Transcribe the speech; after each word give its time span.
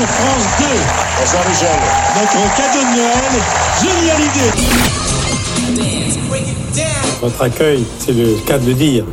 Sur 0.00 0.08
France 0.08 0.44
2. 0.58 0.64
Bonsoir 1.18 1.44
Michel. 1.46 1.78
Notre 2.16 2.40
cadeau 2.56 2.80
de 2.80 2.92
Noël, 2.96 3.34
génial 3.82 4.20
idée. 4.22 4.52
Votre 7.20 7.42
accueil, 7.42 7.84
c'est 7.98 8.12
le 8.12 8.36
cas 8.46 8.56
de 8.56 8.64
le 8.64 8.72
dire, 8.72 9.04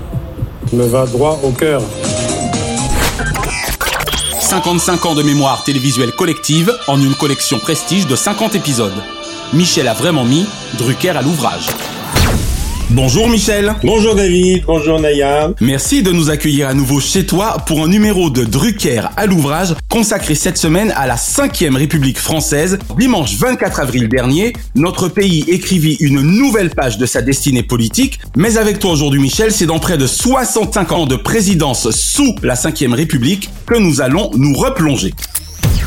me 0.72 0.86
va 0.86 1.06
droit 1.06 1.42
au 1.44 1.50
cœur. 1.50 1.82
55 4.40 5.06
ans 5.08 5.16
de 5.16 5.24
mémoire 5.24 5.66
télévisuelle 5.66 6.14
collective 6.14 6.74
en 6.88 7.02
une 7.02 7.16
collection 7.16 7.60
prestige 7.60 8.08
de 8.08 8.16
50 8.16 8.56
épisodes. 8.56 8.96
Michel 9.52 9.90
a 9.90 9.94
vraiment 9.94 10.24
mis 10.24 10.46
Drucker 10.78 11.10
à 11.10 11.22
l'ouvrage. 11.22 11.68
Bonjour 12.92 13.28
Michel. 13.30 13.76
Bonjour 13.84 14.16
David, 14.16 14.64
bonjour 14.66 14.98
Naya. 14.98 15.52
Merci 15.60 16.04
de 16.04 16.14
nous 16.14 16.30
accueillir 16.30 16.70
à 16.70 16.74
nouveau 16.74 17.02
chez 17.02 17.26
toi 17.26 17.58
pour 17.68 17.84
un 17.84 17.90
numéro 17.90 18.30
de 18.30 18.46
Drucker 18.46 19.02
à 19.18 19.26
l'ouvrage 19.26 19.76
consacré 19.90 20.36
cette 20.36 20.58
semaine 20.58 20.94
à 20.96 21.06
la 21.06 21.18
5ème 21.18 21.76
République 21.76 22.18
française. 22.18 22.80
Dimanche 22.98 23.36
24 23.36 23.82
avril 23.82 24.08
dernier, 24.08 24.54
notre 24.74 25.10
pays 25.10 25.44
écrivit 25.50 25.98
une 26.00 26.22
nouvelle 26.22 26.70
page 26.70 26.98
de 26.98 27.06
sa 27.06 27.22
destinée 27.22 27.62
politique. 27.62 28.22
Mais 28.38 28.58
avec 28.58 28.80
toi 28.80 28.92
aujourd'hui 28.92 29.20
Michel, 29.20 29.52
c'est 29.52 29.66
dans 29.66 29.80
près 29.80 29.98
de 29.98 30.08
65 30.08 30.92
ans 30.94 31.06
de 31.06 31.18
présidence 31.18 31.92
sous 31.92 32.36
la 32.42 32.56
5ème 32.56 32.94
République 32.94 33.50
que 33.66 33.78
nous 33.78 34.00
allons 34.00 34.32
nous 34.36 34.54
replonger. 34.54 35.14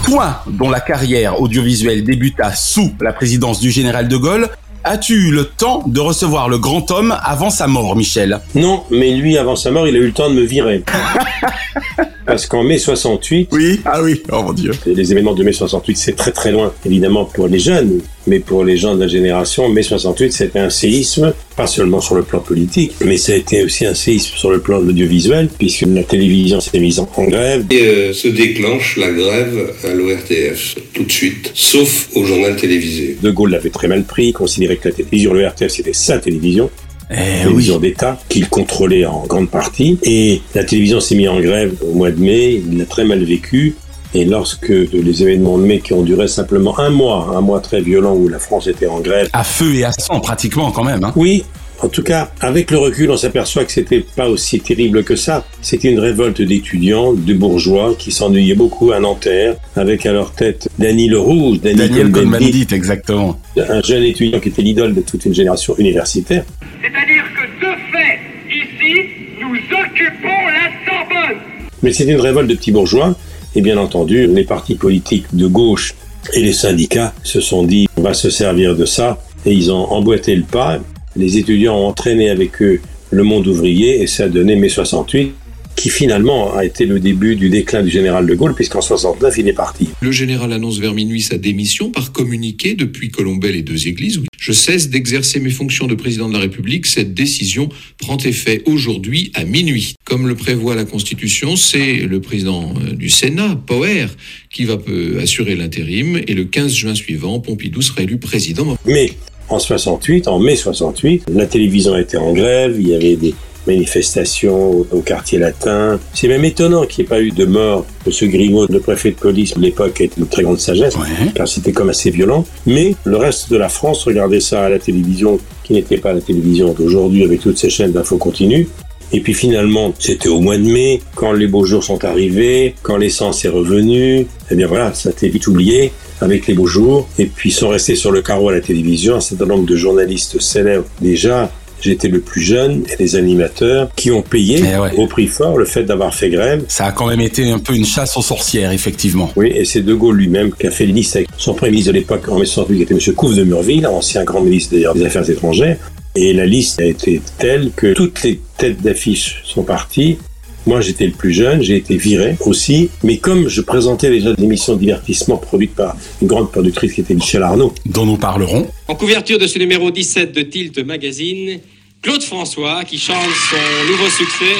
Toi, 0.04 0.44
dont 0.46 0.68
la 0.68 0.80
carrière 0.80 1.40
audiovisuelle 1.40 2.04
débuta 2.04 2.54
sous 2.54 2.92
la 3.00 3.14
présidence 3.14 3.58
du 3.58 3.70
général 3.70 4.06
de 4.06 4.16
Gaulle, 4.18 4.50
As-tu 4.82 5.28
eu 5.28 5.30
le 5.30 5.44
temps 5.44 5.82
de 5.86 6.00
recevoir 6.00 6.48
le 6.48 6.58
grand 6.58 6.90
homme 6.90 7.14
avant 7.22 7.50
sa 7.50 7.66
mort, 7.66 7.96
Michel? 7.96 8.40
Non, 8.54 8.84
mais 8.90 9.14
lui, 9.14 9.36
avant 9.36 9.54
sa 9.54 9.70
mort, 9.70 9.86
il 9.86 9.94
a 9.94 9.98
eu 9.98 10.06
le 10.06 10.12
temps 10.12 10.30
de 10.30 10.34
me 10.34 10.42
virer. 10.42 10.82
Parce 12.30 12.46
qu'en 12.46 12.62
mai 12.62 12.78
68... 12.78 13.48
Oui, 13.50 13.80
ah 13.84 14.00
oui, 14.00 14.22
oh 14.30 14.44
mon 14.44 14.52
Dieu. 14.52 14.70
Les 14.86 15.10
événements 15.10 15.34
de 15.34 15.42
mai 15.42 15.50
68, 15.50 15.96
c'est 15.96 16.12
très 16.12 16.30
très 16.30 16.52
loin, 16.52 16.72
évidemment, 16.86 17.24
pour 17.24 17.48
les 17.48 17.58
jeunes, 17.58 18.02
mais 18.28 18.38
pour 18.38 18.62
les 18.62 18.76
gens 18.76 18.94
de 18.94 19.00
la 19.00 19.08
génération, 19.08 19.68
mai 19.68 19.82
68, 19.82 20.32
c'était 20.32 20.60
un 20.60 20.70
séisme, 20.70 21.34
pas 21.56 21.66
seulement 21.66 22.00
sur 22.00 22.14
le 22.14 22.22
plan 22.22 22.38
politique, 22.38 22.92
mais 23.04 23.16
ça 23.16 23.32
a 23.32 23.34
été 23.34 23.64
aussi 23.64 23.84
un 23.84 23.94
séisme 23.94 24.36
sur 24.36 24.52
le 24.52 24.60
plan 24.60 24.80
de 24.80 24.86
l'audiovisuel, 24.86 25.48
puisque 25.58 25.82
la 25.88 26.04
télévision 26.04 26.60
s'est 26.60 26.78
mise 26.78 27.00
en 27.00 27.08
grève. 27.18 27.64
Et 27.68 27.82
euh, 27.82 28.12
se 28.12 28.28
déclenche 28.28 28.96
la 28.96 29.10
grève 29.10 29.74
à 29.82 29.92
l'ORTF, 29.92 30.76
tout 30.94 31.02
de 31.02 31.10
suite, 31.10 31.50
sauf 31.54 32.10
au 32.14 32.24
journal 32.24 32.54
télévisé. 32.54 33.16
De 33.20 33.32
Gaulle 33.32 33.50
l'avait 33.50 33.70
très 33.70 33.88
mal 33.88 34.04
pris, 34.04 34.32
considérait 34.32 34.76
que 34.76 34.88
la 34.88 34.94
télévision, 34.94 35.34
l'ORTF, 35.34 35.66
c'était 35.66 35.92
sa 35.92 36.18
télévision, 36.18 36.70
Eh 37.10 37.42
télévision 37.42 37.78
d'État 37.78 38.18
qu'il 38.28 38.48
contrôlait 38.48 39.04
en 39.04 39.24
grande 39.26 39.50
partie. 39.50 39.98
Et 40.02 40.42
la 40.54 40.64
télévision 40.64 41.00
s'est 41.00 41.16
mise 41.16 41.28
en 41.28 41.40
grève 41.40 41.74
au 41.82 41.94
mois 41.94 42.10
de 42.10 42.20
mai, 42.20 42.62
il 42.66 42.78
l'a 42.78 42.84
très 42.84 43.04
mal 43.04 43.22
vécu. 43.24 43.76
Et 44.12 44.24
lorsque 44.24 44.68
les 44.68 45.22
événements 45.22 45.56
de 45.56 45.62
mai 45.62 45.80
qui 45.80 45.92
ont 45.92 46.02
duré 46.02 46.26
simplement 46.26 46.78
un 46.80 46.90
mois, 46.90 47.32
un 47.36 47.40
mois 47.40 47.60
très 47.60 47.80
violent 47.80 48.14
où 48.14 48.28
la 48.28 48.40
France 48.40 48.66
était 48.66 48.88
en 48.88 49.00
grève. 49.00 49.28
À 49.32 49.44
feu 49.44 49.74
et 49.74 49.84
à 49.84 49.92
sang 49.92 50.20
pratiquement 50.20 50.72
quand 50.72 50.82
même. 50.82 51.04
Hein. 51.04 51.12
Oui, 51.14 51.44
en 51.82 51.88
tout 51.88 52.02
cas, 52.02 52.30
avec 52.40 52.70
le 52.70 52.78
recul, 52.78 53.10
on 53.10 53.16
s'aperçoit 53.16 53.64
que 53.64 53.72
c'était 53.72 54.00
pas 54.00 54.28
aussi 54.28 54.60
terrible 54.60 55.02
que 55.02 55.16
ça. 55.16 55.46
C'était 55.62 55.90
une 55.90 55.98
révolte 55.98 56.42
d'étudiants, 56.42 57.12
de 57.14 57.34
bourgeois 57.34 57.94
qui 57.98 58.12
s'ennuyaient 58.12 58.54
beaucoup 58.54 58.92
à 58.92 59.00
Nanterre, 59.00 59.56
avec 59.76 60.04
à 60.04 60.12
leur 60.12 60.32
tête 60.32 60.68
Dany 60.78 61.08
le 61.08 61.18
Rouge, 61.18 61.60
Dany 61.60 61.76
Daniel 61.76 62.10
Cohn-Bendit, 62.10 62.68
exactement. 62.72 63.40
un 63.56 63.82
jeune 63.82 64.02
étudiant 64.02 64.40
qui 64.40 64.50
était 64.50 64.62
l'idole 64.62 64.94
de 64.94 65.00
toute 65.00 65.24
une 65.24 65.34
génération 65.34 65.74
universitaire. 65.78 66.44
C'est-à-dire 66.82 67.24
que 67.34 67.66
de 67.66 67.72
fait, 67.92 68.18
ici, 68.50 69.08
nous 69.40 69.56
occupons 69.56 70.28
la 70.46 70.70
Sorbonne. 70.86 71.38
Mais 71.82 71.92
c'était 71.92 72.12
une 72.12 72.20
révolte 72.20 72.48
de 72.48 72.54
petits 72.54 72.72
bourgeois, 72.72 73.16
et 73.54 73.62
bien 73.62 73.78
entendu, 73.78 74.26
les 74.26 74.44
partis 74.44 74.74
politiques 74.74 75.26
de 75.32 75.46
gauche 75.46 75.94
et 76.34 76.42
les 76.42 76.52
syndicats 76.52 77.14
se 77.22 77.40
sont 77.40 77.64
dit 77.64 77.88
on 77.96 78.02
va 78.02 78.12
se 78.12 78.28
servir 78.28 78.76
de 78.76 78.84
ça, 78.84 79.18
et 79.46 79.52
ils 79.52 79.72
ont 79.72 79.90
emboîté 79.90 80.36
le 80.36 80.42
pas. 80.42 80.78
Les 81.16 81.38
étudiants 81.38 81.76
ont 81.76 81.86
entraîné 81.86 82.30
avec 82.30 82.62
eux 82.62 82.80
le 83.10 83.22
monde 83.24 83.46
ouvrier, 83.46 84.02
et 84.02 84.06
ça 84.06 84.24
a 84.24 84.28
donné 84.28 84.54
mai 84.54 84.68
68, 84.68 85.32
qui 85.74 85.88
finalement 85.88 86.54
a 86.54 86.64
été 86.64 86.84
le 86.84 87.00
début 87.00 87.36
du 87.36 87.48
déclin 87.48 87.82
du 87.82 87.90
général 87.90 88.26
de 88.26 88.34
Gaulle, 88.34 88.54
puisqu'en 88.54 88.80
69, 88.80 89.38
il 89.38 89.48
est 89.48 89.52
parti. 89.52 89.88
Le 90.00 90.12
général 90.12 90.52
annonce 90.52 90.78
vers 90.78 90.94
minuit 90.94 91.22
sa 91.22 91.38
démission 91.38 91.90
par 91.90 92.12
communiqué 92.12 92.74
depuis 92.74 93.10
Colombey 93.10 93.50
les 93.50 93.62
deux 93.62 93.88
églises. 93.88 94.20
Je 94.38 94.52
cesse 94.52 94.90
d'exercer 94.90 95.40
mes 95.40 95.50
fonctions 95.50 95.86
de 95.86 95.94
président 95.94 96.28
de 96.28 96.34
la 96.34 96.40
République. 96.40 96.86
Cette 96.86 97.14
décision 97.14 97.68
prend 97.98 98.18
effet 98.18 98.62
aujourd'hui 98.66 99.32
à 99.34 99.44
minuit. 99.44 99.94
Comme 100.04 100.28
le 100.28 100.34
prévoit 100.34 100.74
la 100.74 100.84
Constitution, 100.84 101.56
c'est 101.56 101.94
le 101.96 102.20
président 102.20 102.74
euh, 102.76 102.92
du 102.92 103.08
Sénat, 103.08 103.60
Poher, 103.66 104.06
qui 104.50 104.64
va 104.64 104.78
euh, 104.88 105.22
assurer 105.22 105.56
l'intérim 105.56 106.20
et 106.26 106.34
le 106.34 106.44
15 106.44 106.72
juin 106.74 106.94
suivant, 106.94 107.40
Pompidou 107.40 107.82
sera 107.82 108.02
élu 108.02 108.18
président. 108.18 108.76
Mais 108.86 109.12
en 109.50 109.58
68, 109.58 110.28
en 110.28 110.38
mai 110.38 110.56
68, 110.56 111.24
la 111.34 111.46
télévision 111.46 111.96
était 111.98 112.16
en 112.16 112.32
grève, 112.32 112.76
il 112.80 112.88
y 112.88 112.94
avait 112.94 113.16
des 113.16 113.34
manifestations 113.66 114.70
au, 114.70 114.86
au 114.92 115.00
quartier 115.00 115.38
latin. 115.38 115.98
C'est 116.14 116.28
même 116.28 116.44
étonnant 116.44 116.86
qu'il 116.86 117.02
n'y 117.02 117.06
ait 117.06 117.08
pas 117.08 117.20
eu 117.20 117.30
de 117.30 117.44
mort. 117.44 117.84
Monsieur 118.06 118.28
Grimaud, 118.28 118.66
le 118.70 118.80
préfet 118.80 119.10
de 119.10 119.16
police 119.16 119.54
de 119.54 119.60
l'époque, 119.60 120.00
était 120.00 120.18
une 120.18 120.26
très 120.26 120.42
grande 120.42 120.58
sagesse, 120.58 120.96
Ouais. 120.96 121.30
car 121.34 121.46
c'était 121.46 121.72
comme 121.72 121.90
assez 121.90 122.10
violent. 122.10 122.44
Mais 122.66 122.94
le 123.04 123.16
reste 123.16 123.50
de 123.50 123.56
la 123.56 123.68
France 123.68 124.04
regardait 124.04 124.40
ça 124.40 124.64
à 124.64 124.68
la 124.68 124.78
télévision, 124.78 125.38
qui 125.64 125.74
n'était 125.74 125.98
pas 125.98 126.12
la 126.12 126.20
télévision 126.20 126.72
d'aujourd'hui 126.72 127.24
avec 127.24 127.40
toutes 127.40 127.58
ces 127.58 127.70
chaînes 127.70 127.92
d'infos 127.92 128.16
continues. 128.18 128.68
Et 129.12 129.20
puis 129.20 129.34
finalement, 129.34 129.92
c'était 129.98 130.28
au 130.28 130.40
mois 130.40 130.56
de 130.56 130.62
mai, 130.62 131.00
quand 131.16 131.32
les 131.32 131.46
beaux 131.48 131.64
jours 131.64 131.82
sont 131.82 132.04
arrivés, 132.04 132.74
quand 132.82 132.96
l'essence 132.96 133.44
est 133.44 133.48
revenue, 133.48 134.26
eh 134.50 134.54
bien 134.54 134.66
voilà, 134.66 134.94
ça 134.94 135.08
a 135.08 135.12
été 135.12 135.28
vite 135.28 135.46
oublié 135.48 135.92
avec 136.20 136.46
les 136.46 136.54
beaux 136.54 136.66
jours. 136.66 137.08
Et 137.18 137.26
puis 137.26 137.50
sont 137.50 137.68
restés 137.70 137.96
sur 137.96 138.12
le 138.12 138.22
carreau 138.22 138.48
à 138.50 138.52
la 138.52 138.60
télévision 138.60 139.16
un 139.16 139.20
certain 139.20 139.46
nombre 139.46 139.66
de 139.66 139.74
journalistes 139.76 140.40
célèbres. 140.40 140.84
Déjà, 141.00 141.50
j'étais 141.80 142.08
le 142.08 142.20
plus 142.20 142.42
jeune 142.42 142.84
et 142.92 143.02
les 143.02 143.16
animateurs 143.16 143.88
qui 143.96 144.10
ont 144.12 144.22
payé 144.22 144.60
Eh 144.62 144.78
ouais. 144.78 144.92
au 144.96 145.06
prix 145.06 145.26
fort 145.26 145.56
le 145.58 145.64
fait 145.64 145.82
d'avoir 145.82 146.14
fait 146.14 146.28
grève. 146.30 146.62
Ça 146.68 146.84
a 146.86 146.92
quand 146.92 147.06
même 147.08 147.22
été 147.22 147.50
un 147.50 147.58
peu 147.58 147.74
une 147.74 147.86
chasse 147.86 148.16
aux 148.16 148.22
sorcières, 148.22 148.70
effectivement. 148.70 149.30
Oui, 149.34 149.50
et 149.54 149.64
c'est 149.64 149.80
De 149.80 149.94
Gaulle 149.94 150.16
lui-même 150.18 150.52
qui 150.52 150.66
a 150.66 150.70
fait 150.70 150.86
liste 150.86 151.16
avec 151.16 151.28
son 151.36 151.54
premier 151.54 151.72
ministre 151.72 151.92
de 151.92 151.98
l'époque 151.98 152.28
en 152.28 152.38
mai 152.38 152.44
68, 152.44 152.76
qui 152.76 152.82
était 152.82 152.94
M. 152.94 153.14
Couve 153.16 153.34
de 153.34 153.44
Murville, 153.44 153.86
ancien 153.86 154.22
grand 154.24 154.40
ministre 154.42 154.74
d'ailleurs 154.74 154.94
des 154.94 155.04
Affaires 155.04 155.28
étrangères. 155.28 155.78
Et 156.16 156.32
la 156.32 156.46
liste 156.46 156.80
a 156.80 156.84
été 156.84 157.20
telle 157.38 157.70
que 157.74 157.92
toutes 157.92 158.22
les 158.22 158.40
têtes 158.58 158.82
d'affiche 158.82 159.42
sont 159.44 159.62
parties. 159.62 160.18
Moi, 160.66 160.80
j'étais 160.80 161.06
le 161.06 161.12
plus 161.12 161.32
jeune, 161.32 161.62
j'ai 161.62 161.76
été 161.76 161.96
viré 161.96 162.36
aussi. 162.44 162.90
Mais 163.02 163.16
comme 163.16 163.48
je 163.48 163.60
présentais 163.60 164.10
déjà 164.10 164.32
des 164.32 164.44
émissions 164.44 164.74
de 164.74 164.80
divertissement 164.80 165.36
produites 165.36 165.74
par 165.74 165.96
une 166.20 166.28
grande 166.28 166.50
productrice 166.50 166.92
qui 166.92 167.00
était 167.00 167.14
Michel 167.14 167.42
Arnaud, 167.42 167.72
Dont 167.86 168.04
nous 168.06 168.16
parlerons. 168.18 168.68
En 168.88 168.94
couverture 168.94 169.38
de 169.38 169.46
ce 169.46 169.58
numéro 169.58 169.90
17 169.90 170.32
de 170.32 170.42
Tilt 170.42 170.78
Magazine, 170.84 171.60
Claude 172.02 172.22
François 172.22 172.84
qui 172.84 172.98
chante 172.98 173.16
son 173.50 173.90
nouveau 173.90 174.08
succès, 174.08 174.54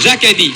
Jacques 0.00 0.24
Addy. 0.24 0.52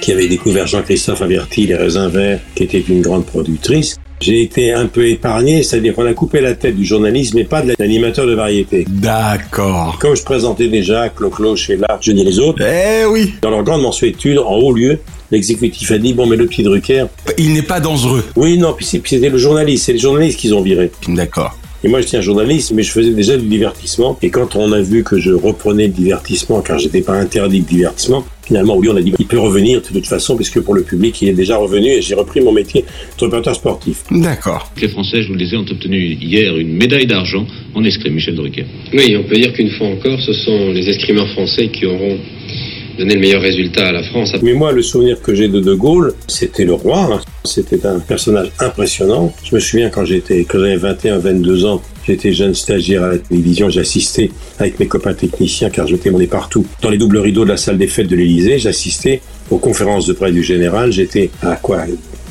qui 0.00 0.12
avait 0.12 0.28
découvert 0.28 0.66
Jean-Christophe 0.66 1.22
Averti, 1.22 1.66
Les 1.66 1.74
Raisins 1.76 2.08
Verts, 2.08 2.40
qui 2.54 2.64
était 2.64 2.80
une 2.88 3.02
grande 3.02 3.26
productrice, 3.26 3.96
j'ai 4.20 4.42
été 4.42 4.72
un 4.72 4.86
peu 4.86 5.08
épargné, 5.08 5.62
c'est-à-dire 5.62 5.94
qu'on 5.94 6.04
a 6.06 6.12
coupé 6.12 6.40
la 6.40 6.54
tête 6.54 6.76
du 6.76 6.84
journalisme 6.84 7.38
et 7.38 7.44
pas 7.44 7.62
de 7.62 7.74
l'animateur 7.78 8.26
de 8.26 8.34
variété. 8.34 8.84
D'accord. 8.88 9.98
Comme 10.00 10.14
je 10.14 10.22
présentais 10.22 10.68
déjà 10.68 11.08
Clo-Clo, 11.08 11.56
Sheila, 11.56 11.98
je 12.00 12.12
dis 12.12 12.24
les 12.24 12.38
autres, 12.38 12.62
Eh 12.62 13.06
oui. 13.06 13.34
dans 13.42 13.50
leur 13.50 13.62
grande 13.62 13.82
mensuétude, 13.82 14.38
en 14.38 14.54
haut 14.56 14.72
lieu, 14.74 14.98
l'exécutif 15.30 15.90
a 15.90 15.98
dit 15.98 16.12
bon 16.12 16.26
mais 16.26 16.36
le 16.36 16.46
petit 16.46 16.62
Drucker, 16.62 17.06
Il 17.38 17.52
n'est 17.54 17.62
pas 17.62 17.80
dangereux. 17.80 18.24
oui 18.36 18.58
non 18.58 18.74
puis 18.74 18.84
c'est- 18.84 18.98
puis 18.98 19.10
c'était 19.10 19.28
le 19.30 19.38
journaliste, 19.38 19.84
c'est 19.86 19.92
les 19.92 19.98
journalistes 19.98 20.38
qu'ils 20.38 20.54
ont 20.54 20.60
viré. 20.62 20.90
D'accord. 21.08 21.56
Et 21.82 21.88
moi, 21.88 22.00
j'étais 22.00 22.18
un 22.18 22.22
journaliste, 22.22 22.72
mais 22.72 22.82
je 22.82 22.90
faisais 22.90 23.12
déjà 23.12 23.36
du 23.36 23.46
divertissement. 23.46 24.18
Et 24.22 24.30
quand 24.30 24.54
on 24.56 24.72
a 24.72 24.82
vu 24.82 25.02
que 25.02 25.18
je 25.18 25.32
reprenais 25.32 25.86
le 25.86 25.92
divertissement, 25.92 26.60
car 26.60 26.78
j'étais 26.78 27.00
pas 27.00 27.14
interdit 27.14 27.60
de 27.60 27.66
divertissement, 27.66 28.24
finalement, 28.42 28.76
oui, 28.76 28.88
on 28.90 28.96
a 28.96 29.00
dit, 29.00 29.14
il 29.18 29.26
peut 29.26 29.38
revenir 29.38 29.80
de 29.80 29.86
toute 29.86 30.06
façon, 30.06 30.36
puisque 30.36 30.60
pour 30.60 30.74
le 30.74 30.82
public, 30.82 31.22
il 31.22 31.28
est 31.28 31.34
déjà 31.34 31.56
revenu, 31.56 31.88
et 31.88 32.02
j'ai 32.02 32.14
repris 32.14 32.40
mon 32.40 32.52
métier 32.52 32.84
de 33.18 33.24
reporter 33.24 33.54
sportif. 33.54 34.04
D'accord. 34.10 34.70
Les 34.80 34.88
Français, 34.88 35.22
je 35.22 35.28
vous 35.28 35.34
le 35.34 35.38
disais, 35.38 35.56
ont 35.56 35.64
obtenu 35.70 36.18
hier 36.20 36.56
une 36.56 36.74
médaille 36.74 37.06
d'argent 37.06 37.46
en 37.74 37.82
escrime, 37.84 38.14
Michel 38.14 38.34
Drucker. 38.34 38.66
Oui, 38.92 39.16
on 39.16 39.24
peut 39.24 39.36
dire 39.36 39.52
qu'une 39.54 39.70
fois 39.70 39.88
encore, 39.88 40.20
ce 40.20 40.32
sont 40.32 40.72
les 40.72 40.86
escrimeurs 40.88 41.28
français 41.30 41.68
qui 41.68 41.86
auront 41.86 42.18
donné 43.00 43.14
le 43.14 43.20
meilleur 43.20 43.42
à 43.42 43.92
la 43.92 44.02
France. 44.02 44.34
Mais 44.42 44.52
moi, 44.52 44.72
le 44.72 44.82
souvenir 44.82 45.20
que 45.22 45.34
j'ai 45.34 45.48
de 45.48 45.58
De 45.60 45.74
Gaulle, 45.74 46.12
c'était 46.26 46.64
le 46.64 46.74
roi. 46.74 47.08
hein. 47.12 47.20
C'était 47.44 47.86
un 47.86 47.98
personnage 47.98 48.52
impressionnant. 48.58 49.32
Je 49.42 49.54
me 49.54 49.60
souviens 49.60 49.88
quand 49.88 50.04
j'étais, 50.04 50.44
quand 50.44 50.58
j'avais 50.58 50.76
21, 50.76 51.18
22 51.18 51.64
ans, 51.64 51.82
j'étais 52.06 52.32
jeune 52.32 52.54
stagiaire 52.54 53.02
à 53.04 53.08
la 53.12 53.18
télévision, 53.18 53.70
j'assistais 53.70 54.30
avec 54.58 54.78
mes 54.78 54.86
copains 54.86 55.14
techniciens, 55.14 55.70
car 55.70 55.86
je 55.86 55.96
témoignais 55.96 56.26
partout. 56.26 56.66
Dans 56.82 56.90
les 56.90 56.98
doubles 56.98 57.18
rideaux 57.18 57.44
de 57.44 57.48
la 57.50 57.56
salle 57.56 57.78
des 57.78 57.86
fêtes 57.86 58.08
de 58.08 58.16
l'Élysée, 58.16 58.58
j'assistais 58.58 59.22
aux 59.50 59.58
conférences 59.58 60.06
de 60.06 60.12
presse 60.12 60.34
du 60.34 60.42
général. 60.42 60.92
J'étais 60.92 61.30
à 61.42 61.56
quoi 61.56 61.84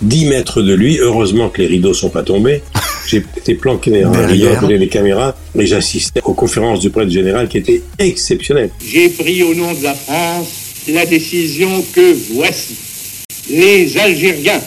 10 0.03 0.25
mètres 0.25 0.61
de 0.61 0.73
lui. 0.73 0.99
Heureusement 0.99 1.49
que 1.49 1.61
les 1.61 1.67
rideaux 1.67 1.93
sont 1.93 2.09
pas 2.09 2.23
tombés. 2.23 2.61
J'étais 3.07 3.55
planqué 3.55 3.91
derrière 3.91 4.61
rideau, 4.61 4.67
les 4.67 4.87
caméras, 4.87 5.35
et 5.57 5.65
j'assistais 5.65 6.21
aux 6.23 6.33
conférences 6.33 6.79
du 6.79 6.89
du 6.89 7.11
général 7.11 7.47
qui 7.47 7.57
étaient 7.57 7.81
exceptionnelles. 7.97 8.71
J'ai 8.85 9.09
pris 9.09 9.41
au 9.43 9.53
nom 9.53 9.73
de 9.73 9.83
la 9.83 9.93
France 9.93 10.47
la 10.87 11.05
décision 11.05 11.83
que 11.93 12.15
voici. 12.33 12.75
Les 13.49 13.97
Algériens 13.97 14.61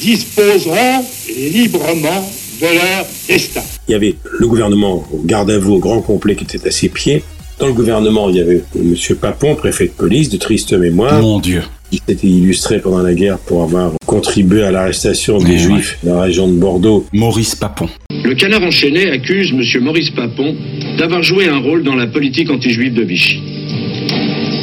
disposeront 0.00 1.04
librement 1.28 2.30
de 2.60 2.66
leur 2.66 3.06
destin. 3.28 3.62
Il 3.88 3.92
y 3.92 3.94
avait 3.94 4.14
le 4.38 4.46
gouvernement 4.46 5.04
au 5.12 5.18
garde 5.24 5.50
à 5.50 5.58
vous 5.58 5.74
au 5.74 5.78
grand 5.78 6.00
complet 6.00 6.36
qui 6.36 6.44
était 6.44 6.66
à 6.68 6.70
ses 6.70 6.88
pieds. 6.88 7.24
Dans 7.58 7.66
le 7.66 7.72
gouvernement, 7.72 8.28
il 8.30 8.36
y 8.36 8.40
avait 8.40 8.64
M. 8.76 8.94
Papon, 9.20 9.54
préfet 9.54 9.86
de 9.86 9.92
police, 9.92 10.28
de 10.28 10.36
triste 10.36 10.72
mémoire. 10.72 11.20
Mon 11.20 11.38
Dieu. 11.38 11.62
Il 11.92 11.98
s'était 12.06 12.26
illustré 12.26 12.80
pendant 12.80 13.02
la 13.02 13.14
guerre 13.14 13.38
pour 13.38 13.62
avoir 13.62 13.92
contribué 14.06 14.62
à 14.62 14.70
l'arrestation 14.70 15.38
des 15.38 15.58
Juifs 15.58 15.98
dans 16.02 16.16
la 16.16 16.22
région 16.22 16.48
de 16.48 16.54
Bordeaux. 16.54 17.06
Maurice 17.12 17.54
Papon. 17.54 17.88
Le 18.24 18.34
canard 18.34 18.62
enchaîné 18.62 19.10
accuse 19.10 19.52
M. 19.52 19.84
Maurice 19.84 20.10
Papon 20.10 20.56
d'avoir 20.98 21.22
joué 21.22 21.46
un 21.46 21.58
rôle 21.58 21.82
dans 21.82 21.94
la 21.94 22.06
politique 22.06 22.50
anti-juive 22.50 22.94
de 22.94 23.02
Vichy. 23.02 23.40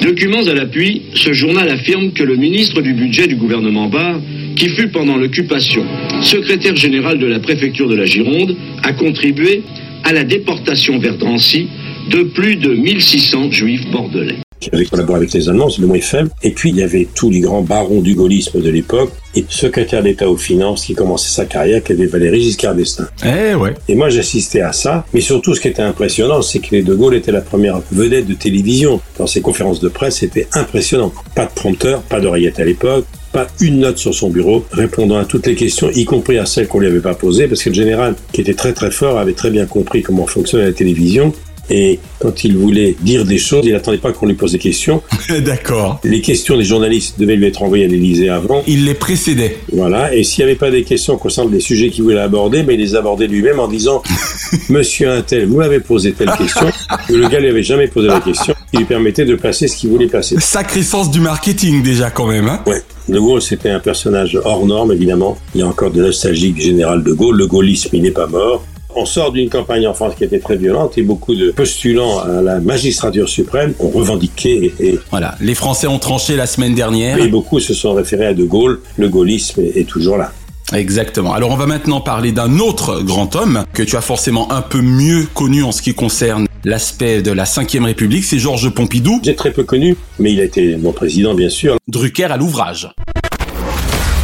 Documents 0.02 0.48
à 0.48 0.54
l'appui, 0.54 1.04
ce 1.14 1.32
journal 1.32 1.70
affirme 1.70 2.12
que 2.12 2.24
le 2.24 2.36
ministre 2.36 2.82
du 2.82 2.94
budget 2.94 3.28
du 3.28 3.36
gouvernement 3.36 3.88
Barre, 3.88 4.20
qui 4.56 4.70
fut 4.70 4.90
pendant 4.90 5.16
l'occupation 5.16 5.86
secrétaire 6.22 6.76
général 6.76 7.20
de 7.20 7.28
la 7.28 7.40
préfecture 7.40 7.88
de 7.88 7.96
la 7.96 8.06
Gironde, 8.06 8.56
a 8.84 8.94
contribué 8.94 9.62
à 10.04 10.12
la 10.12 10.24
déportation 10.24 10.98
vers 10.98 11.18
Drancy 11.18 11.68
de 12.10 12.24
plus 12.24 12.56
de 12.56 12.74
1600 12.74 13.52
juifs 13.52 13.90
bordelais. 13.92 14.40
Qui 14.62 14.70
avait 14.74 14.86
collaboré 14.86 15.18
avec 15.18 15.34
les 15.34 15.50
Allemands, 15.50 15.70
c'est 15.70 15.82
le 15.82 15.88
moins 15.88 16.00
faible. 16.00 16.30
Et 16.44 16.52
puis, 16.52 16.70
il 16.70 16.78
y 16.78 16.84
avait 16.84 17.08
tous 17.14 17.30
les 17.30 17.42
grands 17.42 17.64
barons 17.64 18.00
du 18.00 18.16
gaullisme 18.16 18.62
de 18.62 18.70
l'époque 18.70 19.12
et 19.36 19.44
secrétaire 19.50 20.04
d'État 20.04 20.30
aux 20.30 20.38
finances 20.38 20.86
qui 20.86 20.94
commençait 20.94 21.32
sa 21.32 21.46
carrière, 21.46 21.84
qui 21.84 21.94
avait 21.94 22.06
Valéry 22.06 22.42
Giscard 22.42 22.76
d'Estaing. 22.76 23.08
Eh 23.26 23.56
ouais. 23.56 23.74
Et 23.90 23.96
moi, 23.96 24.10
j'assistais 24.10 24.62
à 24.62 24.72
ça. 24.72 25.06
Mais 25.14 25.22
surtout, 25.22 25.56
ce 25.56 25.60
qui 25.60 25.68
était 25.68 25.82
impressionnant, 25.82 26.42
c'est 26.42 26.60
que 26.60 26.76
les 26.76 26.84
De 26.84 26.94
Gaulle 26.94 27.16
était 27.16 27.32
la 27.32 27.42
première 27.42 27.82
vedette 27.92 28.28
de 28.28 28.36
télévision. 28.36 29.02
Dans 29.18 29.28
ses 29.28 29.42
conférences 29.42 29.80
de 29.80 29.90
presse, 29.90 30.18
c'était 30.18 30.48
impressionnant. 30.54 31.12
Pas 31.36 31.46
de 31.46 31.52
prompteur, 31.52 32.02
pas 32.04 32.20
d'oreillette 32.20 32.60
à 32.60 32.66
l'époque, 32.66 33.06
pas 33.32 33.48
une 33.62 33.80
note 33.80 33.98
sur 33.98 34.14
son 34.14 34.30
bureau, 34.30 34.66
répondant 34.72 35.18
à 35.18 35.26
toutes 35.26 35.48
les 35.48 35.56
questions, 35.56 35.90
y 35.92 36.06
compris 36.06 36.38
à 36.38 36.46
celles 36.46 36.68
qu'on 36.68 36.80
lui 36.80 36.88
avait 36.88 37.00
pas 37.00 37.16
posées, 37.16 37.48
parce 37.48 37.64
que 37.64 37.70
le 37.70 37.76
général, 37.76 38.16
qui 38.34 38.42
était 38.42 38.54
très 38.54 38.74
très 38.74 38.92
fort, 38.92 39.18
avait 39.18 39.34
très 39.34 39.50
bien 39.50 39.66
compris 39.66 40.02
comment 40.02 40.28
fonctionnait 40.28 40.66
la 40.66 40.74
télévision. 40.74 41.34
Et 41.70 42.00
quand 42.20 42.44
il 42.44 42.58
voulait 42.58 42.96
dire 43.02 43.24
des 43.26 43.38
choses, 43.38 43.66
il 43.66 43.72
n'attendait 43.72 43.98
pas 43.98 44.12
qu'on 44.12 44.26
lui 44.26 44.34
pose 44.34 44.52
des 44.52 44.60
questions. 44.60 45.02
D'accord. 45.46 46.00
Les 46.04 46.22
questions 46.22 46.58
des 46.58 46.64
journalistes 46.64 47.20
devaient 47.20 47.36
lui 47.36 47.46
être 47.46 47.64
envoyées 47.64 47.86
à 47.86 47.88
l'Élysée 47.88 48.30
avant. 48.30 48.64
Il 48.68 48.86
les 48.86 48.94
précédait. 48.94 49.58
Voilà. 49.72 50.14
Et 50.14 50.24
s'il 50.24 50.44
n'y 50.44 50.52
avait 50.52 50.60
pas 50.60 50.72
des 50.72 50.84
questions 50.84 51.18
concernant 51.18 51.50
des 51.50 51.60
sujets 51.60 51.90
qu'il 51.90 52.04
voulait 52.04 52.20
aborder, 52.20 52.64
mais 52.64 52.74
il 52.74 52.80
les 52.80 52.96
abordait 52.96 53.28
lui-même 53.28 53.60
en 53.60 53.68
disant 53.68 54.02
Monsieur 54.70 55.10
Untel, 55.10 55.48
vous 55.48 55.58
m'avez 55.58 55.80
posé 55.80 56.12
telle 56.12 56.32
question. 56.38 56.68
le 57.10 57.28
gars 57.30 57.40
lui 57.40 57.50
avait 57.50 57.64
jamais 57.64 57.88
posé 57.88 58.08
la 58.08 58.20
question. 58.20 58.54
Il 58.74 58.80
lui 58.80 58.86
permettait 58.86 59.26
de 59.26 59.36
placer 59.36 59.68
ce 59.68 59.78
qu'il 59.78 59.90
voulait 59.90 60.08
placer. 60.08 60.36
Sacré 60.40 60.82
sens 60.84 61.10
du 61.12 61.20
marketing 61.20 61.84
déjà 61.84 62.10
quand 62.10 62.28
même. 62.28 62.48
Hein 62.48 62.62
Ouais. 62.66 62.82
De 63.10 63.20
Gaulle, 63.20 63.42
c'était 63.42 63.70
un 63.70 63.80
personnage 63.80 64.40
hors 64.46 64.66
norme, 64.66 64.94
évidemment. 64.94 65.38
Il 65.56 65.62
y 65.62 65.64
a 65.64 65.68
encore 65.68 65.92
de 65.92 66.02
nostalgie 66.02 66.52
du 66.52 66.62
général 66.62 67.04
de 67.04 67.12
Gaulle. 67.12 67.38
Le 67.38 67.48
gaullisme, 67.48 67.90
il 67.94 68.04
n'est 68.04 68.12
pas 68.12 68.28
mort. 68.28 68.64
On 68.96 69.06
sort 69.06 69.32
d'une 69.32 69.50
campagne 69.50 69.88
en 69.88 69.94
France 69.94 70.14
qui 70.18 70.24
était 70.24 70.40
très 70.40 70.58
violente 70.58 70.98
et 70.98 71.02
beaucoup 71.04 71.36
de 71.36 71.52
postulants 71.52 72.20
à 72.20 72.42
la 72.42 72.60
magistrature 72.60 73.30
suprême 73.30 73.74
ont 73.80 73.90
revendiqué 73.90 74.74
et, 74.80 74.88
et- 74.88 75.00
Voilà. 75.12 75.36
Les 75.42 75.56
Français 75.56 75.88
ont 75.88 76.00
tranché 76.00 76.36
la 76.36 76.46
semaine 76.46 76.76
dernière. 76.76 77.18
et 77.18 77.28
beaucoup 77.28 77.60
se 77.60 77.74
sont 77.74 77.94
référés 77.94 78.28
à 78.28 78.34
De 78.34 78.44
Gaulle. 78.44 78.82
Le 78.98 79.08
gaullisme 79.10 79.62
est, 79.62 79.78
est 79.80 79.88
toujours 79.88 80.18
là. 80.18 80.32
Exactement. 80.74 81.34
Alors 81.34 81.52
on 81.52 81.58
va 81.58 81.66
maintenant 81.66 82.00
parler 82.02 82.32
d'un 82.32 82.60
autre 82.60 83.02
grand 83.02 83.36
homme 83.36 83.66
que 83.74 83.84
tu 83.84 83.98
as 83.98 84.02
forcément 84.02 84.52
un 84.54 84.62
peu 84.62 84.82
mieux 84.82 85.28
connu 85.34 85.64
en 85.64 85.72
ce 85.72 85.82
qui 85.82 85.94
concerne 85.94 86.48
l'aspect 86.64 87.22
de 87.22 87.32
la 87.32 87.44
Ve 87.44 87.84
République, 87.84 88.24
c'est 88.24 88.40
Georges 88.40 88.70
Pompidou. 88.70 89.20
J'ai 89.24 89.36
très 89.36 89.52
peu 89.52 89.64
connu, 89.64 89.98
mais 90.20 90.32
il 90.32 90.40
a 90.40 90.44
été 90.44 90.78
mon 90.78 90.92
président, 90.94 91.34
bien 91.34 91.50
sûr. 91.50 91.76
Drucker 91.88 92.26
à 92.26 92.38
l'ouvrage. 92.38 92.90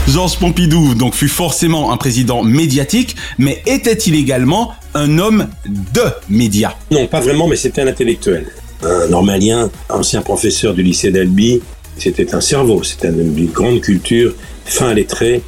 Georges 0.08 0.40
Pompidou 0.40 0.94
donc 0.96 1.14
fut 1.14 1.28
forcément 1.28 1.92
un 1.92 1.98
président 1.98 2.42
médiatique, 2.42 3.16
mais 3.38 3.62
était-il 3.66 4.16
également 4.16 4.72
un 4.94 5.20
homme 5.20 5.48
de 5.66 6.02
médias? 6.30 6.76
Non, 6.92 7.08
pas 7.08 7.20
vraiment, 7.20 7.48
mais 7.48 7.58
c'était 7.58 7.82
un 7.82 7.88
intellectuel. 7.88 8.48
Un 8.84 9.08
normalien, 9.08 9.70
ancien 9.90 10.22
professeur 10.22 10.74
du 10.74 10.82
lycée 10.82 11.12
d'Albi. 11.12 11.62
C'était 11.98 12.34
un 12.34 12.42
cerveau, 12.42 12.84
c'était 12.84 13.10
un 13.10 13.20
homme 13.20 13.34
d'une 13.34 13.52
grande 13.52 13.82
culture, 13.82 14.34
fin 14.66 14.94
lettré. 14.94 15.42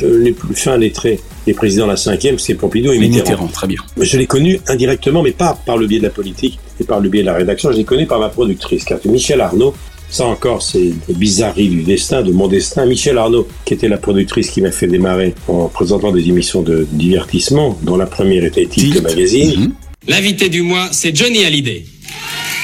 Les 0.00 0.32
plus 0.32 0.54
fins 0.54 0.76
lettrés, 0.76 1.20
les 1.46 1.54
présidents 1.54 1.86
de 1.86 1.92
la 1.92 1.96
cinquième, 1.96 2.38
c'est 2.38 2.54
Pompidou 2.54 2.92
et 2.92 2.98
Mitterrand. 2.98 3.30
Mitterrand, 3.30 3.46
très 3.46 3.66
bien. 3.66 3.80
Je 4.00 4.18
l'ai 4.18 4.26
connu 4.26 4.60
indirectement, 4.68 5.22
mais 5.22 5.32
pas 5.32 5.58
par 5.66 5.76
le 5.76 5.86
biais 5.86 5.98
de 5.98 6.04
la 6.04 6.10
politique 6.10 6.58
et 6.80 6.84
par 6.84 7.00
le 7.00 7.08
biais 7.08 7.22
de 7.22 7.26
la 7.26 7.34
rédaction. 7.34 7.70
Je 7.72 7.76
l'ai 7.76 7.84
connu 7.84 8.06
par 8.06 8.18
ma 8.18 8.28
productrice, 8.28 8.84
car 8.84 8.98
Michel 9.04 9.40
Arnaud, 9.40 9.74
ça 10.14 10.26
encore, 10.26 10.62
c'est 10.62 10.92
les 11.08 11.14
bizarreries 11.14 11.68
du 11.68 11.82
destin, 11.82 12.22
de 12.22 12.30
mon 12.30 12.46
destin. 12.46 12.86
Michel 12.86 13.18
Arnaud, 13.18 13.48
qui 13.64 13.74
était 13.74 13.88
la 13.88 13.96
productrice 13.98 14.48
qui 14.50 14.62
m'a 14.62 14.70
fait 14.70 14.86
démarrer 14.86 15.34
en 15.48 15.66
présentant 15.66 16.12
des 16.12 16.28
émissions 16.28 16.62
de 16.62 16.86
divertissement, 16.92 17.76
dont 17.82 17.96
la 17.96 18.06
première 18.06 18.44
était 18.44 18.66
Tilt 18.66 18.92
Tilt. 18.92 19.02
Magazine. 19.02 19.60
Mhm. 19.60 19.72
L'invité 20.06 20.48
du 20.48 20.62
mois, 20.62 20.88
c'est 20.92 21.14
Johnny 21.16 21.44
Hallyday. 21.44 21.84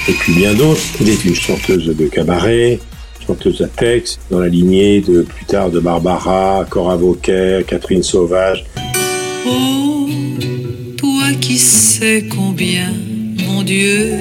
et 0.09 0.13
puis 0.13 0.33
bien 0.33 0.55
d'autres. 0.55 0.81
Il 1.01 1.09
est 1.09 1.25
une 1.25 1.35
chanteuse 1.35 1.87
de 1.87 2.07
cabaret, 2.07 2.79
chanteuse 3.27 3.61
à 3.63 3.67
texte, 3.67 4.21
dans 4.31 4.39
la 4.39 4.49
lignée 4.49 5.01
de 5.01 5.23
plus 5.23 5.45
tard 5.45 5.71
de 5.71 5.81
Barbara, 5.81 6.65
Cora 6.71 6.97
Vauquer, 6.97 7.63
Catherine 7.67 8.03
Sauvage. 8.05 8.65
Oh, 9.47 10.09
toi 10.97 11.33
qui 11.41 11.59
sais 11.59 12.25
combien, 12.31 12.93
mon 13.47 13.63
Dieu, 13.63 14.13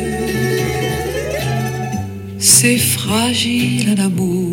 c'est 2.61 2.77
fragile 2.77 3.95
un 3.97 4.03
amour. 4.03 4.51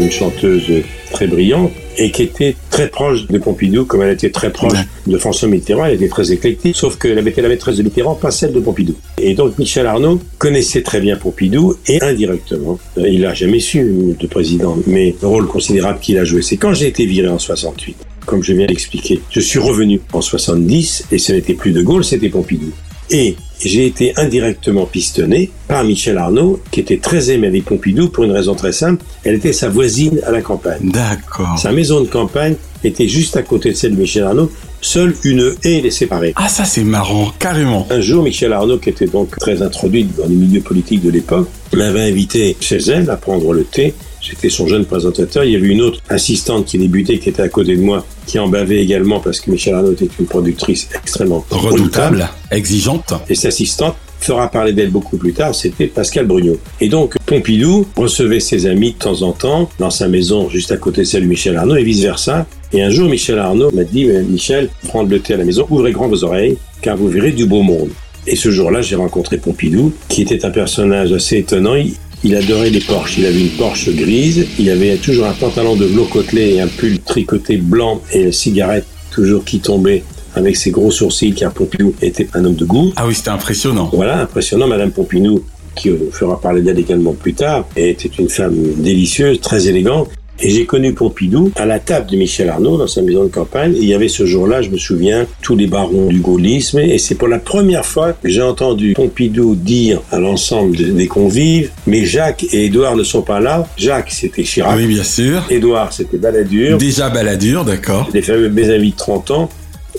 Une 0.00 0.10
chanteuse 0.10 0.82
très 1.12 1.26
brillante 1.26 1.72
et 1.98 2.10
qui 2.10 2.22
était 2.22 2.56
très 2.70 2.88
proche 2.88 3.26
de 3.26 3.36
Pompidou, 3.36 3.84
comme 3.84 4.00
elle 4.00 4.14
était 4.14 4.30
très 4.30 4.50
proche 4.50 4.78
de 5.06 5.18
François 5.18 5.46
Mitterrand, 5.46 5.84
elle 5.84 5.96
était 5.96 6.08
très 6.08 6.32
éclectique, 6.32 6.74
sauf 6.74 6.96
qu'elle 6.96 7.18
avait 7.18 7.32
été 7.32 7.42
la 7.42 7.50
maîtresse 7.50 7.76
de 7.76 7.82
Mitterrand, 7.82 8.14
pas 8.14 8.30
celle 8.30 8.54
de 8.54 8.60
Pompidou. 8.60 8.94
Et 9.20 9.34
donc 9.34 9.58
Michel 9.58 9.86
Arnaud 9.86 10.22
connaissait 10.38 10.80
très 10.80 11.02
bien 11.02 11.16
Pompidou 11.16 11.74
et 11.86 12.00
indirectement, 12.00 12.78
euh, 12.96 13.06
il 13.06 13.20
l'a 13.20 13.34
jamais 13.34 13.60
su, 13.60 14.16
le 14.18 14.26
président, 14.28 14.78
mais 14.86 15.14
le 15.20 15.28
rôle 15.28 15.46
considérable 15.46 16.00
qu'il 16.00 16.16
a 16.16 16.24
joué, 16.24 16.40
c'est 16.40 16.56
quand 16.56 16.72
j'ai 16.72 16.86
été 16.86 17.04
viré 17.04 17.28
en 17.28 17.38
68. 17.38 17.94
Comme 18.24 18.42
je 18.42 18.54
viens 18.54 18.66
d'expliquer, 18.66 19.20
je 19.28 19.40
suis 19.40 19.58
revenu 19.58 20.00
en 20.14 20.22
70 20.22 21.08
et 21.12 21.18
ce 21.18 21.32
n'était 21.32 21.52
plus 21.52 21.72
De 21.72 21.82
Gaulle, 21.82 22.06
c'était 22.06 22.30
Pompidou. 22.30 22.72
Et 23.10 23.36
j'ai 23.68 23.86
été 23.86 24.12
indirectement 24.16 24.86
pistonné 24.86 25.50
par 25.68 25.84
Michel 25.84 26.18
Arnaud, 26.18 26.60
qui 26.70 26.80
était 26.80 26.98
très 26.98 27.30
aimé 27.30 27.46
avec 27.46 27.64
Pompidou 27.64 28.08
pour 28.08 28.24
une 28.24 28.32
raison 28.32 28.54
très 28.54 28.72
simple. 28.72 29.04
Elle 29.24 29.34
était 29.34 29.52
sa 29.52 29.68
voisine 29.68 30.20
à 30.26 30.30
la 30.30 30.42
campagne. 30.42 30.90
D'accord. 30.90 31.58
Sa 31.58 31.72
maison 31.72 32.00
de 32.00 32.08
campagne 32.08 32.56
était 32.82 33.08
juste 33.08 33.36
à 33.36 33.42
côté 33.42 33.70
de 33.70 33.76
celle 33.76 33.94
de 33.94 34.00
Michel 34.00 34.24
Arnaud. 34.24 34.50
Seule 34.80 35.14
une 35.24 35.54
haie 35.64 35.80
les 35.80 35.90
séparait. 35.90 36.34
Ah 36.36 36.48
ça 36.48 36.64
c'est 36.64 36.84
marrant, 36.84 37.32
carrément. 37.38 37.86
Un 37.90 38.02
jour, 38.02 38.22
Michel 38.22 38.52
Arnaud, 38.52 38.78
qui 38.78 38.90
était 38.90 39.06
donc 39.06 39.38
très 39.38 39.62
introduit 39.62 40.04
dans 40.04 40.26
les 40.26 40.34
milieux 40.34 40.60
politiques 40.60 41.02
de 41.02 41.10
l'époque, 41.10 41.48
m'avait 41.72 42.02
invité 42.02 42.56
chez 42.60 42.76
elle 42.76 43.08
à 43.08 43.16
prendre 43.16 43.54
le 43.54 43.64
thé. 43.64 43.94
J'étais 44.24 44.48
son 44.48 44.66
jeune 44.66 44.86
présentateur. 44.86 45.44
Il 45.44 45.52
y 45.52 45.56
avait 45.56 45.68
une 45.68 45.82
autre 45.82 46.00
assistante 46.08 46.64
qui 46.64 46.78
débutait, 46.78 47.18
qui 47.18 47.28
était 47.28 47.42
à 47.42 47.48
côté 47.50 47.76
de 47.76 47.82
moi, 47.82 48.06
qui 48.26 48.38
en 48.38 48.48
bavait 48.48 48.82
également 48.82 49.20
parce 49.20 49.38
que 49.38 49.50
Michel 49.50 49.74
Arnaud 49.74 49.92
était 49.92 50.08
une 50.18 50.24
productrice 50.24 50.88
extrêmement 50.94 51.44
Redoutable, 51.50 52.26
exigeante. 52.50 53.12
Et 53.28 53.34
cette 53.34 53.52
assistante 53.52 53.96
fera 54.20 54.50
parler 54.50 54.72
d'elle 54.72 54.90
beaucoup 54.90 55.18
plus 55.18 55.34
tard, 55.34 55.54
c'était 55.54 55.86
Pascal 55.86 56.26
Brugnot. 56.26 56.58
Et 56.80 56.88
donc, 56.88 57.16
Pompidou 57.26 57.86
recevait 57.96 58.40
ses 58.40 58.64
amis 58.64 58.92
de 58.92 58.98
temps 58.98 59.20
en 59.20 59.32
temps 59.32 59.68
dans 59.78 59.90
sa 59.90 60.08
maison 60.08 60.48
juste 60.48 60.72
à 60.72 60.78
côté 60.78 61.02
de 61.02 61.06
celle 61.06 61.24
de 61.24 61.28
Michel 61.28 61.56
Arnaud 61.58 61.76
et 61.76 61.84
vice-versa. 61.84 62.46
Et 62.72 62.82
un 62.82 62.88
jour, 62.88 63.10
Michel 63.10 63.38
Arnaud 63.38 63.70
m'a 63.72 63.84
dit, 63.84 64.06
Michel, 64.06 64.70
prendre 64.88 65.10
le 65.10 65.20
thé 65.20 65.34
à 65.34 65.36
la 65.36 65.44
maison, 65.44 65.66
ouvrez 65.68 65.92
grand 65.92 66.08
vos 66.08 66.24
oreilles, 66.24 66.56
car 66.80 66.96
vous 66.96 67.08
verrez 67.08 67.32
du 67.32 67.44
beau 67.44 67.60
monde. 67.60 67.90
Et 68.26 68.36
ce 68.36 68.50
jour-là, 68.50 68.80
j'ai 68.80 68.96
rencontré 68.96 69.36
Pompidou, 69.36 69.92
qui 70.08 70.22
était 70.22 70.46
un 70.46 70.50
personnage 70.50 71.12
assez 71.12 71.36
étonnant. 71.36 71.74
Il 71.74 71.92
adorait 72.32 72.70
les 72.70 72.80
Porsche. 72.80 73.18
Il 73.18 73.26
avait 73.26 73.40
une 73.40 73.50
Porsche 73.50 73.90
grise. 73.90 74.46
Il 74.58 74.70
avait 74.70 74.96
toujours 74.96 75.26
un 75.26 75.32
pantalon 75.32 75.74
de 75.74 75.84
velours 75.84 76.08
côtelé 76.08 76.54
et 76.54 76.60
un 76.60 76.68
pull 76.68 77.00
tricoté 77.00 77.56
blanc 77.56 78.00
et 78.12 78.22
une 78.22 78.32
cigarette 78.32 78.86
toujours 79.10 79.44
qui 79.44 79.58
tombait 79.58 80.04
avec 80.34 80.56
ses 80.56 80.70
gros 80.70 80.90
sourcils, 80.90 81.34
car 81.34 81.52
Pompidou 81.52 81.94
était 82.00 82.28
un 82.34 82.44
homme 82.44 82.54
de 82.54 82.64
goût. 82.64 82.92
Ah 82.96 83.06
oui, 83.06 83.14
c'était 83.14 83.30
impressionnant. 83.30 83.90
Voilà, 83.92 84.22
impressionnant. 84.22 84.66
Madame 84.66 84.90
Pompidou, 84.90 85.44
qui 85.76 85.90
fera 86.12 86.40
parler 86.40 86.62
d'elle 86.62 86.78
également 86.78 87.12
plus 87.12 87.34
tard, 87.34 87.66
était 87.76 88.10
une 88.18 88.28
femme 88.28 88.56
délicieuse, 88.78 89.40
très 89.40 89.68
élégante. 89.68 90.08
Et 90.40 90.50
j'ai 90.50 90.66
connu 90.66 90.92
Pompidou 90.92 91.52
à 91.56 91.64
la 91.64 91.78
table 91.78 92.10
de 92.10 92.16
Michel 92.16 92.48
Arnaud 92.48 92.76
dans 92.76 92.86
sa 92.86 93.02
maison 93.02 93.24
de 93.24 93.28
campagne. 93.28 93.74
Et 93.74 93.80
il 93.80 93.86
y 93.86 93.94
avait 93.94 94.08
ce 94.08 94.26
jour-là, 94.26 94.62
je 94.62 94.70
me 94.70 94.76
souviens, 94.76 95.26
tous 95.42 95.56
les 95.56 95.66
barons 95.66 96.06
du 96.06 96.20
gaullisme. 96.20 96.80
Et 96.80 96.98
c'est 96.98 97.14
pour 97.14 97.28
la 97.28 97.38
première 97.38 97.86
fois 97.86 98.12
que 98.12 98.28
j'ai 98.28 98.42
entendu 98.42 98.94
Pompidou 98.94 99.54
dire 99.54 100.02
à 100.10 100.18
l'ensemble 100.18 100.76
des 100.76 101.06
convives, 101.06 101.70
mais 101.86 102.04
Jacques 102.04 102.44
et 102.52 102.66
Édouard 102.66 102.96
ne 102.96 103.04
sont 103.04 103.22
pas 103.22 103.40
là. 103.40 103.66
Jacques, 103.76 104.10
c'était 104.10 104.42
Chirac. 104.42 104.76
Oui, 104.76 104.86
bien 104.86 105.04
sûr. 105.04 105.44
Édouard, 105.50 105.92
c'était 105.92 106.18
Balladur. 106.18 106.78
Déjà 106.78 107.10
Balladur, 107.10 107.64
d'accord. 107.64 108.10
Les 108.12 108.22
fameux 108.22 108.48
mes 108.48 108.70
amis 108.70 108.90
de 108.90 108.96
30 108.96 109.30
ans. 109.30 109.48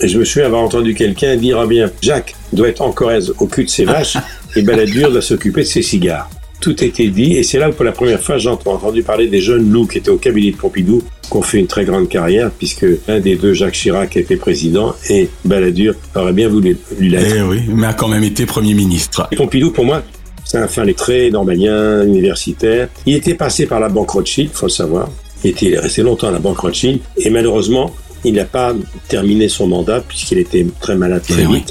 Et 0.02 0.10
je 0.10 0.20
me 0.20 0.26
souviens 0.26 0.48
avoir 0.48 0.62
entendu 0.62 0.94
quelqu'un 0.94 1.38
dire, 1.38 1.58
ah 1.60 1.66
bien, 1.66 1.90
Jacques 2.02 2.36
doit 2.52 2.68
être 2.68 2.82
en 2.82 2.92
Corrèze 2.92 3.34
au 3.40 3.48
cul 3.48 3.64
de 3.64 3.70
ses 3.70 3.86
vaches 3.86 4.18
et 4.56 4.62
Balladur 4.62 5.12
doit 5.12 5.22
s'occuper 5.22 5.62
de 5.62 5.68
ses 5.68 5.82
cigares 5.82 6.30
tout 6.60 6.84
était 6.84 7.10
dit, 7.10 7.34
et 7.34 7.44
c'est 7.44 7.60
là 7.60 7.70
où 7.70 7.74
pour 7.74 7.86
la 7.86 7.92
première 7.92 8.22
fois 8.22 8.38
j'ai 8.38 8.50
entendu 8.50 9.04
parler 9.04 9.28
des 9.28 9.42
jeunes 9.42 9.70
loups 9.70 9.88
qui 9.88 10.00
étaient 10.00 10.10
au 10.10 10.18
cabinet 10.18 10.52
de 10.52 10.58
Pompidou, 10.58 11.04
qui 11.22 11.36
ont 11.36 11.42
fait 11.42 11.60
une 11.60 11.68
très 11.68 11.86
grande 11.86 12.08
carrière, 12.10 12.52
puisque 12.52 12.86
l'un 13.08 13.20
des 13.20 13.36
deux, 13.36 13.54
Jacques 13.54 13.74
Chirac, 13.74 14.16
a 14.18 14.20
été 14.20 14.36
président, 14.36 14.96
et 15.10 15.30
Balladur 15.44 15.96
aurait 16.16 16.34
bien 16.34 16.50
voulu 16.50 16.78
l'être. 17.00 17.36
Eh 17.38 17.42
oui, 17.42 17.62
mais 17.68 17.88
a 17.88 17.94
quand 17.94 18.08
même 18.08 18.24
été 18.24 18.46
Premier 18.46 18.74
ministre. 18.74 19.28
Pompidou, 19.36 19.72
pour 19.72 19.86
moi, 19.86 20.04
c'est 20.44 20.58
un 20.58 20.68
fin 20.68 20.84
lettré, 20.84 21.32
normalien, 21.32 22.04
universitaire. 22.06 22.90
Il 23.06 23.16
était 23.16 23.34
passé 23.34 23.66
par 23.66 23.80
la 23.80 23.90
banque 23.90 24.12
Rothschild, 24.12 24.52
faut 24.54 24.68
le 24.68 24.72
savoir. 24.72 25.10
Il 25.44 25.52
était 25.52 25.78
resté 25.78 26.02
longtemps 26.04 26.28
à 26.28 26.32
la 26.32 26.40
banque 26.40 26.60
Rothschild, 26.60 27.00
et 27.18 27.30
malheureusement, 27.30 27.94
il 28.24 28.34
n'a 28.34 28.46
pas 28.46 28.74
terminé 29.08 29.50
son 29.50 29.68
mandat, 29.68 30.02
puisqu'il 30.02 30.40
était 30.40 30.66
très 30.80 30.96
malade 30.96 31.22
très 31.28 31.44
Eh 31.44 31.46
oui. 31.46 31.64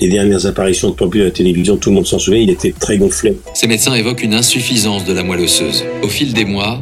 Les 0.00 0.08
dernières 0.08 0.46
apparitions 0.46 0.90
de 0.90 0.94
Pompidou 0.94 1.22
à 1.22 1.26
la 1.26 1.30
télévision, 1.30 1.76
tout 1.76 1.90
le 1.90 1.96
monde 1.96 2.06
s'en 2.06 2.18
souvient, 2.18 2.40
il 2.40 2.50
était 2.50 2.74
très 2.78 2.96
gonflé. 2.98 3.36
Ces 3.54 3.66
médecins 3.66 3.94
évoquent 3.94 4.22
une 4.22 4.34
insuffisance 4.34 5.04
de 5.04 5.12
la 5.12 5.22
moelle 5.22 5.40
osseuse. 5.40 5.84
Au 6.02 6.08
fil 6.08 6.32
des 6.32 6.44
mois, 6.44 6.80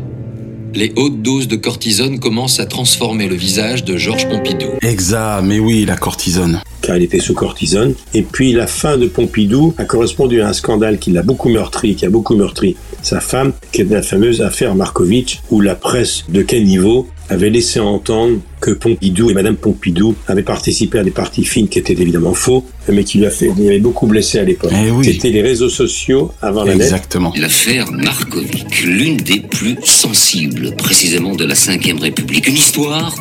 les 0.75 0.92
hautes 0.96 1.22
doses 1.22 1.48
de 1.48 1.56
cortisone 1.56 2.20
commencent 2.20 2.60
à 2.60 2.66
transformer 2.66 3.26
le 3.26 3.34
visage 3.34 3.84
de 3.84 3.96
Georges 3.96 4.28
Pompidou. 4.28 4.66
Exact, 4.82 5.42
mais 5.42 5.58
oui, 5.58 5.84
la 5.84 5.96
cortisone. 5.96 6.60
car 6.82 6.96
il 6.96 7.02
était 7.02 7.18
sous 7.18 7.34
cortisone. 7.34 7.94
Et 8.14 8.22
puis 8.22 8.52
la 8.52 8.66
fin 8.66 8.96
de 8.96 9.06
Pompidou 9.06 9.75
a 9.78 9.84
correspondu 9.84 10.40
à 10.40 10.48
un 10.48 10.52
scandale 10.52 10.98
qui 10.98 11.10
l'a 11.10 11.22
beaucoup 11.22 11.48
meurtri, 11.48 11.96
qui 11.96 12.06
a 12.06 12.10
beaucoup 12.10 12.37
meurtri 12.37 12.76
sa 13.02 13.20
femme, 13.20 13.52
qui 13.72 13.80
est 13.80 13.90
la 13.90 14.02
fameuse 14.02 14.42
affaire 14.42 14.75
Markovitch, 14.75 15.40
où 15.50 15.60
la 15.60 15.75
presse 15.75 16.25
de 16.28 16.42
caniveau 16.42 17.08
avait 17.28 17.50
laissé 17.50 17.80
entendre 17.80 18.38
que 18.61 18.70
Pompidou 18.73 19.30
et 19.30 19.35
Madame 19.35 19.56
Pompidou 19.56 20.14
avaient 20.26 20.42
participé 20.42 20.99
à 20.99 21.04
des 21.04 21.11
parties 21.11 21.44
fines 21.44 21.68
qui 21.68 21.78
étaient 21.78 21.92
évidemment 21.92 22.35
faux, 22.35 22.64
mais 22.88 23.04
qui 23.04 23.18
lui 23.18 23.26
a 23.26 23.30
fait, 23.30 23.50
il 23.56 23.66
avait 23.66 23.78
beaucoup 23.78 24.06
blessé 24.06 24.38
à 24.38 24.44
l'époque. 24.44 24.73
Eh 24.75 24.90
oui. 24.90 25.04
C'était 25.04 25.30
les 25.30 25.42
réseaux 25.42 25.68
sociaux 25.68 26.32
avant 26.42 26.64
la. 26.64 26.75
Exactement. 26.75 27.32
L'affaire 27.37 27.90
Markovic, 27.92 28.82
l'une 28.85 29.16
des 29.16 29.40
plus 29.40 29.76
sensibles 29.85 30.75
précisément 30.76 31.35
de 31.35 31.44
la 31.44 31.54
Ve 31.54 32.00
République. 32.00 32.49
Une 32.49 32.54
histoire 32.54 33.14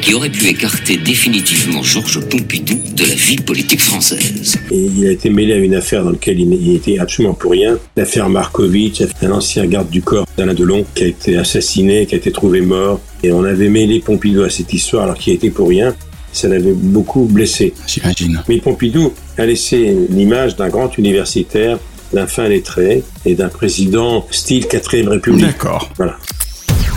qui 0.00 0.14
aurait 0.14 0.30
pu 0.30 0.46
écarter 0.46 0.96
définitivement 0.96 1.82
Georges 1.82 2.20
Pompidou 2.20 2.80
de 2.96 3.04
la 3.04 3.14
vie 3.14 3.36
politique 3.36 3.80
française. 3.80 4.56
Et 4.70 4.88
il 4.96 5.06
a 5.06 5.12
été 5.12 5.30
mêlé 5.30 5.52
à 5.52 5.56
une 5.56 5.74
affaire 5.74 6.04
dans 6.04 6.10
laquelle 6.10 6.40
il 6.40 6.52
il 6.52 6.76
était 6.76 6.98
absolument 6.98 7.34
pour 7.34 7.52
rien. 7.52 7.78
L'affaire 7.96 8.28
Markovitch, 8.28 9.02
un 9.22 9.30
ancien 9.30 9.66
garde 9.66 9.90
du 9.90 10.02
corps 10.02 10.26
d'Alain 10.36 10.54
Delon 10.54 10.84
qui 10.94 11.04
a 11.04 11.06
été 11.06 11.36
assassiné, 11.36 12.06
qui 12.06 12.14
a 12.14 12.18
été 12.18 12.32
trouvé 12.32 12.60
mort. 12.60 13.00
Et 13.22 13.32
on 13.32 13.44
avait 13.44 13.68
mêlé 13.68 14.00
Pompidou 14.00 14.42
à 14.42 14.50
cette 14.50 14.72
histoire 14.72 15.04
alors 15.04 15.16
qu'il 15.16 15.32
était 15.32 15.50
pour 15.50 15.68
rien. 15.68 15.94
Ça 16.32 16.48
l'avait 16.48 16.72
beaucoup 16.72 17.24
blessé. 17.24 17.74
J'imagine. 17.86 18.42
Mais 18.48 18.58
Pompidou 18.58 19.12
a 19.36 19.46
laissé 19.46 19.94
l'image 20.08 20.56
d'un 20.56 20.68
grand 20.68 20.96
universitaire, 20.98 21.78
d'un 22.12 22.26
fin 22.26 22.48
lettré 22.48 23.04
et 23.24 23.34
d'un 23.34 23.48
président 23.48 24.26
style 24.30 24.64
4ème 24.64 25.08
République. 25.08 25.46
D'accord. 25.46 25.90
Voilà. 25.96 26.16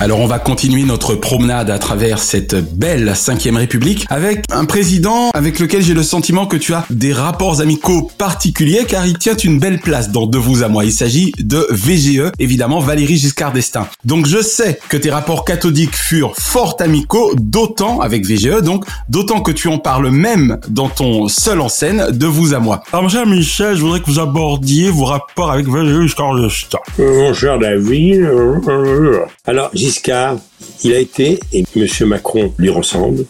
Alors 0.01 0.19
on 0.19 0.27
va 0.27 0.39
continuer 0.39 0.83
notre 0.83 1.15
promenade 1.15 1.69
à 1.69 1.79
travers 1.79 2.19
cette 2.19 2.53
belle 2.77 3.13
5ème 3.15 3.55
République 3.55 4.05
avec 4.09 4.43
un 4.51 4.65
président 4.65 5.29
avec 5.33 5.57
lequel 5.57 5.81
j'ai 5.81 5.93
le 5.93 6.03
sentiment 6.03 6.47
que 6.47 6.57
tu 6.57 6.73
as 6.73 6.85
des 6.89 7.13
rapports 7.13 7.61
amicaux 7.61 8.11
particuliers 8.17 8.83
car 8.85 9.07
il 9.07 9.17
tient 9.17 9.37
une 9.37 9.57
belle 9.57 9.79
place 9.79 10.11
dans 10.11 10.27
De 10.27 10.37
vous 10.37 10.63
à 10.63 10.67
moi. 10.67 10.83
Il 10.83 10.91
s'agit 10.91 11.31
de 11.39 11.65
VGE, 11.69 12.31
évidemment 12.39 12.81
Valérie 12.81 13.15
Giscard 13.15 13.53
d'Estaing. 13.53 13.87
Donc 14.03 14.27
je 14.27 14.41
sais 14.41 14.79
que 14.89 14.97
tes 14.97 15.09
rapports 15.09 15.45
cathodiques 15.45 15.95
furent 15.95 16.33
fort 16.37 16.75
amicaux, 16.81 17.31
d'autant 17.37 18.01
avec 18.01 18.25
VGE, 18.25 18.61
donc 18.61 18.83
d'autant 19.07 19.39
que 19.39 19.53
tu 19.53 19.69
en 19.69 19.77
parles 19.77 20.09
même 20.11 20.59
dans 20.67 20.89
ton 20.89 21.29
seul 21.29 21.61
en 21.61 21.69
scène 21.69 22.07
De 22.11 22.27
vous 22.27 22.53
à 22.53 22.59
moi. 22.59 22.83
Alors 22.91 23.03
mon 23.03 23.09
cher 23.09 23.25
Michel, 23.25 23.77
je 23.77 23.81
voudrais 23.81 24.01
que 24.01 24.07
vous 24.07 24.19
abordiez 24.19 24.89
vos 24.89 25.05
rapports 25.05 25.51
avec 25.51 25.67
VGE 25.67 26.01
Giscard 26.01 26.35
d'Estaing. 26.35 26.79
Mon 26.99 27.33
cher 27.33 27.57
David, 27.59 28.23
euh, 28.23 28.59
euh, 28.67 29.19
alors 29.45 29.71
Giscard, 29.85 30.37
il 30.83 30.93
a 30.93 30.99
été, 30.99 31.39
et 31.53 31.63
M. 31.75 31.87
Macron 32.07 32.51
lui 32.57 32.69
ressemble, 32.69 33.23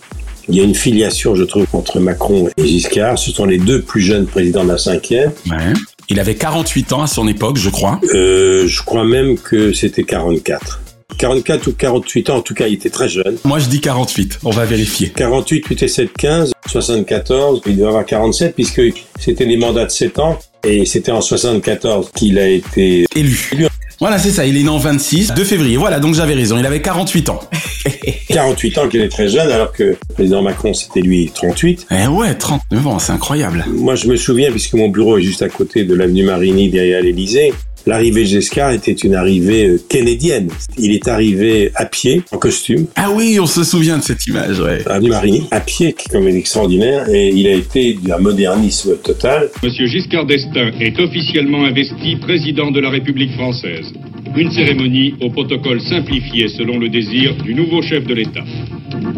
il 0.47 0.55
y 0.55 0.62
a 0.62 0.63
une 0.63 0.74
filiation, 0.74 1.35
je 1.35 1.43
trouve, 1.43 1.65
entre 1.74 2.00
Macron 2.00 2.47
et 2.55 2.65
Giscard. 2.65 3.17
Ce 3.17 3.31
sont 3.31 3.43
les 3.43 3.57
deux 3.57 3.81
plus 3.81 4.00
jeunes 4.00 4.25
présidents 4.25 4.63
de 4.63 4.69
la 4.69 4.77
cinquième. 4.77 5.33
Ouais. 5.50 5.74
Il 6.07 6.17
avait 6.17 6.35
48 6.35 6.93
ans 6.93 7.01
à 7.01 7.07
son 7.07 7.27
époque, 7.27 7.57
je 7.57 7.69
crois. 7.69 8.00
Euh, 8.13 8.67
je 8.67 8.83
crois 8.83 9.03
même 9.03 9.38
que 9.38 9.74
c'était 9.74 10.03
44. 10.03 10.79
44 11.17 11.67
ou 11.67 11.74
48 11.74 12.29
ans, 12.29 12.38
en 12.38 12.41
tout 12.41 12.53
cas, 12.53 12.67
il 12.67 12.75
était 12.75 12.89
très 12.89 13.09
jeune. 13.09 13.35
Moi, 13.43 13.59
je 13.59 13.67
dis 13.67 13.81
48. 13.81 14.39
On 14.45 14.51
va 14.51 14.63
vérifier. 14.63 15.09
48, 15.09 15.65
8 15.65 15.83
et 15.83 15.88
7, 15.89 16.13
15, 16.17 16.51
74, 16.67 17.63
il 17.65 17.75
devait 17.75 17.89
avoir 17.89 18.05
47 18.05 18.55
puisque 18.55 18.81
c'était 19.19 19.45
des 19.45 19.57
mandats 19.57 19.85
de 19.85 19.91
7 19.91 20.19
ans 20.19 20.39
et 20.63 20.85
c'était 20.85 21.12
en 21.12 21.21
74 21.21 22.12
qu'il 22.15 22.39
a 22.39 22.47
été 22.47 23.05
élu. 23.13 23.67
Voilà, 24.00 24.20
c'est 24.20 24.32
ça. 24.32 24.46
Il 24.46 24.58
est 24.58 24.64
né 24.64 24.70
en 24.70 24.78
26, 24.78 25.34
2 25.34 25.44
février. 25.44 25.78
Voilà, 25.78 26.00
donc 26.00 26.16
j'avais 26.16 26.34
raison. 26.34 26.58
Il 26.58 26.66
avait 26.66 26.82
48 26.82 27.30
ans. 27.30 27.40
48 28.30 28.78
ans 28.78 28.88
qu'il 28.90 29.02
est 29.02 29.10
très 29.10 29.30
jeune, 29.30 29.50
alors 29.52 29.72
que 29.72 29.84
le 29.84 29.98
président 30.14 30.42
Macron, 30.42 30.74
c'était 30.74 31.02
lui 31.02 31.32
38. 31.34 31.88
Eh 31.92 32.08
ouais, 32.08 32.34
39 32.36 32.88
ans, 32.88 33.00
c'est 33.00 33.14
incroyable. 33.14 33.66
Moi, 33.68 33.96
je 33.96 34.08
me 34.08 34.16
souviens, 34.16 34.52
puisque 34.52 34.74
mon 34.74 34.90
bureau 34.90 35.18
est 35.18 35.22
juste 35.22 35.42
à 35.42 35.50
côté 35.50 35.84
de 35.84 35.94
l'avenue 35.96 36.24
Marigny, 36.24 36.70
derrière 36.70 37.02
l'Élysée, 37.02 37.54
L'arrivée 37.88 38.22
de 38.22 38.27
Giscard 38.27 38.72
était 38.72 38.94
une 38.94 39.13
arrivée 39.13 39.68
euh, 39.68 39.82
kennedienne. 39.88 40.50
Il 40.77 40.92
est 40.92 41.08
arrivé 41.08 41.72
à 41.75 41.86
pied, 41.86 42.24
en 42.32 42.38
costume. 42.38 42.88
Ah 42.96 43.12
oui, 43.13 43.38
on 43.39 43.46
se 43.46 43.63
souvient 43.63 44.00
de 44.00 44.04
cette 44.04 44.25
image, 44.25 44.60
ouais. 44.60 44.80
Avenue 44.88 45.10
Marigny, 45.10 45.44
à 45.51 45.60
pied, 45.60 45.94
qui 45.94 46.08
est 46.08 46.12
quand 46.12 46.22
même 46.22 46.36
extraordinaire, 46.36 47.08
et 47.10 47.30
il 47.30 47.46
a 47.48 47.54
été 47.54 47.94
d'un 48.01 48.18
modernisme 48.18 48.98
total. 49.04 49.50
Monsieur 49.63 49.86
Giscard 49.86 50.25
d'Estaing 50.25 50.72
est 50.80 51.00
officiellement 51.00 51.63
investi 51.65 52.15
président 52.15 52.72
de 52.72 52.80
la 52.80 52.89
République 52.89 53.34
française. 53.34 53.94
Une 54.36 54.51
cérémonie 54.51 55.13
au 55.22 55.30
protocole 55.30 55.80
simplifié 55.82 56.48
selon 56.48 56.80
le 56.80 56.89
désir 56.89 57.36
du 57.36 57.54
nouveau 57.54 57.82
chef 57.84 58.06
de 58.06 58.15
l'État. 58.15 58.44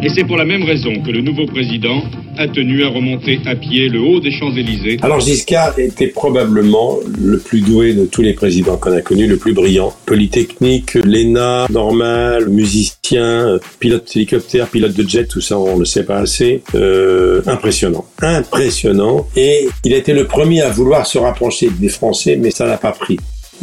Et 0.04 0.10
c'est 0.10 0.26
pour 0.26 0.38
la 0.38 0.46
même 0.46 0.64
raison 0.64 1.02
que 1.02 1.10
le 1.10 1.22
nouveau 1.22 1.48
président 1.48 2.04
a 2.38 2.48
tenu 2.48 2.84
à 2.84 2.90
remonter 2.90 3.40
à 3.48 3.56
pied 3.56 3.90
le 3.90 4.00
haut 4.00 4.20
des 4.20 4.32
Champs-Élysées. 4.32 4.98
Alors 5.02 5.20
Giscard 5.20 5.80
était 5.80 6.08
probablement 6.08 7.00
le 7.20 7.40
plus 7.40 7.62
doué 7.62 7.94
de 7.94 8.06
tous 8.06 8.22
les 8.22 8.34
présidents 8.34 8.78
qu'on 8.78 8.92
a 8.92 9.02
connus, 9.02 9.26
le 9.26 9.38
plus 9.38 9.54
brillant. 9.54 9.92
Polytechnique, 10.06 10.94
l'ENA, 10.94 11.66
normal, 11.72 12.48
musicien, 12.50 13.60
pilote 13.80 14.08
d'hélicoptère, 14.14 14.68
pilote 14.68 14.94
de 14.94 15.08
jet, 15.08 15.26
tout 15.26 15.42
ça 15.42 15.58
on 15.58 15.78
ne 15.78 15.86
sait 15.86 16.04
pas 16.04 16.20
assez. 16.20 16.62
Euh, 16.76 17.42
impressionnant. 17.48 18.06
Impressionnant. 18.22 19.28
Et 19.36 19.68
il 19.84 19.94
été 19.94 20.14
le 20.14 20.26
premier 20.26 20.62
à 20.62 20.70
vouloir 20.70 21.08
se 21.08 21.18
rapprocher 21.18 21.70
des 21.80 21.90
Français, 21.90 22.38
mais 22.40 22.52
ça 22.52 22.68
n'a 22.68 22.78
pas 22.78 22.92
pris. 22.92 23.18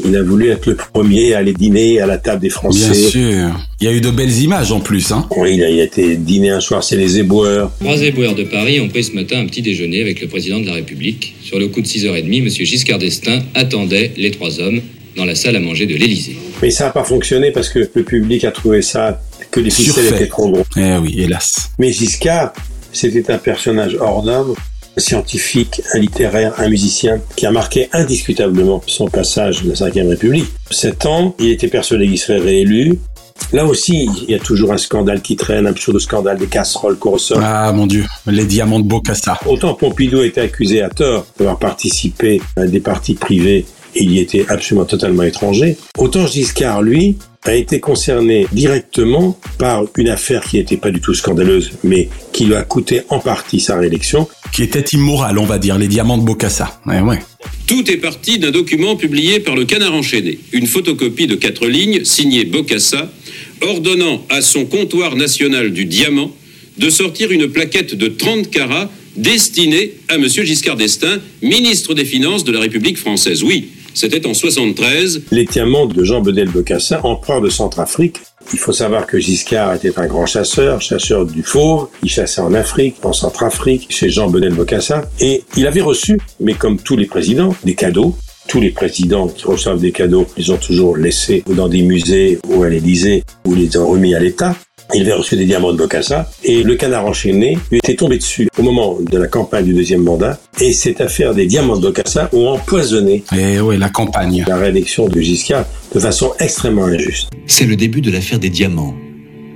Il 0.04 0.16
a 0.16 0.22
voulu 0.22 0.48
être 0.50 0.66
le 0.66 0.76
premier 0.76 1.34
à 1.34 1.38
aller 1.38 1.52
dîner 1.52 2.00
à 2.00 2.06
la 2.06 2.18
table 2.18 2.40
des 2.40 2.48
Français. 2.50 2.90
Bien 2.90 2.94
sûr. 2.94 3.60
Il 3.80 3.84
y 3.84 3.88
a 3.88 3.92
eu 3.92 4.00
de 4.00 4.10
belles 4.10 4.36
images 4.40 4.72
en 4.72 4.80
plus. 4.80 5.12
Hein. 5.12 5.28
Oui, 5.36 5.54
il 5.54 5.62
a, 5.62 5.70
il 5.70 5.80
a 5.80 5.84
été 5.84 6.16
dîner 6.16 6.50
un 6.50 6.60
soir, 6.60 6.82
c'est 6.82 6.96
les 6.96 7.18
éboueurs. 7.18 7.70
Trois 7.80 8.00
éboueurs 8.02 8.34
de 8.34 8.42
Paris 8.44 8.80
ont 8.80 8.88
pris 8.88 9.04
ce 9.04 9.12
matin 9.12 9.38
un 9.40 9.46
petit 9.46 9.62
déjeuner 9.62 10.00
avec 10.00 10.20
le 10.20 10.26
président 10.26 10.58
de 10.58 10.66
la 10.66 10.72
République. 10.74 11.34
Sur 11.42 11.58
le 11.58 11.68
coup 11.68 11.80
de 11.80 11.86
6h30, 11.86 12.38
M. 12.42 12.48
Giscard 12.48 12.98
d'Estaing 12.98 13.42
attendait 13.54 14.12
les 14.16 14.30
trois 14.32 14.58
hommes 14.60 14.80
dans 15.16 15.24
la 15.24 15.36
salle 15.36 15.54
à 15.54 15.60
manger 15.60 15.86
de 15.86 15.94
l'Élysée. 15.94 16.36
Mais 16.60 16.70
ça 16.70 16.86
n'a 16.86 16.90
pas 16.90 17.04
fonctionné 17.04 17.52
parce 17.52 17.68
que 17.68 17.88
le 17.94 18.02
public 18.02 18.42
a 18.44 18.50
trouvé 18.50 18.82
ça 18.82 19.20
que 19.52 19.60
les 19.60 19.70
ficelles 19.70 19.92
Surfait. 19.94 20.16
étaient 20.16 20.26
trop 20.26 20.50
gros. 20.50 20.64
Eh 20.76 20.96
oui, 21.00 21.14
hélas. 21.18 21.70
Mais 21.78 21.92
Giscard, 21.92 22.52
c'était 22.92 23.30
un 23.30 23.38
personnage 23.38 23.96
hors 24.00 24.24
norme. 24.24 24.54
Scientifique, 24.96 25.82
un 25.92 25.98
littéraire, 25.98 26.54
un 26.58 26.68
musicien, 26.68 27.20
qui 27.36 27.46
a 27.46 27.50
marqué 27.50 27.88
indiscutablement 27.92 28.82
son 28.86 29.08
passage 29.08 29.62
de 29.62 29.72
la 29.72 29.90
Ve 29.90 30.08
République. 30.08 30.46
Sept 30.70 31.06
ans, 31.06 31.34
il 31.38 31.50
était 31.50 31.68
persuadé 31.68 32.06
qu'il 32.06 32.18
serait 32.18 32.38
réélu. 32.38 32.98
Là 33.52 33.64
aussi, 33.66 34.08
il 34.22 34.30
y 34.30 34.34
a 34.34 34.38
toujours 34.38 34.72
un 34.72 34.78
scandale 34.78 35.20
qui 35.20 35.36
traîne, 35.36 35.66
un 35.66 35.72
pseudo 35.72 35.98
scandale 35.98 36.38
des 36.38 36.46
casseroles 36.46 36.96
qu'on 36.96 37.12
ressort. 37.12 37.40
Ah 37.42 37.72
mon 37.72 37.86
Dieu, 37.86 38.04
les 38.26 38.44
diamants 38.44 38.80
de 38.80 38.86
Bocassa. 38.86 39.38
Autant 39.46 39.74
Pompidou 39.74 40.22
était 40.22 40.40
accusé 40.40 40.82
à 40.82 40.88
tort 40.88 41.26
d'avoir 41.38 41.58
participé 41.58 42.40
à 42.56 42.66
des 42.66 42.80
partis 42.80 43.14
privés 43.14 43.66
et 43.94 44.02
il 44.02 44.12
y 44.12 44.18
était 44.18 44.44
absolument 44.48 44.86
totalement 44.86 45.22
étranger, 45.22 45.76
autant 45.98 46.26
Giscard, 46.26 46.82
lui, 46.82 47.16
a 47.44 47.54
été 47.54 47.78
concerné 47.78 48.46
directement 48.52 49.38
par 49.58 49.84
une 49.96 50.08
affaire 50.08 50.44
qui 50.44 50.56
n'était 50.56 50.76
pas 50.76 50.90
du 50.90 51.00
tout 51.00 51.14
scandaleuse, 51.14 51.72
mais 51.84 52.08
qui 52.32 52.46
lui 52.46 52.54
a 52.54 52.62
coûté 52.62 53.02
en 53.10 53.18
partie 53.18 53.60
sa 53.60 53.76
réélection. 53.76 54.28
Qui 54.52 54.62
était 54.62 54.84
immoral, 54.96 55.38
on 55.38 55.44
va 55.44 55.58
dire, 55.58 55.78
les 55.78 55.88
diamants 55.88 56.16
de 56.16 56.22
Bocassa. 56.22 56.80
Ouais, 56.86 57.00
ouais. 57.00 57.18
Tout 57.66 57.90
est 57.90 57.96
parti 57.96 58.38
d'un 58.38 58.50
document 58.50 58.96
publié 58.96 59.40
par 59.40 59.56
le 59.56 59.64
Canard 59.64 59.94
enchaîné, 59.94 60.38
une 60.52 60.66
photocopie 60.66 61.26
de 61.26 61.34
quatre 61.34 61.66
lignes 61.66 62.04
signée 62.04 62.44
Bocassa, 62.44 63.10
ordonnant 63.60 64.24
à 64.30 64.40
son 64.40 64.64
comptoir 64.64 65.16
national 65.16 65.72
du 65.72 65.84
diamant 65.84 66.30
de 66.78 66.90
sortir 66.90 67.30
une 67.30 67.48
plaquette 67.48 67.94
de 67.94 68.08
30 68.08 68.50
carats 68.50 68.90
destinée 69.16 69.92
à 70.08 70.14
M. 70.14 70.28
Giscard 70.28 70.76
d'Estaing, 70.76 71.20
ministre 71.42 71.94
des 71.94 72.04
Finances 72.04 72.44
de 72.44 72.52
la 72.52 72.60
République 72.60 72.98
française. 72.98 73.42
Oui, 73.42 73.68
c'était 73.94 74.26
en 74.26 74.34
73. 74.34 75.22
Les 75.30 75.44
diamants 75.44 75.86
de 75.86 76.04
Jean 76.04 76.20
Bedel 76.20 76.48
Bocassa, 76.48 77.00
empereur 77.04 77.40
de 77.40 77.48
Centrafrique. 77.48 78.20
Il 78.52 78.58
faut 78.58 78.72
savoir 78.72 79.06
que 79.06 79.18
Giscard 79.18 79.74
était 79.74 79.98
un 79.98 80.06
grand 80.06 80.26
chasseur, 80.26 80.82
chasseur 80.82 81.24
du 81.24 81.42
fauve. 81.42 81.88
Il 82.02 82.10
chassait 82.10 82.40
en 82.40 82.52
Afrique, 82.52 82.96
en 83.04 83.12
Centrafrique, 83.12 83.86
chez 83.88 84.10
Jean 84.10 84.28
Bedel 84.28 84.54
Bocassa. 84.54 85.08
Et 85.20 85.44
il 85.56 85.66
avait 85.66 85.80
reçu, 85.80 86.20
mais 86.40 86.54
comme 86.54 86.78
tous 86.78 86.96
les 86.96 87.06
présidents, 87.06 87.54
des 87.64 87.74
cadeaux. 87.74 88.14
Tous 88.46 88.60
les 88.60 88.70
présidents 88.70 89.28
qui 89.28 89.46
reçoivent 89.46 89.80
des 89.80 89.92
cadeaux, 89.92 90.26
ils 90.36 90.52
ont 90.52 90.58
toujours 90.58 90.98
laissé 90.98 91.42
dans 91.46 91.68
des 91.68 91.80
musées 91.80 92.38
ou 92.48 92.62
à 92.62 92.68
l'Élysée 92.68 93.24
ou 93.46 93.54
les 93.54 93.78
ont 93.78 93.86
remis 93.86 94.14
à 94.14 94.18
l'État. 94.18 94.54
Il 94.92 95.02
avait 95.02 95.14
reçu 95.14 95.36
des 95.36 95.46
diamants 95.46 95.72
de 95.72 95.78
Bocassa 95.78 96.30
et 96.42 96.62
le 96.62 96.74
canard 96.74 97.06
enchaîné 97.06 97.58
lui 97.70 97.78
était 97.78 97.94
tombé 97.94 98.18
dessus 98.18 98.48
au 98.58 98.62
moment 98.62 98.98
de 99.00 99.18
la 99.18 99.26
campagne 99.26 99.64
du 99.64 99.74
deuxième 99.74 100.02
mandat. 100.02 100.38
Et 100.60 100.72
cette 100.72 101.00
affaire 101.00 101.34
des 101.34 101.46
diamants 101.46 101.76
de 101.76 101.82
Bocassa 101.82 102.28
ont 102.32 102.48
empoisonné 102.48 103.24
et 103.36 103.60
ouais, 103.60 103.78
la 103.78 103.88
campagne. 103.88 104.44
La 104.46 104.56
réélection 104.56 105.08
de 105.08 105.20
Giscard 105.20 105.64
de 105.94 106.00
façon 106.00 106.32
extrêmement 106.38 106.84
injuste. 106.84 107.30
C'est 107.46 107.66
le 107.66 107.76
début 107.76 108.00
de 108.00 108.10
l'affaire 108.10 108.38
des 108.38 108.50
diamants 108.50 108.94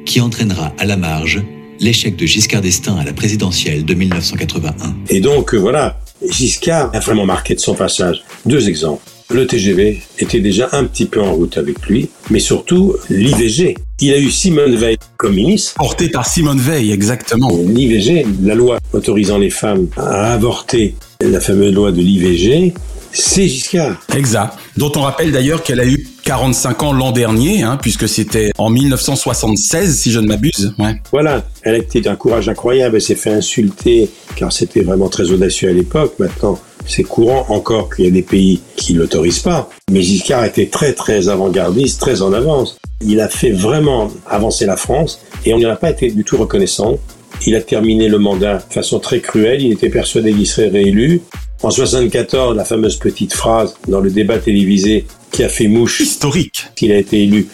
qui 0.06 0.20
entraînera 0.20 0.72
à 0.78 0.86
la 0.86 0.96
marge 0.96 1.42
l'échec 1.80 2.16
de 2.16 2.26
Giscard 2.26 2.62
d'Estaing 2.62 2.98
à 2.98 3.04
la 3.04 3.12
présidentielle 3.12 3.84
de 3.84 3.94
1981. 3.94 4.72
Et 5.10 5.20
donc 5.20 5.54
voilà, 5.54 6.00
Giscard 6.28 6.90
a 6.94 7.00
vraiment 7.00 7.26
marqué 7.26 7.54
de 7.54 7.60
son 7.60 7.74
passage. 7.74 8.22
Deux 8.46 8.68
exemples. 8.68 9.02
Le 9.30 9.46
TGV 9.46 10.00
était 10.18 10.40
déjà 10.40 10.70
un 10.72 10.84
petit 10.84 11.04
peu 11.04 11.20
en 11.20 11.34
route 11.34 11.58
avec 11.58 11.86
lui, 11.86 12.08
mais 12.30 12.38
surtout 12.38 12.96
l'IVG. 13.10 13.76
Il 14.00 14.14
a 14.14 14.18
eu 14.18 14.30
Simone 14.30 14.74
Veil 14.74 14.96
comme 15.18 15.34
ministre. 15.34 15.74
Porté 15.74 16.08
par 16.08 16.26
Simone 16.26 16.58
Veil, 16.58 16.92
exactement. 16.92 17.50
L'IVG, 17.66 18.24
la 18.42 18.54
loi 18.54 18.78
autorisant 18.94 19.36
les 19.36 19.50
femmes 19.50 19.88
à 19.98 20.32
avorter, 20.32 20.94
la 21.20 21.40
fameuse 21.40 21.74
loi 21.74 21.92
de 21.92 22.00
l'IVG, 22.00 22.72
c'est 23.12 23.48
Giscard. 23.48 23.96
Exact. 24.16 24.54
Dont 24.78 24.92
on 24.96 25.02
rappelle 25.02 25.30
d'ailleurs 25.30 25.62
qu'elle 25.62 25.80
a 25.80 25.86
eu 25.86 26.06
45 26.24 26.82
ans 26.82 26.92
l'an 26.92 27.12
dernier, 27.12 27.62
hein, 27.62 27.78
puisque 27.80 28.08
c'était 28.08 28.50
en 28.56 28.70
1976, 28.70 29.94
si 29.94 30.10
je 30.10 30.20
ne 30.20 30.26
m'abuse. 30.26 30.74
Ouais. 30.78 31.00
Voilà, 31.12 31.44
elle 31.62 31.74
a 31.74 31.78
été 31.78 32.00
d'un 32.00 32.16
courage 32.16 32.48
incroyable, 32.48 32.96
elle 32.96 33.02
s'est 33.02 33.14
fait 33.14 33.32
insulter, 33.32 34.08
car 34.36 34.52
c'était 34.52 34.82
vraiment 34.82 35.08
très 35.08 35.30
audacieux 35.30 35.68
à 35.68 35.72
l'époque. 35.72 36.14
Maintenant, 36.18 36.58
c'est 36.88 37.04
courant 37.04 37.46
encore 37.50 37.94
qu'il 37.94 38.06
y 38.06 38.08
a 38.08 38.10
des 38.10 38.22
pays 38.22 38.60
qui 38.76 38.94
l'autorisent 38.94 39.40
pas. 39.40 39.68
Mais 39.90 40.02
Giscard 40.02 40.44
était 40.44 40.66
très 40.66 40.94
très 40.94 41.28
avant-gardiste, 41.28 42.00
très 42.00 42.22
en 42.22 42.32
avance. 42.32 42.78
Il 43.04 43.20
a 43.20 43.28
fait 43.28 43.52
vraiment 43.52 44.10
avancer 44.26 44.66
la 44.66 44.76
France 44.76 45.20
et 45.44 45.54
on 45.54 45.58
n'y 45.58 45.66
a 45.66 45.76
pas 45.76 45.90
été 45.90 46.10
du 46.10 46.24
tout 46.24 46.36
reconnaissant. 46.36 46.98
Il 47.46 47.54
a 47.54 47.60
terminé 47.60 48.08
le 48.08 48.18
mandat 48.18 48.56
de 48.68 48.72
façon 48.72 48.98
très 48.98 49.20
cruelle. 49.20 49.62
Il 49.62 49.72
était 49.72 49.90
persuadé 49.90 50.32
qu'il 50.32 50.46
serait 50.46 50.68
réélu. 50.68 51.22
En 51.62 51.70
74, 51.70 52.56
la 52.56 52.64
fameuse 52.64 52.96
petite 52.96 53.34
phrase 53.34 53.76
dans 53.86 54.00
le 54.00 54.10
débat 54.10 54.38
télévisé 54.38 55.06
qui 55.30 55.44
a 55.44 55.48
fait 55.48 55.68
mouche. 55.68 56.00
Historique. 56.00 56.64
Qu'il 56.74 56.90
a 56.92 56.98
été 56.98 57.22
élu 57.22 57.48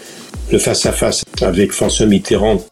le 0.50 0.58
face-à-face 0.58 1.24
avec 1.42 1.72
François 1.72 2.06
Mitterrand, 2.06 2.62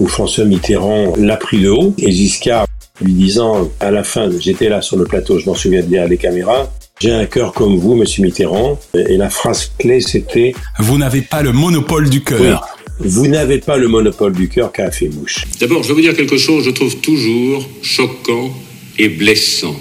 où 0.00 0.06
François 0.06 0.44
Mitterrand 0.44 1.14
l'a 1.16 1.36
pris 1.36 1.60
de 1.60 1.70
haut, 1.70 1.94
et 1.98 2.12
Giscard 2.12 2.66
lui 3.00 3.12
disant 3.12 3.70
à 3.80 3.90
la 3.90 4.04
fin, 4.04 4.28
j'étais 4.38 4.68
là 4.68 4.82
sur 4.82 4.96
le 4.96 5.04
plateau, 5.04 5.38
je 5.38 5.46
m'en 5.46 5.54
souviens 5.54 5.80
derrière 5.80 6.08
les 6.08 6.16
caméras, 6.16 6.70
j'ai 6.98 7.12
un 7.12 7.26
cœur 7.26 7.52
comme 7.52 7.76
vous, 7.76 7.94
monsieur 7.94 8.22
Mitterrand. 8.22 8.80
Et 8.94 9.18
la 9.18 9.28
phrase 9.28 9.70
clé, 9.78 10.00
c'était 10.00 10.54
Vous 10.78 10.96
n'avez 10.96 11.20
pas 11.20 11.42
le 11.42 11.52
monopole 11.52 12.08
du 12.08 12.22
cœur. 12.22 12.66
Oui, 12.98 13.08
vous 13.08 13.26
n'avez 13.26 13.58
pas 13.58 13.76
le 13.76 13.86
monopole 13.86 14.32
du 14.32 14.48
cœur 14.48 14.72
qu'a 14.72 14.90
fait 14.90 15.10
mouche. 15.10 15.44
D'abord, 15.60 15.82
je 15.82 15.88
vais 15.88 15.94
vous 15.94 16.00
dire 16.00 16.16
quelque 16.16 16.38
chose, 16.38 16.64
je 16.64 16.70
trouve 16.70 16.96
toujours 16.96 17.68
choquant 17.82 18.50
et 18.98 19.10
blessant 19.10 19.76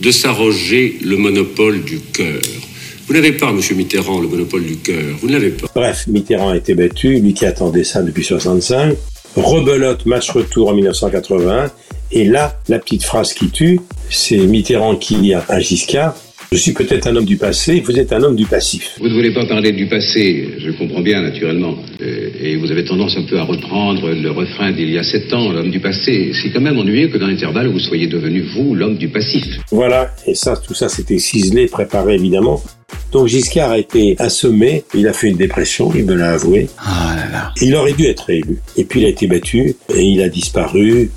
de 0.00 0.10
s'arroger 0.10 0.98
le 1.02 1.16
monopole 1.16 1.82
du 1.82 1.98
cœur. 1.98 2.42
Vous 3.06 3.14
n'avez 3.14 3.32
pas, 3.32 3.52
monsieur 3.52 3.74
Mitterrand, 3.74 4.20
le 4.20 4.28
monopole 4.28 4.64
du 4.64 4.76
cœur. 4.76 5.16
Vous 5.22 5.28
ne 5.28 5.32
l'avez 5.32 5.50
pas. 5.50 5.66
Bref, 5.74 6.06
Mitterrand 6.08 6.50
a 6.50 6.56
été 6.58 6.74
battu, 6.74 7.18
lui 7.20 7.32
qui 7.32 7.46
attendait 7.46 7.84
ça 7.84 8.02
depuis 8.02 8.22
65. 8.22 8.96
Rebelote, 9.36 10.04
match 10.04 10.30
retour 10.30 10.68
en 10.68 10.74
1980. 10.74 11.70
Et 12.12 12.24
là, 12.24 12.58
la 12.68 12.78
petite 12.78 13.04
phrase 13.04 13.32
qui 13.32 13.50
tue, 13.50 13.80
c'est 14.08 14.38
Mitterrand 14.38 14.96
qui 14.96 15.16
dit 15.16 15.34
à 15.34 15.60
Giscard, 15.60 16.14
je 16.52 16.58
suis 16.58 16.72
peut-être 16.72 17.06
un 17.06 17.14
homme 17.14 17.24
du 17.24 17.36
passé, 17.36 17.78
vous 17.78 17.96
êtes 17.96 18.12
un 18.12 18.20
homme 18.24 18.34
du 18.34 18.44
passif. 18.44 18.96
Vous 18.98 19.08
ne 19.08 19.14
voulez 19.14 19.32
pas 19.32 19.46
parler 19.46 19.70
du 19.70 19.86
passé, 19.86 20.48
je 20.58 20.72
comprends 20.72 21.00
bien 21.00 21.22
naturellement. 21.22 21.76
Euh, 22.00 22.30
et 22.40 22.56
vous 22.56 22.72
avez 22.72 22.84
tendance 22.84 23.16
un 23.16 23.22
peu 23.22 23.38
à 23.38 23.44
reprendre 23.44 24.10
le 24.10 24.30
refrain 24.32 24.72
d'il 24.72 24.90
y 24.90 24.98
a 24.98 25.04
sept 25.04 25.32
ans, 25.32 25.52
l'homme 25.52 25.70
du 25.70 25.78
passé. 25.78 26.32
C'est 26.34 26.50
quand 26.50 26.60
même 26.60 26.76
ennuyeux 26.76 27.06
que 27.06 27.18
dans 27.18 27.28
l'intervalle, 27.28 27.68
vous 27.68 27.78
soyez 27.78 28.08
devenu, 28.08 28.42
vous, 28.42 28.74
l'homme 28.74 28.96
du 28.96 29.08
passif. 29.08 29.44
Voilà, 29.70 30.12
et 30.26 30.34
ça, 30.34 30.56
tout 30.56 30.74
ça, 30.74 30.88
c'était 30.88 31.18
ciselé, 31.18 31.68
préparé 31.68 32.16
évidemment. 32.16 32.60
Donc 33.12 33.28
Giscard 33.28 33.70
a 33.70 33.78
été 33.78 34.16
assommé, 34.18 34.82
il 34.92 35.06
a 35.06 35.12
fait 35.12 35.28
une 35.28 35.36
dépression, 35.36 35.92
il 35.94 36.04
me 36.04 36.14
l'a 36.14 36.32
avoué. 36.32 36.68
Ah 36.78 37.14
là 37.16 37.30
là. 37.30 37.52
Il 37.62 37.76
aurait 37.76 37.92
dû 37.92 38.06
être 38.06 38.28
élu. 38.30 38.58
Et 38.76 38.82
puis 38.82 39.02
il 39.02 39.06
a 39.06 39.08
été 39.10 39.28
battu, 39.28 39.76
et 39.94 40.02
il 40.02 40.20
a 40.20 40.28
disparu. 40.28 41.12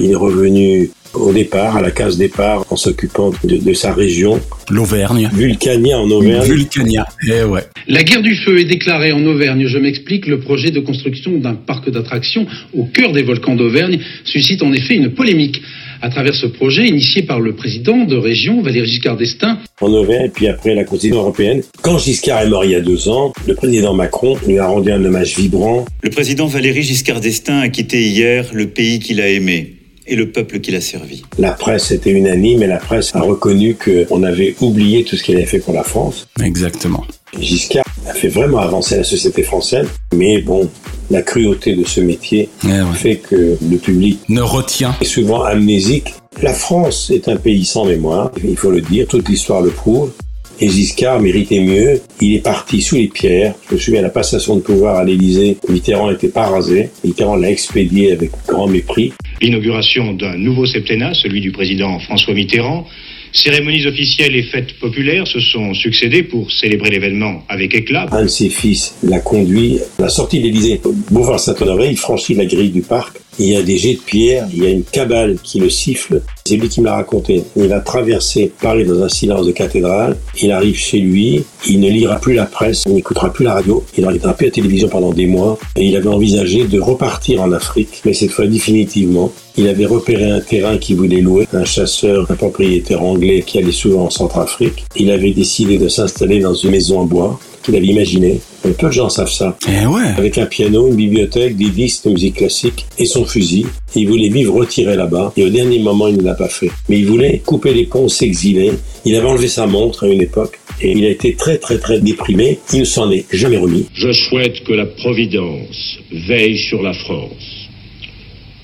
Il 0.00 0.10
est 0.10 0.14
revenu 0.16 0.90
au 1.14 1.32
départ, 1.32 1.76
à 1.76 1.80
la 1.80 1.90
case 1.90 2.18
départ, 2.18 2.64
en 2.70 2.76
s'occupant 2.76 3.32
de, 3.44 3.56
de, 3.56 3.72
sa 3.72 3.92
région. 3.92 4.40
L'Auvergne. 4.70 5.30
Vulcania 5.32 5.98
en 5.98 6.10
Auvergne. 6.10 6.46
Vulcania, 6.46 7.06
eh 7.26 7.44
ouais. 7.44 7.62
La 7.86 8.02
guerre 8.02 8.22
du 8.22 8.34
feu 8.36 8.58
est 8.58 8.64
déclarée 8.64 9.12
en 9.12 9.24
Auvergne. 9.24 9.66
Je 9.66 9.78
m'explique, 9.78 10.26
le 10.26 10.40
projet 10.40 10.70
de 10.70 10.80
construction 10.80 11.38
d'un 11.38 11.54
parc 11.54 11.90
d'attractions 11.90 12.46
au 12.74 12.84
cœur 12.84 13.12
des 13.12 13.22
volcans 13.22 13.56
d'Auvergne 13.56 13.98
suscite 14.24 14.62
en 14.62 14.72
effet 14.72 14.94
une 14.94 15.10
polémique 15.10 15.62
à 16.00 16.10
travers 16.10 16.34
ce 16.34 16.46
projet 16.46 16.86
initié 16.86 17.22
par 17.22 17.40
le 17.40 17.54
président 17.54 18.04
de 18.04 18.14
région, 18.14 18.62
Valéry 18.62 18.86
Giscard 18.86 19.16
d'Estaing. 19.16 19.58
En 19.80 19.92
Auvergne, 19.92 20.26
et 20.26 20.28
puis 20.28 20.46
après 20.46 20.74
la 20.76 20.84
Constitution 20.84 21.22
européenne. 21.22 21.62
Quand 21.82 21.98
Giscard 21.98 22.42
est 22.42 22.48
mort 22.48 22.64
il 22.64 22.70
y 22.70 22.74
a 22.76 22.80
deux 22.80 23.08
ans, 23.08 23.32
le 23.48 23.54
président 23.54 23.94
Macron 23.94 24.36
lui 24.46 24.58
a 24.58 24.68
rendu 24.68 24.92
un 24.92 25.04
hommage 25.04 25.36
vibrant. 25.36 25.86
Le 26.02 26.10
président 26.10 26.46
Valéry 26.46 26.82
Giscard 26.82 27.20
d'Estaing 27.20 27.58
a 27.58 27.68
quitté 27.68 28.02
hier 28.02 28.46
le 28.52 28.68
pays 28.68 29.00
qu'il 29.00 29.20
a 29.20 29.28
aimé 29.28 29.77
et 30.08 30.16
le 30.16 30.30
peuple 30.30 30.60
qui 30.60 30.70
l'a 30.70 30.80
servi. 30.80 31.22
La 31.38 31.52
presse 31.52 31.90
était 31.90 32.10
unanime 32.10 32.62
et 32.62 32.66
la 32.66 32.78
presse 32.78 33.14
a 33.14 33.20
reconnu 33.20 33.76
qu'on 33.76 34.22
avait 34.22 34.54
oublié 34.60 35.04
tout 35.04 35.16
ce 35.16 35.22
qu'il 35.22 35.36
avait 35.36 35.46
fait 35.46 35.58
pour 35.60 35.74
la 35.74 35.82
France. 35.84 36.26
Exactement. 36.42 37.04
Giscard 37.38 37.84
a 38.08 38.14
fait 38.14 38.28
vraiment 38.28 38.58
avancer 38.58 38.96
la 38.96 39.04
société 39.04 39.42
française, 39.42 39.86
mais 40.14 40.40
bon, 40.40 40.68
la 41.10 41.22
cruauté 41.22 41.74
de 41.74 41.84
ce 41.84 42.00
métier 42.00 42.48
Eh 42.64 42.68
ouais. 42.68 42.82
fait 42.94 43.16
que 43.16 43.56
le 43.62 43.76
public 43.76 44.18
Ne 44.28 44.40
retient. 44.40 44.94
est 45.00 45.04
souvent 45.04 45.42
amnésique. 45.42 46.14
La 46.42 46.54
France 46.54 47.10
est 47.10 47.28
un 47.28 47.36
pays 47.36 47.64
sans 47.64 47.84
mémoire, 47.84 48.30
il 48.42 48.56
faut 48.56 48.70
le 48.70 48.80
dire, 48.80 49.06
toute 49.08 49.28
l'histoire 49.28 49.60
le 49.60 49.70
prouve. 49.70 50.12
Et 50.60 50.68
Giscard 50.68 51.20
méritait 51.20 51.60
mieux. 51.60 52.00
Il 52.20 52.34
est 52.34 52.42
parti 52.42 52.82
sous 52.82 52.96
les 52.96 53.06
pierres. 53.06 53.54
Je 53.68 53.74
me 53.74 53.80
souviens 53.80 54.00
à 54.00 54.02
la 54.02 54.10
passation 54.10 54.56
de 54.56 54.60
pouvoir 54.60 54.96
à 54.96 55.04
l'Élysée. 55.04 55.56
Mitterrand 55.68 56.10
n'était 56.10 56.28
pas 56.28 56.46
rasé. 56.46 56.90
Mitterrand 57.04 57.36
l'a 57.36 57.50
expédié 57.50 58.12
avec 58.12 58.32
grand 58.46 58.66
mépris. 58.66 59.12
L'inauguration 59.40 60.14
d'un 60.14 60.36
nouveau 60.36 60.66
septennat, 60.66 61.14
celui 61.14 61.40
du 61.40 61.52
président 61.52 62.00
François 62.00 62.34
Mitterrand. 62.34 62.86
Cérémonies 63.32 63.86
officielles 63.86 64.34
et 64.34 64.42
fêtes 64.42 64.78
populaires 64.80 65.26
se 65.26 65.38
sont 65.38 65.74
succédées 65.74 66.22
pour 66.22 66.50
célébrer 66.50 66.90
l'événement 66.90 67.44
avec 67.48 67.74
éclat. 67.74 68.06
Un 68.10 68.22
de 68.22 68.26
ses 68.26 68.48
fils 68.48 68.96
l'a 69.02 69.20
conduit 69.20 69.78
à 69.98 70.02
la 70.02 70.08
sortie 70.08 70.40
de 70.40 70.44
l'Élysée. 70.44 70.80
Boulevard 71.10 71.38
Saint-Honoré, 71.38 71.90
il 71.90 71.96
franchit 71.96 72.34
la 72.34 72.46
grille 72.46 72.70
du 72.70 72.80
parc. 72.80 73.18
Il 73.40 73.46
y 73.46 73.56
a 73.56 73.62
des 73.62 73.78
jets 73.78 73.94
de 73.94 74.00
pierre, 74.00 74.48
il 74.52 74.64
y 74.64 74.66
a 74.66 74.70
une 74.70 74.82
cabale 74.82 75.36
qui 75.42 75.60
le 75.60 75.70
siffle. 75.70 76.22
C'est 76.44 76.56
lui 76.56 76.68
qui 76.68 76.80
me 76.80 76.86
l'a 76.86 76.96
raconté. 76.96 77.44
Il 77.56 77.68
va 77.68 77.78
traverser 77.80 78.50
Paris 78.60 78.84
dans 78.84 79.00
un 79.02 79.08
silence 79.08 79.46
de 79.46 79.52
cathédrale. 79.52 80.16
Il 80.42 80.50
arrive 80.50 80.76
chez 80.76 80.98
lui. 80.98 81.44
Il 81.68 81.78
ne 81.78 81.88
lira 81.88 82.18
plus 82.18 82.34
la 82.34 82.46
presse, 82.46 82.84
il 82.86 82.94
n'écoutera 82.94 83.32
plus 83.32 83.44
la 83.44 83.54
radio. 83.54 83.84
Il 83.96 84.04
regardera 84.04 84.34
plus 84.34 84.46
la 84.46 84.52
télévision 84.52 84.88
pendant 84.88 85.12
des 85.12 85.26
mois. 85.26 85.56
Et 85.76 85.84
il 85.84 85.96
avait 85.96 86.08
envisagé 86.08 86.64
de 86.64 86.80
repartir 86.80 87.42
en 87.42 87.52
Afrique, 87.52 88.02
mais 88.04 88.12
cette 88.12 88.30
fois 88.30 88.46
définitivement. 88.46 89.30
Il 89.56 89.66
avait 89.66 89.86
repéré 89.86 90.30
un 90.30 90.40
terrain 90.40 90.78
qu'il 90.78 90.96
voulait 90.96 91.20
louer, 91.20 91.46
un 91.52 91.64
chasseur, 91.64 92.30
un 92.30 92.34
propriétaire 92.34 93.02
anglais 93.02 93.42
qui 93.44 93.58
allait 93.58 93.72
souvent 93.72 94.04
en 94.04 94.10
Centrafrique. 94.10 94.84
Il 94.96 95.10
avait 95.10 95.32
décidé 95.32 95.78
de 95.78 95.88
s'installer 95.88 96.38
dans 96.38 96.54
une 96.54 96.70
maison 96.70 97.00
en 97.00 97.04
bois 97.04 97.40
qu'il 97.68 97.76
avait 97.76 97.86
imaginée. 97.86 98.40
Et 98.66 98.70
peu 98.70 98.86
de 98.86 98.92
gens 98.92 99.08
savent 99.08 99.30
ça. 99.30 99.56
Eh 99.68 99.86
ouais. 99.86 100.08
Avec 100.16 100.38
un 100.38 100.46
piano, 100.46 100.88
une 100.88 100.96
bibliothèque, 100.96 101.56
des 101.56 101.70
disques 101.70 102.06
de 102.06 102.12
musique 102.12 102.36
classique 102.36 102.86
et 102.98 103.04
son 103.04 103.24
fusil. 103.24 103.66
Il 103.94 104.08
voulait 104.08 104.28
vivre 104.28 104.54
retiré 104.54 104.96
là-bas. 104.96 105.32
Et 105.36 105.44
au 105.44 105.50
dernier 105.50 105.78
moment, 105.78 106.08
il 106.08 106.16
ne 106.16 106.22
l'a 106.22 106.34
pas 106.34 106.48
fait. 106.48 106.70
Mais 106.88 106.98
il 106.98 107.06
voulait 107.06 107.42
couper 107.44 107.74
les 107.74 107.84
ponts, 107.84 108.08
s'exiler. 108.08 108.72
Il 109.04 109.14
avait 109.14 109.28
enlevé 109.28 109.48
sa 109.48 109.66
montre 109.66 110.04
à 110.04 110.08
une 110.08 110.22
époque. 110.22 110.58
Et 110.80 110.92
il 110.92 111.04
a 111.04 111.10
été 111.10 111.34
très 111.34 111.58
très 111.58 111.78
très 111.78 112.00
déprimé. 112.00 112.58
Il 112.72 112.80
ne 112.80 112.84
s'en 112.84 113.10
est 113.10 113.26
jamais 113.32 113.58
remis. 113.58 113.86
Je 113.94 114.12
souhaite 114.12 114.64
que 114.64 114.72
la 114.72 114.86
Providence 114.86 115.98
veille 116.12 116.56
sur 116.56 116.82
la 116.82 116.94
France. 116.94 117.57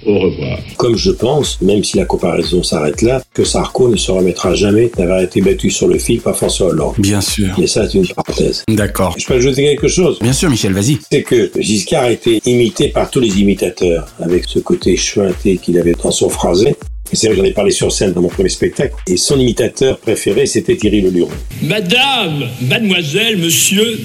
Au 0.07 0.19
revoir. 0.19 0.59
Comme 0.77 0.97
je 0.97 1.11
pense, 1.11 1.61
même 1.61 1.83
si 1.83 1.97
la 1.97 2.05
comparaison 2.05 2.63
s'arrête 2.63 3.03
là, 3.03 3.23
que 3.33 3.45
Sarko 3.45 3.89
ne 3.89 3.97
se 3.97 4.11
remettra 4.11 4.55
jamais 4.55 4.91
d'avoir 4.97 5.21
été 5.21 5.41
battu 5.41 5.71
sur 5.71 5.89
le 5.89 5.99
fil 5.99 6.21
par 6.21 6.37
François 6.37 6.69
Hollande. 6.69 6.95
Bien 6.99 7.21
sûr. 7.21 7.55
Mais 7.59 7.67
ça, 7.67 7.89
c'est 7.89 7.99
une 7.99 8.07
parenthèse. 8.07 8.65
D'accord. 8.69 9.15
Je 9.19 9.27
peux 9.27 9.35
ajouter 9.35 9.63
quelque 9.63 9.89
chose? 9.89 10.19
Bien 10.21 10.33
sûr, 10.33 10.51
Michel, 10.51 10.73
vas-y. 10.73 10.99
C'est 11.11 11.23
que 11.23 11.51
Giscard 11.59 12.05
a 12.05 12.11
été 12.11 12.41
imité 12.45 12.89
par 12.89 13.11
tous 13.11 13.21
les 13.21 13.41
imitateurs, 13.41 14.07
avec 14.21 14.45
ce 14.47 14.59
côté 14.59 14.97
chuinté 14.97 15.59
qu'il 15.59 15.79
avait 15.79 15.95
dans 15.95 16.11
son 16.11 16.29
phrasé. 16.29 16.75
Et 17.13 17.17
c'est 17.17 17.29
vrai 17.29 17.37
que 17.37 17.43
j'en 17.43 17.49
ai 17.49 17.53
parlé 17.53 17.71
sur 17.71 17.93
scène 17.93 18.13
dans 18.13 18.23
mon 18.23 18.29
premier 18.29 18.49
spectacle. 18.49 18.95
Et 19.07 19.17
son 19.17 19.39
imitateur 19.39 19.99
préféré, 19.99 20.47
c'était 20.47 20.77
Thierry 20.77 21.01
Le 21.01 21.11
Luron. 21.11 21.31
Madame, 21.63 22.45
mademoiselle, 22.63 23.37
monsieur, 23.39 24.01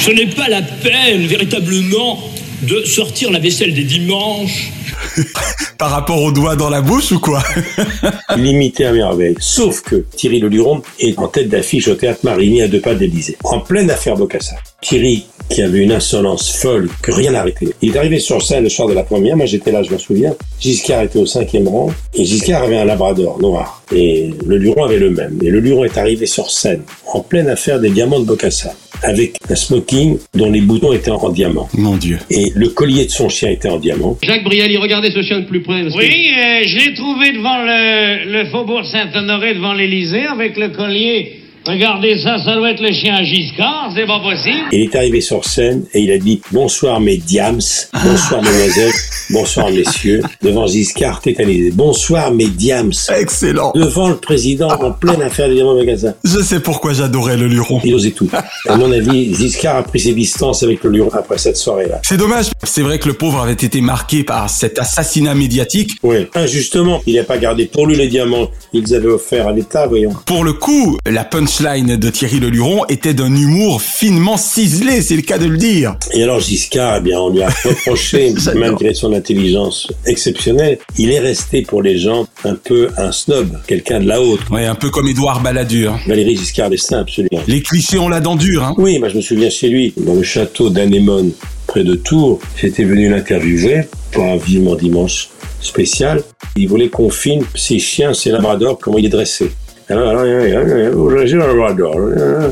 ce 0.00 0.10
n'est 0.10 0.26
pas 0.26 0.48
la 0.48 0.62
peine 0.62 1.26
véritablement 1.26 2.18
de 2.62 2.84
sortir 2.84 3.30
la 3.30 3.38
vaisselle 3.38 3.74
des 3.74 3.84
dimanches. 3.84 4.70
Par 5.78 5.90
rapport 5.90 6.22
au 6.22 6.30
doigt 6.32 6.56
dans 6.56 6.68
la 6.68 6.82
bouche 6.82 7.12
ou 7.12 7.20
quoi? 7.20 7.42
Il 8.36 8.46
imitait 8.46 8.84
à 8.84 8.92
merveille. 8.92 9.36
Sauf 9.38 9.80
que 9.80 10.04
Thierry 10.16 10.38
Le 10.40 10.48
Luron 10.48 10.82
est 10.98 11.18
en 11.18 11.28
tête 11.28 11.48
d'affiche 11.48 11.88
au 11.88 11.94
théâtre 11.94 12.20
Marigny 12.22 12.62
à 12.62 12.68
deux 12.68 12.80
pas 12.80 12.94
de 12.94 13.00
l'Élysée. 13.00 13.36
En 13.44 13.60
pleine 13.60 13.90
affaire 13.90 14.16
Bocassa. 14.16 14.56
Thierry, 14.82 15.24
qui 15.50 15.62
avait 15.62 15.80
une 15.80 15.92
insolence 15.92 16.56
folle 16.56 16.88
que 17.02 17.12
rien 17.12 17.32
n'arrêtait. 17.32 17.66
Il 17.82 17.94
est 17.94 17.98
arrivé 17.98 18.18
sur 18.18 18.40
scène 18.40 18.64
le 18.64 18.70
soir 18.70 18.88
de 18.88 18.94
la 18.94 19.02
première, 19.02 19.36
moi 19.36 19.46
j'étais 19.46 19.72
là, 19.72 19.82
je 19.82 19.92
me 19.92 19.98
souviens. 19.98 20.34
Giscard 20.60 21.02
était 21.02 21.18
au 21.18 21.26
cinquième 21.26 21.68
rang, 21.68 21.90
et 22.14 22.24
Giscard 22.24 22.62
avait 22.62 22.78
un 22.78 22.84
labrador 22.84 23.38
noir. 23.40 23.82
Et 23.94 24.30
le 24.46 24.56
Luron 24.56 24.84
avait 24.84 24.98
le 24.98 25.10
même. 25.10 25.38
Et 25.42 25.50
le 25.50 25.60
Luron 25.60 25.84
est 25.84 25.98
arrivé 25.98 26.26
sur 26.26 26.50
scène, 26.50 26.82
en 27.12 27.20
pleine 27.20 27.48
affaire 27.48 27.80
des 27.80 27.90
diamants 27.90 28.20
de 28.20 28.24
Bocassa, 28.26 28.72
avec 29.02 29.36
un 29.50 29.54
smoking 29.54 30.18
dont 30.34 30.50
les 30.50 30.60
boutons 30.60 30.92
étaient 30.92 31.10
en 31.10 31.28
diamant. 31.30 31.68
Mon 31.74 31.96
Dieu. 31.96 32.18
Et 32.30 32.52
le 32.54 32.68
collier 32.68 33.06
de 33.06 33.10
son 33.10 33.28
chien 33.28 33.50
était 33.50 33.68
en 33.68 33.78
diamant. 33.78 34.16
Jacques 34.22 34.44
Brialy, 34.44 34.76
regardez 34.76 35.10
ce 35.10 35.22
chien 35.22 35.40
de 35.40 35.46
plus 35.46 35.62
près. 35.62 35.82
Oui, 35.82 36.30
euh, 36.38 36.62
je 36.64 36.76
l'ai 36.78 36.94
trouvé 36.94 37.32
devant 37.32 37.58
le, 37.64 38.30
le 38.30 38.50
faubourg 38.50 38.86
Saint-Honoré, 38.86 39.54
devant 39.54 39.74
l'Élysée, 39.74 40.26
avec 40.26 40.56
le 40.56 40.68
collier. 40.68 41.39
Regardez 41.66 42.18
ça, 42.18 42.38
ça 42.42 42.54
doit 42.56 42.70
être 42.70 42.80
le 42.80 42.90
chien 42.90 43.22
Giscard, 43.22 43.92
c'est 43.94 44.06
pas 44.06 44.18
possible. 44.20 44.68
Il 44.72 44.80
est 44.80 44.96
arrivé 44.96 45.20
sur 45.20 45.44
scène 45.44 45.84
et 45.92 46.00
il 46.00 46.10
a 46.10 46.16
dit 46.16 46.40
bonsoir 46.52 47.00
mes 47.00 47.18
diams, 47.18 47.60
bonsoir 48.02 48.42
mesdemoiselles, 48.42 48.92
bonsoir 49.28 49.70
messieurs, 49.70 50.22
devant 50.42 50.66
Giscard 50.66 51.20
tétanisé. 51.20 51.70
Bonsoir 51.70 52.32
mes 52.32 52.46
diams. 52.46 52.92
Excellent. 53.14 53.72
Devant 53.74 54.08
le 54.08 54.16
président 54.16 54.68
en 54.68 54.92
pleine 54.92 55.20
affaire 55.20 55.48
des 55.48 55.56
diamants 55.56 55.74
Magazin. 55.74 56.14
Je 56.24 56.40
sais 56.40 56.60
pourquoi 56.60 56.94
j'adorais 56.94 57.36
le 57.36 57.46
Luron. 57.46 57.80
Il 57.84 57.94
osait 57.94 58.12
tout. 58.12 58.30
À 58.66 58.76
mon 58.76 58.90
avis, 58.90 59.34
Giscard 59.34 59.76
a 59.76 59.82
pris 59.82 60.00
ses 60.00 60.14
distances 60.14 60.62
avec 60.62 60.82
le 60.82 60.90
Luron 60.90 61.10
après 61.12 61.36
cette 61.36 61.56
soirée-là. 61.56 62.00
C'est 62.04 62.16
dommage. 62.16 62.46
C'est 62.64 62.82
vrai 62.82 62.98
que 62.98 63.06
le 63.06 63.14
pauvre 63.14 63.40
avait 63.40 63.52
été 63.52 63.82
marqué 63.82 64.24
par 64.24 64.48
cet 64.48 64.78
assassinat 64.78 65.34
médiatique. 65.34 65.92
Oui, 66.02 66.26
injustement, 66.34 67.02
il 67.06 67.16
n'a 67.16 67.24
pas 67.24 67.36
gardé 67.36 67.66
pour 67.66 67.86
lui 67.86 67.96
les 67.96 68.08
diamants. 68.08 68.48
Ils 68.72 68.94
avaient 68.94 69.08
offert 69.08 69.46
à 69.46 69.52
l'État, 69.52 69.86
voyons. 69.86 70.14
Pour 70.24 70.44
le 70.44 70.54
coup, 70.54 70.96
la 71.06 71.24
punchline 71.50 71.96
de 71.96 72.10
Thierry 72.10 72.38
Le 72.38 72.48
Luron 72.48 72.84
était 72.88 73.12
d'un 73.12 73.34
humour 73.34 73.82
finement 73.82 74.36
ciselé, 74.36 75.02
c'est 75.02 75.16
le 75.16 75.22
cas 75.22 75.38
de 75.38 75.46
le 75.46 75.56
dire. 75.56 75.96
Et 76.12 76.22
alors 76.22 76.38
Giscard, 76.38 76.98
eh 76.98 77.00
bien, 77.00 77.18
on 77.18 77.30
lui 77.30 77.42
a 77.42 77.48
reproché, 77.64 78.32
malgré 78.54 78.94
son 78.94 79.12
intelligence 79.12 79.88
exceptionnelle, 80.06 80.78
il 80.96 81.10
est 81.10 81.18
resté 81.18 81.62
pour 81.62 81.82
les 81.82 81.98
gens 81.98 82.28
un 82.44 82.54
peu 82.54 82.90
un 82.96 83.10
snob, 83.10 83.58
quelqu'un 83.66 83.98
de 84.00 84.06
la 84.06 84.22
haute. 84.22 84.48
Ouais, 84.50 84.66
un 84.66 84.76
peu 84.76 84.90
comme 84.90 85.08
Édouard 85.08 85.40
Balladur. 85.40 85.98
Valérie 86.06 86.36
Giscard 86.36 86.70
d'Estaing, 86.70 87.00
absolument. 87.00 87.42
Les 87.48 87.62
clichés 87.62 87.98
ont 87.98 88.08
la 88.08 88.20
dent 88.20 88.36
dure, 88.36 88.62
hein. 88.62 88.74
Oui, 88.78 88.98
moi 89.00 89.08
je 89.08 89.16
me 89.16 89.20
souviens 89.20 89.50
chez 89.50 89.68
lui, 89.68 89.92
dans 89.96 90.14
le 90.14 90.22
château 90.22 90.70
d'Anémone, 90.70 91.32
près 91.66 91.82
de 91.82 91.94
Tours. 91.94 92.38
J'étais 92.60 92.84
venu 92.84 93.08
l'interviewer 93.08 93.88
pour 94.12 94.24
un 94.24 94.36
vivement 94.36 94.76
dimanche 94.76 95.30
spécial. 95.60 96.22
Il 96.56 96.68
voulait 96.68 96.88
qu'on 96.88 97.10
filme 97.10 97.44
ses 97.56 97.80
chiens, 97.80 98.14
ses 98.14 98.30
labradors, 98.30 98.78
comment 98.78 98.98
il 98.98 99.06
est 99.06 99.10
dressé. 99.10 99.50
Un 99.90 101.46
labrador. 101.46 101.96
euh, 101.98 102.50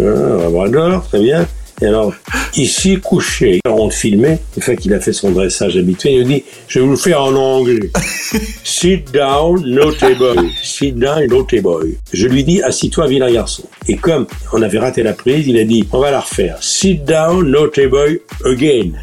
euh, 0.00 0.38
Un 0.38 0.42
labrador, 0.44 1.04
très 1.08 1.20
bien. 1.20 1.46
Et 1.80 1.86
alors, 1.86 2.12
ici, 2.56 2.98
couché. 2.98 3.60
Alors, 3.64 3.80
on 3.80 3.84
le 3.86 3.92
filmait. 3.92 4.40
Une 4.56 4.62
fois 4.62 4.74
qu'il 4.74 4.92
a 4.94 5.00
fait 5.00 5.12
son 5.12 5.30
dressage 5.30 5.76
habituel, 5.76 6.14
il 6.14 6.24
dit, 6.24 6.44
je 6.66 6.78
vais 6.78 6.84
vous 6.84 6.92
le 6.92 6.96
faire 6.96 7.22
en 7.22 7.34
anglais. 7.34 7.90
Sit 8.64 9.12
down, 9.12 9.64
naughty 9.64 10.14
boy. 10.14 10.50
Sit 10.62 10.92
down, 10.92 11.26
naughty 11.28 11.60
boy. 11.60 11.96
Je 12.12 12.26
lui 12.26 12.42
dis, 12.44 12.62
assis-toi, 12.62 13.06
vilain 13.06 13.30
garçon. 13.30 13.64
Et 13.86 13.96
comme 13.96 14.26
on 14.52 14.62
avait 14.62 14.78
raté 14.78 15.02
la 15.02 15.12
prise, 15.12 15.46
il 15.46 15.58
a 15.58 15.64
dit, 15.64 15.86
on 15.92 16.00
va 16.00 16.10
la 16.10 16.20
refaire. 16.20 16.58
Sit 16.60 17.04
down, 17.04 17.48
naughty 17.48 17.86
boy, 17.86 18.20
again. 18.44 18.92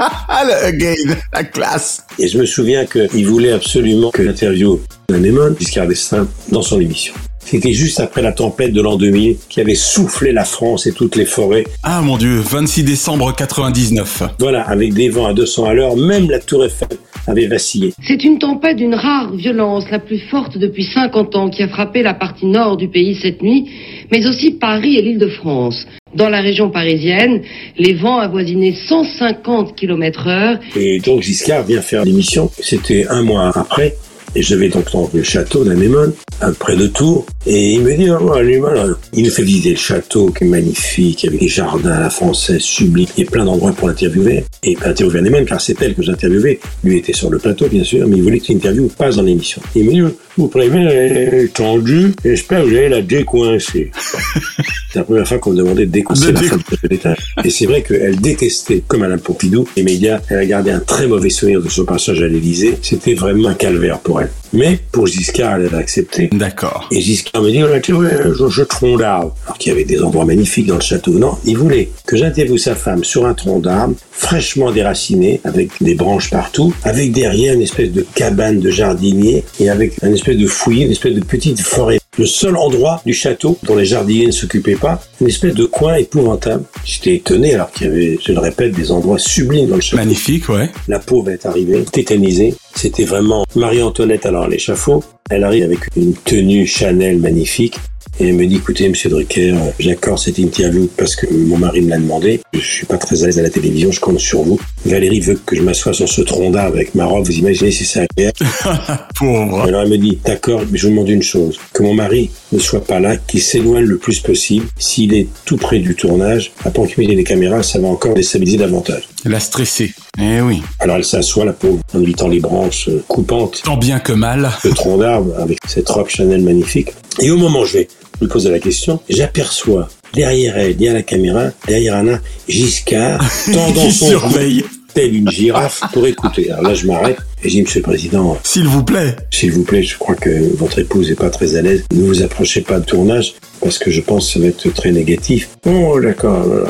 Ah, 0.00 0.44
le 0.44 0.66
again, 0.66 1.16
la 1.32 1.42
classe. 1.42 2.04
Et 2.20 2.28
je 2.28 2.38
me 2.38 2.46
souviens 2.46 2.86
qu'il 2.86 3.26
voulait 3.26 3.50
absolument 3.50 4.12
que 4.12 4.22
l'interview 4.22 4.80
d'Anémone, 5.08 5.56
Giscard 5.58 5.88
d'Estaing, 5.88 6.28
dans 6.52 6.62
son 6.62 6.80
émission. 6.80 7.14
C'était 7.50 7.72
juste 7.72 7.98
après 7.98 8.20
la 8.20 8.32
tempête 8.32 8.74
de 8.74 8.82
l'an 8.82 8.96
2000 8.96 9.36
qui 9.48 9.62
avait 9.62 9.74
soufflé 9.74 10.32
la 10.32 10.44
France 10.44 10.86
et 10.86 10.92
toutes 10.92 11.16
les 11.16 11.24
forêts. 11.24 11.64
Ah 11.82 12.02
mon 12.02 12.18
dieu, 12.18 12.40
26 12.40 12.82
décembre 12.82 13.34
99. 13.34 14.24
Voilà, 14.38 14.68
avec 14.68 14.92
des 14.92 15.08
vents 15.08 15.28
à 15.28 15.32
200 15.32 15.64
à 15.64 15.72
l'heure, 15.72 15.96
même 15.96 16.28
la 16.28 16.40
tour 16.40 16.62
Eiffel 16.62 16.98
avait 17.26 17.46
vacillé. 17.46 17.94
C'est 18.06 18.22
une 18.22 18.38
tempête 18.38 18.76
d'une 18.76 18.94
rare 18.94 19.34
violence, 19.34 19.90
la 19.90 19.98
plus 19.98 20.18
forte 20.18 20.58
depuis 20.58 20.84
50 20.84 21.36
ans, 21.36 21.48
qui 21.48 21.62
a 21.62 21.68
frappé 21.68 22.02
la 22.02 22.12
partie 22.12 22.44
nord 22.44 22.76
du 22.76 22.88
pays 22.88 23.14
cette 23.14 23.40
nuit, 23.40 23.70
mais 24.12 24.26
aussi 24.26 24.50
Paris 24.50 24.98
et 24.98 25.02
l'île 25.02 25.18
de 25.18 25.28
France. 25.28 25.86
Dans 26.14 26.28
la 26.28 26.42
région 26.42 26.68
parisienne, 26.68 27.40
les 27.78 27.94
vents 27.94 28.18
avoisinaient 28.18 28.74
150 28.74 29.74
km 29.74 30.26
heure. 30.26 30.58
Et 30.76 30.98
donc 31.00 31.22
Giscard 31.22 31.64
vient 31.64 31.80
faire 31.80 32.04
l'émission. 32.04 32.50
C'était 32.60 33.06
un 33.08 33.22
mois 33.22 33.52
après. 33.54 33.94
Et 34.34 34.42
je 34.42 34.54
vais 34.54 34.68
donc 34.68 34.90
dans 34.92 35.10
le 35.12 35.22
château 35.22 35.64
d'Anémone, 35.64 36.12
près 36.58 36.76
de 36.76 36.86
Tours. 36.86 37.26
Et 37.46 37.72
il 37.72 37.82
me 37.82 37.96
dit, 37.96 38.10
oh, 38.10 38.34
euh, 38.34 38.94
il 39.14 39.24
nous 39.24 39.30
fait 39.30 39.42
visiter 39.42 39.70
le 39.70 39.76
château 39.76 40.30
qui 40.30 40.44
est 40.44 40.46
magnifique, 40.46 41.24
avec 41.24 41.40
des 41.40 41.48
jardins 41.48 41.92
à 41.92 42.00
la 42.00 42.10
française 42.10 42.60
sublimes. 42.60 43.06
Il 43.16 43.24
y 43.24 43.26
a 43.26 43.30
plein 43.30 43.44
d'endroits 43.44 43.72
pour 43.72 43.88
l'interviewer. 43.88 44.44
Et 44.62 44.76
interviewer 44.84 45.20
Anémone, 45.20 45.46
car 45.46 45.60
c'est 45.60 45.80
elle 45.80 45.94
que 45.94 46.02
j'interviewais. 46.02 46.60
Lui 46.84 46.98
était 46.98 47.12
sur 47.12 47.30
le 47.30 47.38
plateau, 47.38 47.66
bien 47.68 47.84
sûr, 47.84 48.06
mais 48.06 48.16
il 48.16 48.22
voulait 48.22 48.40
que 48.40 48.52
l'interview 48.52 48.88
passe 48.88 49.16
dans 49.16 49.22
l'émission. 49.22 49.62
Il 49.74 49.84
me 49.84 49.92
dit, 49.92 50.14
vous 50.36 50.48
prévenez, 50.48 50.84
elle 50.84 51.34
est 51.34 51.54
tendue, 51.54 52.12
j'espère 52.24 52.62
que 52.62 52.68
vous 52.68 52.76
allez 52.76 52.88
la 52.88 53.02
décoincer. 53.02 53.90
c'est 54.92 54.98
la 54.98 55.04
première 55.04 55.26
fois 55.26 55.38
qu'on 55.38 55.50
me 55.50 55.56
demandait 55.56 55.86
de 55.86 55.90
décoincer 55.90 56.32
la 56.32 56.42
femme 56.42 56.62
de 56.82 56.88
l'État. 56.88 57.14
Et 57.44 57.50
c'est 57.50 57.66
vrai 57.66 57.82
qu'elle 57.82 58.20
détestait, 58.20 58.82
comme 58.86 59.02
Alain 59.02 59.18
Pompidou, 59.18 59.66
les 59.76 59.82
médias. 59.82 60.20
Elle 60.28 60.38
a 60.38 60.46
gardé 60.46 60.70
un 60.70 60.80
très 60.80 61.06
mauvais 61.06 61.30
souvenir 61.30 61.60
de 61.62 61.68
son 61.68 61.84
passage 61.84 62.22
à 62.22 62.28
l'Élysée. 62.28 62.78
C'était 62.82 63.14
vraiment 63.14 63.48
un 63.48 63.54
calvaire 63.54 63.98
pour 63.98 64.17
elle. 64.20 64.30
Mais 64.52 64.78
pour 64.92 65.06
Giscard, 65.06 65.56
elle 65.56 65.66
avait 65.66 65.76
accepté. 65.76 66.28
D'accord. 66.32 66.88
Et 66.90 67.00
Giscard 67.00 67.42
me 67.42 67.50
dit, 67.50 67.62
oh, 67.62 67.66
tiens, 67.82 67.96
ouais, 67.96 68.10
je, 68.38 68.48
je 68.48 68.62
tronc 68.62 68.96
d'arbre. 68.96 69.34
Alors 69.46 69.58
qu'il 69.58 69.72
y 69.72 69.74
avait 69.74 69.84
des 69.84 70.02
endroits 70.02 70.24
magnifiques 70.24 70.66
dans 70.66 70.76
le 70.76 70.80
château. 70.80 71.12
Non, 71.12 71.36
il 71.44 71.56
voulait 71.56 71.90
que 72.06 72.16
j'interviewe 72.16 72.58
sa 72.58 72.74
femme 72.74 73.04
sur 73.04 73.26
un 73.26 73.34
tronc 73.34 73.60
d'arbre, 73.60 73.94
fraîchement 74.10 74.70
déraciné, 74.72 75.40
avec 75.44 75.70
des 75.80 75.94
branches 75.94 76.30
partout, 76.30 76.72
avec 76.84 77.12
derrière 77.12 77.54
une 77.54 77.62
espèce 77.62 77.92
de 77.92 78.06
cabane 78.14 78.60
de 78.60 78.70
jardinier 78.70 79.44
et 79.60 79.70
avec 79.70 79.94
une 80.02 80.14
espèce 80.14 80.36
de 80.36 80.46
fouillis, 80.46 80.84
une 80.84 80.92
espèce 80.92 81.14
de 81.14 81.20
petite 81.20 81.60
forêt. 81.60 81.98
Le 82.18 82.26
seul 82.26 82.56
endroit 82.56 83.00
du 83.06 83.14
château 83.14 83.56
dont 83.62 83.76
les 83.76 83.84
jardiniers 83.84 84.26
ne 84.26 84.32
s'occupaient 84.32 84.74
pas, 84.74 85.00
une 85.20 85.28
espèce 85.28 85.54
de 85.54 85.64
coin 85.64 85.94
épouvantable. 85.94 86.64
J'étais 86.84 87.14
étonné 87.14 87.54
alors 87.54 87.70
qu'il 87.70 87.86
y 87.86 87.90
avait, 87.90 88.18
je 88.20 88.32
le 88.32 88.40
répète, 88.40 88.72
des 88.72 88.90
endroits 88.90 89.20
sublimes 89.20 89.68
dans 89.68 89.76
le 89.76 89.80
château. 89.80 90.02
Magnifique, 90.02 90.48
ouais. 90.48 90.68
La 90.88 90.98
pauvre 90.98 91.30
est 91.30 91.46
arrivée, 91.46 91.84
tétanisée. 91.84 92.56
C'était 92.74 93.04
vraiment 93.04 93.46
Marie-Antoinette 93.54 94.26
alors 94.26 94.44
à 94.44 94.48
l'échafaud. 94.48 95.04
Elle 95.30 95.44
arrive 95.44 95.62
avec 95.62 95.78
une 95.94 96.14
tenue 96.14 96.66
Chanel 96.66 97.18
magnifique. 97.18 97.78
Et 98.20 98.28
elle 98.28 98.34
me 98.34 98.46
dit, 98.46 98.56
écoutez, 98.56 98.88
monsieur 98.88 99.10
Drucker, 99.10 99.52
euh, 99.52 99.70
j'accorde 99.78 100.18
cette 100.18 100.38
interview 100.38 100.88
parce 100.96 101.14
que 101.14 101.32
mon 101.32 101.56
mari 101.56 101.82
me 101.82 101.90
l'a 101.90 101.98
demandé. 101.98 102.40
Je 102.52 102.58
suis 102.58 102.86
pas 102.86 102.96
très 102.98 103.22
à 103.22 103.26
l'aise 103.26 103.38
à 103.38 103.42
la 103.42 103.50
télévision, 103.50 103.92
je 103.92 104.00
compte 104.00 104.18
sur 104.18 104.42
vous. 104.42 104.58
Valérie 104.84 105.20
veut 105.20 105.38
que 105.46 105.54
je 105.54 105.62
m'assoie 105.62 105.92
sur 105.92 106.08
ce 106.08 106.22
tronc 106.22 106.50
d'arbre 106.50 106.74
avec 106.74 106.96
ma 106.96 107.04
robe. 107.04 107.24
Vous 107.24 107.38
imaginez 107.38 107.70
si 107.70 107.84
c'est 107.84 108.08
agréable 108.10 108.36
Pauvre. 109.16 109.60
Alors 109.62 109.82
elle 109.82 109.90
me 109.90 109.98
dit, 109.98 110.18
d'accord, 110.24 110.62
mais 110.68 110.78
je 110.78 110.86
vous 110.86 110.92
demande 110.94 111.08
une 111.08 111.22
chose. 111.22 111.58
Que 111.72 111.84
mon 111.84 111.94
mari 111.94 112.30
ne 112.50 112.58
soit 112.58 112.84
pas 112.84 112.98
là, 112.98 113.16
qu'il 113.16 113.40
s'éloigne 113.40 113.84
le 113.84 113.98
plus 113.98 114.18
possible. 114.18 114.66
S'il 114.78 115.14
est 115.14 115.28
tout 115.44 115.56
près 115.56 115.78
du 115.78 115.94
tournage, 115.94 116.52
à 116.64 116.70
proximité 116.70 117.14
des 117.14 117.24
caméras, 117.24 117.62
ça 117.62 117.78
va 117.78 117.86
encore 117.86 118.14
déstabiliser 118.14 118.58
davantage. 118.58 119.08
Elle 119.24 119.34
a 119.34 119.40
stressé. 119.40 119.92
Eh 120.20 120.40
oui. 120.40 120.60
Alors 120.80 120.96
elle 120.96 121.04
s'assoit, 121.04 121.44
la 121.44 121.52
pauvre, 121.52 121.80
en 121.94 122.02
évitant 122.02 122.26
les 122.26 122.40
branches 122.40 122.88
euh, 122.88 123.04
coupantes. 123.06 123.62
Tant 123.64 123.76
bien 123.76 124.00
que 124.00 124.12
mal. 124.12 124.50
Le 124.64 124.70
tronc 124.70 124.98
d'arbre 124.98 125.34
avec 125.38 125.58
cette 125.68 125.88
robe 125.88 126.08
Chanel 126.08 126.42
magnifique. 126.42 126.88
Et 127.20 127.30
au 127.30 127.36
moment 127.36 127.60
où 127.60 127.64
je 127.64 127.78
vais 127.78 127.88
lui 128.20 128.28
poser 128.28 128.50
la 128.50 128.58
question, 128.58 129.00
j'aperçois 129.08 129.88
derrière 130.14 130.56
elle, 130.56 130.76
derrière 130.76 130.94
la 130.94 131.02
caméra, 131.02 131.46
derrière 131.66 131.96
Anna, 131.96 132.20
Giscard, 132.48 133.24
tendant 133.52 133.90
son 133.90 134.08
surveille. 134.08 134.62
cou, 134.62 134.68
tel 134.94 135.14
une 135.14 135.30
girafe 135.30 135.82
pour 135.92 136.06
écouter. 136.06 136.50
Alors 136.50 136.64
là, 136.64 136.74
je 136.74 136.86
m'arrête 136.86 137.18
et 137.44 137.48
je 137.48 137.54
dis, 137.54 137.62
Monsieur 137.62 137.80
le 137.80 137.84
Président, 137.84 138.38
S'il 138.42 138.66
vous 138.66 138.82
plaît. 138.82 139.14
s'il 139.30 139.52
vous 139.52 139.62
plaît, 139.62 139.82
je 139.82 139.96
crois 139.96 140.14
que 140.16 140.56
votre 140.56 140.78
épouse 140.78 141.08
n'est 141.10 141.14
pas 141.14 141.30
très 141.30 141.54
à 141.56 141.62
l'aise. 141.62 141.84
Ne 141.92 142.02
vous 142.02 142.22
approchez 142.22 142.62
pas 142.62 142.80
de 142.80 142.84
tournage 142.84 143.34
parce 143.60 143.78
que 143.78 143.90
je 143.90 144.00
pense 144.00 144.26
que 144.26 144.32
ça 144.34 144.38
va 144.40 144.46
être 144.46 144.72
très 144.74 144.92
négatif. 144.92 145.50
Oh, 145.66 145.98
d'accord. 146.00 146.42
alors, 146.42 146.68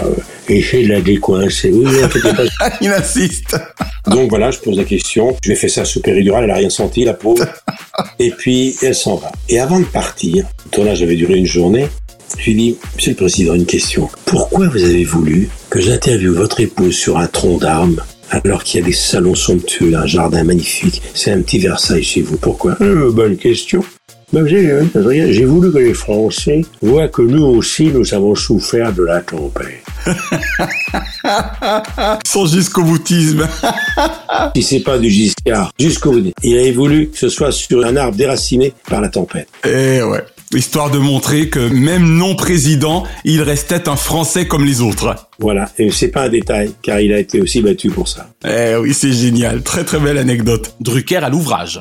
Essayez 0.49 0.85
de 0.89 0.93
la 0.93 1.01
décoincer. 1.01 1.71
Oui, 1.73 1.87
pas. 2.59 2.71
Il 2.81 2.89
insiste. 2.89 3.57
Donc 4.07 4.31
voilà, 4.31 4.51
je 4.51 4.59
pose 4.59 4.77
la 4.77 4.85
question. 4.85 5.37
Je 5.43 5.49
lui 5.49 5.57
ai 5.57 5.59
fait 5.59 5.69
ça 5.69 5.85
sous 5.85 6.01
péridurale, 6.01 6.45
elle 6.45 6.51
a 6.51 6.57
rien 6.57 6.71
senti, 6.71 7.05
la 7.05 7.15
pauvre. 7.15 7.45
Et 8.19 8.31
puis, 8.31 8.77
elle 8.83 8.95
s'en 8.95 9.17
va. 9.17 9.31
Et 9.49 9.59
avant 9.61 9.81
de 9.81 9.85
partir, 9.85 10.47
le 10.65 10.71
tournage 10.71 11.03
avait 11.03 11.17
duré 11.17 11.35
une 11.35 11.47
journée, 11.47 11.87
je 12.39 12.45
lui 12.45 12.53
ai 12.53 12.55
dit, 12.55 12.77
Monsieur 12.97 13.13
le 13.13 13.17
Président, 13.17 13.55
une 13.55 13.67
question. 13.67 14.09
Pourquoi 14.25 14.69
vous 14.69 14.83
avez 14.85 15.05
voulu 15.05 15.49
que 15.71 15.81
j'interviewe 15.81 16.33
votre 16.35 16.61
épouse 16.61 16.95
sur 16.97 17.19
un 17.19 17.27
tronc 17.27 17.59
d'arbre 17.59 18.05
alors 18.31 18.63
qu'il 18.63 18.81
y 18.81 18.83
a 18.83 18.87
des 18.87 18.93
salons 18.93 19.35
somptueux, 19.35 19.95
un 19.97 20.07
jardin 20.07 20.45
magnifique 20.45 21.01
C'est 21.15 21.31
un 21.31 21.41
petit 21.41 21.59
Versailles 21.59 22.03
chez 22.05 22.21
vous? 22.21 22.37
Pourquoi? 22.37 22.77
Euh, 22.83 23.11
Bonne 23.11 23.37
question. 23.39 23.83
Ben, 24.31 24.47
j'ai 24.47 25.45
voulu 25.47 25.73
que 25.73 25.79
les 25.79 25.95
Français 25.95 26.61
voient 26.83 27.09
que 27.09 27.23
nous 27.23 27.45
aussi, 27.45 27.87
nous 27.87 28.13
avons 28.13 28.35
souffert 28.35 28.93
de 28.93 29.05
la 29.05 29.23
tempête. 29.23 29.83
Son 32.27 32.47
jusqu'au 32.47 32.83
boutisme. 32.83 33.47
Si 34.55 34.63
c'est 34.63 34.81
pas 34.81 34.99
du 34.99 35.11
Giscard, 35.11 35.73
jusqu'au 35.79 36.13
bout. 36.13 36.33
Il 36.43 36.59
avait 36.59 36.73
voulu 36.73 37.09
que 37.09 37.19
ce 37.19 37.29
soit 37.29 37.53
sur 37.53 37.85
un 37.85 37.97
arbre 37.97 38.17
déraciné 38.17 38.73
par 38.89 39.01
la 39.01 39.09
tempête. 39.09 39.49
Eh 39.65 40.03
ouais. 40.03 40.25
Histoire 40.55 40.91
de 40.91 40.99
montrer 40.99 41.49
que 41.49 41.59
même 41.59 42.05
non 42.05 42.35
président, 42.35 43.05
il 43.25 43.43
restait 43.43 43.89
un 43.89 43.97
Français 43.97 44.47
comme 44.47 44.65
les 44.65 44.81
autres. 44.81 45.15
Voilà, 45.39 45.71
et 45.79 45.91
c'est 45.91 46.09
pas 46.09 46.25
un 46.25 46.29
détail, 46.29 46.73
car 46.83 47.01
il 47.01 47.13
a 47.13 47.19
été 47.19 47.41
aussi 47.41 47.61
battu 47.61 47.91
pour 47.91 48.09
ça. 48.09 48.29
Eh 48.47 48.77
oui, 48.77 48.95
c'est 48.95 49.13
génial. 49.13 49.63
Très 49.63 49.85
très 49.85 49.99
belle 49.99 50.19
anecdote. 50.19 50.75
Drucker 50.81 51.17
à 51.17 51.29
l'ouvrage. 51.29 51.81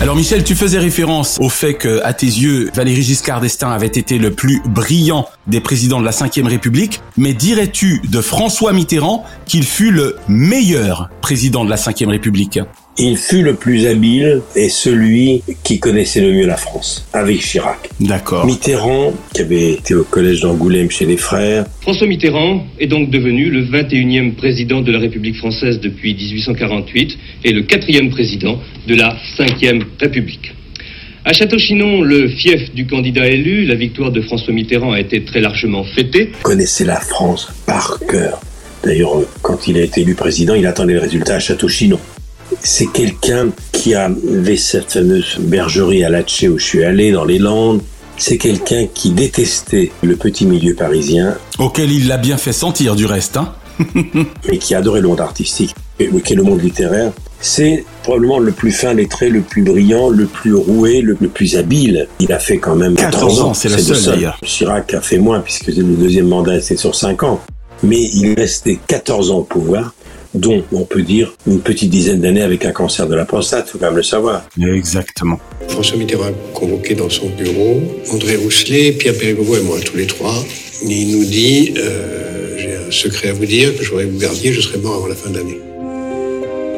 Alors 0.00 0.14
Michel, 0.14 0.44
tu 0.44 0.54
faisais 0.54 0.78
référence 0.78 1.38
au 1.40 1.48
fait 1.48 1.74
que, 1.74 2.00
à 2.04 2.12
tes 2.14 2.26
yeux, 2.26 2.70
Valéry 2.72 3.02
Giscard 3.02 3.40
d'Estaing 3.40 3.72
avait 3.72 3.88
été 3.88 4.18
le 4.18 4.30
plus 4.30 4.62
brillant 4.64 5.28
des 5.48 5.60
présidents 5.60 5.98
de 5.98 6.04
la 6.04 6.12
Ve 6.12 6.46
République, 6.46 7.00
mais 7.16 7.34
dirais-tu 7.34 8.00
de 8.08 8.20
François 8.20 8.72
Mitterrand 8.72 9.24
qu'il 9.44 9.64
fut 9.64 9.90
le 9.90 10.16
meilleur 10.28 11.10
président 11.20 11.64
de 11.64 11.70
la 11.70 11.74
Ve 11.74 12.06
République? 12.06 12.60
Il 13.00 13.16
fut 13.16 13.42
le 13.42 13.54
plus 13.54 13.86
habile 13.86 14.42
et 14.56 14.68
celui 14.68 15.42
qui 15.62 15.78
connaissait 15.78 16.20
le 16.20 16.32
mieux 16.32 16.46
la 16.46 16.56
France, 16.56 17.06
avec 17.12 17.38
Chirac. 17.38 17.88
D'accord. 18.00 18.44
Mitterrand, 18.44 19.14
qui 19.32 19.42
avait 19.42 19.74
été 19.74 19.94
au 19.94 20.02
collège 20.02 20.40
d'Angoulême 20.40 20.90
chez 20.90 21.06
les 21.06 21.16
frères, 21.16 21.64
François 21.80 22.08
Mitterrand 22.08 22.66
est 22.80 22.88
donc 22.88 23.10
devenu 23.10 23.50
le 23.50 23.62
21e 23.62 24.34
président 24.34 24.80
de 24.80 24.90
la 24.90 24.98
République 24.98 25.36
française 25.36 25.78
depuis 25.78 26.12
1848 26.12 27.18
et 27.44 27.52
le 27.52 27.62
quatrième 27.62 28.10
président 28.10 28.58
de 28.88 28.96
la 28.96 29.16
5e 29.38 29.80
République. 30.00 30.54
À 31.24 31.32
Château-Chinon, 31.32 32.02
le 32.02 32.26
fief 32.26 32.74
du 32.74 32.88
candidat 32.88 33.28
élu, 33.28 33.64
la 33.64 33.76
victoire 33.76 34.10
de 34.10 34.22
François 34.22 34.52
Mitterrand 34.52 34.90
a 34.90 34.98
été 34.98 35.24
très 35.24 35.40
largement 35.40 35.84
fêtée. 35.84 36.32
connaissait 36.42 36.84
la 36.84 36.98
France 36.98 37.48
par 37.64 38.00
cœur. 38.08 38.40
D'ailleurs, 38.82 39.20
quand 39.42 39.68
il 39.68 39.76
a 39.76 39.82
été 39.82 40.00
élu 40.00 40.16
président, 40.16 40.54
il 40.54 40.66
attendait 40.66 40.94
le 40.94 41.00
résultat 41.00 41.36
à 41.36 41.38
Château-Chinon. 41.38 42.00
C'est 42.60 42.86
quelqu'un 42.86 43.48
qui 43.72 43.94
avait 43.94 44.56
cette 44.56 44.92
fameuse 44.92 45.36
bergerie 45.38 46.04
à 46.04 46.10
Latché 46.10 46.48
où 46.48 46.58
je 46.58 46.64
suis 46.64 46.84
allé, 46.84 47.12
dans 47.12 47.24
les 47.24 47.38
Landes. 47.38 47.80
C'est 48.16 48.38
quelqu'un 48.38 48.86
qui 48.92 49.10
détestait 49.10 49.92
le 50.02 50.16
petit 50.16 50.44
milieu 50.46 50.74
parisien, 50.74 51.36
Auquel 51.58 51.90
il 51.92 52.08
l'a 52.08 52.16
bien 52.16 52.36
fait 52.36 52.52
sentir 52.52 52.96
du 52.96 53.06
reste, 53.06 53.36
hein 53.36 53.52
mais 54.48 54.58
qui 54.58 54.74
adorait 54.74 55.00
le 55.00 55.06
monde 55.08 55.20
artistique, 55.20 55.72
et- 56.00 56.08
qui 56.24 56.32
est 56.32 56.36
le 56.36 56.42
monde 56.42 56.60
littéraire. 56.62 57.12
C'est 57.40 57.84
probablement 58.02 58.40
le 58.40 58.50
plus 58.50 58.72
fin 58.72 58.92
lettré, 58.94 59.28
le 59.30 59.42
plus 59.42 59.62
brillant, 59.62 60.08
le 60.10 60.26
plus 60.26 60.52
roué, 60.54 61.00
le, 61.00 61.16
le 61.20 61.28
plus 61.28 61.56
habile. 61.56 62.08
Il 62.18 62.32
a 62.32 62.40
fait 62.40 62.58
quand 62.58 62.74
même 62.74 62.94
14 62.96 63.14
14 63.22 63.40
ans, 63.42 63.54
c'est 63.54 63.68
le 63.68 63.78
seul, 63.78 64.02
d'ailleurs. 64.16 64.38
Chirac 64.42 64.92
a 64.94 65.00
fait 65.00 65.18
moins 65.18 65.38
puisque 65.38 65.68
le 65.68 65.84
deuxième 65.84 66.26
mandat 66.26 66.56
était 66.56 66.76
sur 66.76 66.96
5 66.96 67.22
ans. 67.22 67.40
Mais 67.84 68.00
il 68.00 68.34
restait 68.34 68.76
14 68.88 69.30
ans 69.30 69.36
au 69.38 69.42
pouvoir, 69.44 69.94
dont 70.34 70.62
on 70.72 70.84
peut 70.84 71.02
dire 71.02 71.32
une 71.46 71.60
petite 71.60 71.90
dizaine 71.90 72.20
d'années 72.20 72.42
avec 72.42 72.64
un 72.64 72.72
cancer 72.72 73.06
de 73.06 73.14
la 73.14 73.24
prostate, 73.24 73.68
faut 73.68 73.78
quand 73.78 73.86
même 73.86 73.96
le 73.96 74.02
savoir. 74.02 74.46
Exactement. 74.58 75.38
François 75.68 75.96
Mitterrand 75.96 76.26
a 76.26 76.32
convoqué 76.54 76.94
dans 76.94 77.10
son 77.10 77.28
bureau 77.28 77.80
André 78.12 78.36
Rousselet, 78.36 78.92
Pierre 78.92 79.16
Périgord 79.16 79.56
et 79.56 79.62
moi, 79.62 79.78
tous 79.84 79.96
les 79.96 80.06
trois. 80.06 80.34
Il 80.82 81.18
nous 81.18 81.24
dit 81.24 81.74
euh, 81.76 82.56
J'ai 82.58 82.76
un 82.76 82.90
secret 82.90 83.30
à 83.30 83.32
vous 83.32 83.46
dire 83.46 83.76
que 83.76 83.82
je 83.82 83.90
voudrais 83.90 84.06
que 84.06 84.12
vous 84.12 84.18
gardiez, 84.18 84.52
je 84.52 84.60
serai 84.60 84.78
mort 84.78 84.94
avant 84.94 85.06
la 85.06 85.14
fin 85.14 85.30
de 85.30 85.38
l'année. 85.38 85.60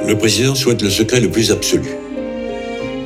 Le 0.06 0.16
président 0.16 0.54
souhaite 0.54 0.82
le 0.82 0.90
secret 0.90 1.20
le 1.20 1.30
plus 1.30 1.50
absolu. 1.52 1.88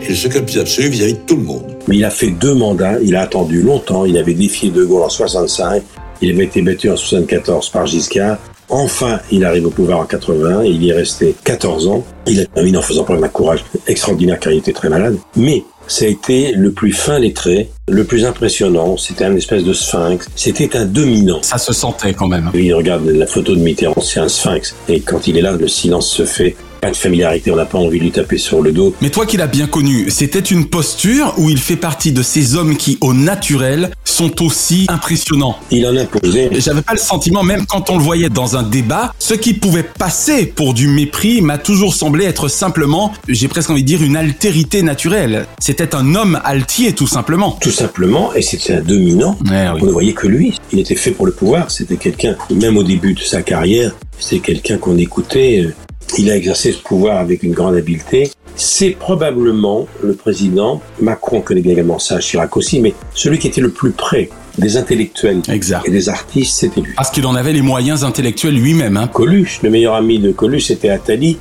Et 0.02 0.08
le 0.08 0.14
secret 0.14 0.40
le 0.40 0.46
plus 0.46 0.58
absolu 0.58 0.88
vis-à-vis 0.88 1.14
de 1.14 1.18
tout 1.26 1.36
le 1.36 1.42
monde. 1.42 1.76
Mais 1.88 1.96
il 1.96 2.04
a 2.04 2.10
fait 2.10 2.30
deux 2.30 2.54
mandats, 2.54 2.98
il 3.02 3.16
a 3.16 3.22
attendu 3.22 3.62
longtemps, 3.62 4.04
il 4.04 4.16
avait 4.16 4.34
défié 4.34 4.70
De 4.70 4.84
Gaulle 4.84 5.02
en 5.02 5.08
65, 5.08 5.82
il 6.22 6.30
avait 6.30 6.44
été 6.44 6.62
battu 6.62 6.88
en 6.90 6.96
74 6.96 7.70
par 7.70 7.86
Giscard. 7.86 8.38
Enfin, 8.76 9.20
il 9.30 9.44
arrive 9.44 9.68
au 9.68 9.70
pouvoir 9.70 10.00
en 10.00 10.04
81 10.04 10.64
et 10.64 10.68
il 10.70 10.82
y 10.82 10.90
est 10.90 10.92
resté 10.92 11.36
14 11.44 11.86
ans. 11.86 12.04
Il 12.26 12.40
a 12.40 12.46
terminé 12.46 12.76
en 12.76 12.82
faisant 12.82 13.04
preuve 13.04 13.20
d'un 13.20 13.28
courage 13.28 13.64
extraordinaire 13.86 14.40
car 14.40 14.52
il 14.52 14.58
était 14.58 14.72
très 14.72 14.88
malade. 14.88 15.16
Mais 15.36 15.62
ça 15.86 16.06
a 16.06 16.08
été 16.08 16.50
le 16.50 16.72
plus 16.72 16.90
fin 16.90 17.20
lettré, 17.20 17.70
le 17.88 18.02
plus 18.02 18.24
impressionnant. 18.24 18.96
C'était 18.96 19.26
un 19.26 19.36
espèce 19.36 19.62
de 19.62 19.72
sphinx. 19.72 20.26
C'était 20.34 20.76
un 20.76 20.86
dominant. 20.86 21.38
Ça 21.42 21.58
se 21.58 21.72
sentait 21.72 22.14
quand 22.14 22.26
même. 22.26 22.50
Il 22.52 22.74
regarde 22.74 23.06
la 23.06 23.28
photo 23.28 23.54
de 23.54 23.60
Mitterrand, 23.60 24.00
c'est 24.00 24.18
un 24.18 24.28
sphinx. 24.28 24.74
Et 24.88 24.98
quand 24.98 25.28
il 25.28 25.38
est 25.38 25.42
là, 25.42 25.52
le 25.52 25.68
silence 25.68 26.08
se 26.08 26.24
fait. 26.24 26.56
Pas 26.84 26.90
de 26.90 26.96
familiarité, 26.96 27.50
on 27.50 27.56
n'a 27.56 27.64
pas 27.64 27.78
envie 27.78 27.98
de 27.98 28.04
lui 28.04 28.10
taper 28.10 28.36
sur 28.36 28.60
le 28.60 28.70
dos. 28.70 28.94
Mais 29.00 29.08
toi 29.08 29.24
qui 29.24 29.38
l'as 29.38 29.46
bien 29.46 29.66
connu, 29.66 30.10
c'était 30.10 30.38
une 30.38 30.66
posture 30.66 31.32
où 31.38 31.48
il 31.48 31.56
fait 31.56 31.76
partie 31.76 32.12
de 32.12 32.22
ces 32.22 32.56
hommes 32.56 32.76
qui, 32.76 32.98
au 33.00 33.14
naturel, 33.14 33.90
sont 34.04 34.42
aussi 34.42 34.84
impressionnants? 34.90 35.56
Il 35.70 35.86
en 35.86 35.96
imposait. 35.96 36.50
J'avais 36.52 36.82
pas 36.82 36.92
le 36.92 36.98
sentiment, 36.98 37.42
même 37.42 37.64
quand 37.64 37.88
on 37.88 37.96
le 37.96 38.02
voyait 38.02 38.28
dans 38.28 38.58
un 38.58 38.62
débat, 38.62 39.14
ce 39.18 39.32
qui 39.32 39.54
pouvait 39.54 39.82
passer 39.82 40.44
pour 40.44 40.74
du 40.74 40.86
mépris 40.88 41.40
m'a 41.40 41.56
toujours 41.56 41.94
semblé 41.94 42.26
être 42.26 42.48
simplement, 42.48 43.14
j'ai 43.28 43.48
presque 43.48 43.70
envie 43.70 43.80
de 43.80 43.86
dire, 43.86 44.02
une 44.02 44.18
altérité 44.18 44.82
naturelle. 44.82 45.46
C'était 45.60 45.94
un 45.94 46.14
homme 46.14 46.38
altier, 46.44 46.92
tout 46.92 47.06
simplement. 47.06 47.56
Tout 47.62 47.70
simplement, 47.70 48.34
et 48.34 48.42
c'était 48.42 48.74
un 48.74 48.82
dominant. 48.82 49.38
On 49.42 49.86
ne 49.86 49.90
voyait 49.90 50.12
que 50.12 50.26
lui. 50.26 50.52
Il 50.70 50.80
était 50.80 50.96
fait 50.96 51.12
pour 51.12 51.24
le 51.24 51.32
pouvoir. 51.32 51.70
C'était 51.70 51.96
quelqu'un, 51.96 52.36
même 52.54 52.76
au 52.76 52.82
début 52.82 53.14
de 53.14 53.20
sa 53.20 53.40
carrière, 53.40 53.96
c'était 54.18 54.40
quelqu'un 54.40 54.76
qu'on 54.76 54.98
écoutait. 54.98 55.70
Il 56.18 56.30
a 56.30 56.36
exercé 56.36 56.72
ce 56.72 56.78
pouvoir 56.78 57.18
avec 57.18 57.42
une 57.42 57.52
grande 57.52 57.74
habileté. 57.74 58.30
C'est 58.56 58.90
probablement 58.90 59.88
le 60.02 60.14
président, 60.14 60.80
Macron 61.00 61.40
connaît 61.40 61.60
bien 61.60 61.72
également 61.72 61.98
ça, 61.98 62.20
Chirac 62.20 62.56
aussi, 62.56 62.80
mais 62.80 62.94
celui 63.14 63.38
qui 63.38 63.48
était 63.48 63.60
le 63.60 63.70
plus 63.70 63.90
près 63.90 64.30
des 64.58 64.76
intellectuels 64.76 65.42
et 65.48 65.90
des 65.90 66.08
artistes, 66.08 66.56
c'était 66.60 66.80
lui. 66.80 66.92
Parce 66.94 67.10
qu'il 67.10 67.26
en 67.26 67.34
avait 67.34 67.52
les 67.52 67.62
moyens 67.62 68.04
intellectuels 68.04 68.54
lui-même. 68.54 68.96
Hein. 68.96 69.08
Coluche, 69.08 69.60
le 69.62 69.70
meilleur 69.70 69.94
ami 69.94 70.20
de 70.20 70.30
Coluche, 70.30 70.66
c'était 70.66 70.90
Attali. 70.90 71.36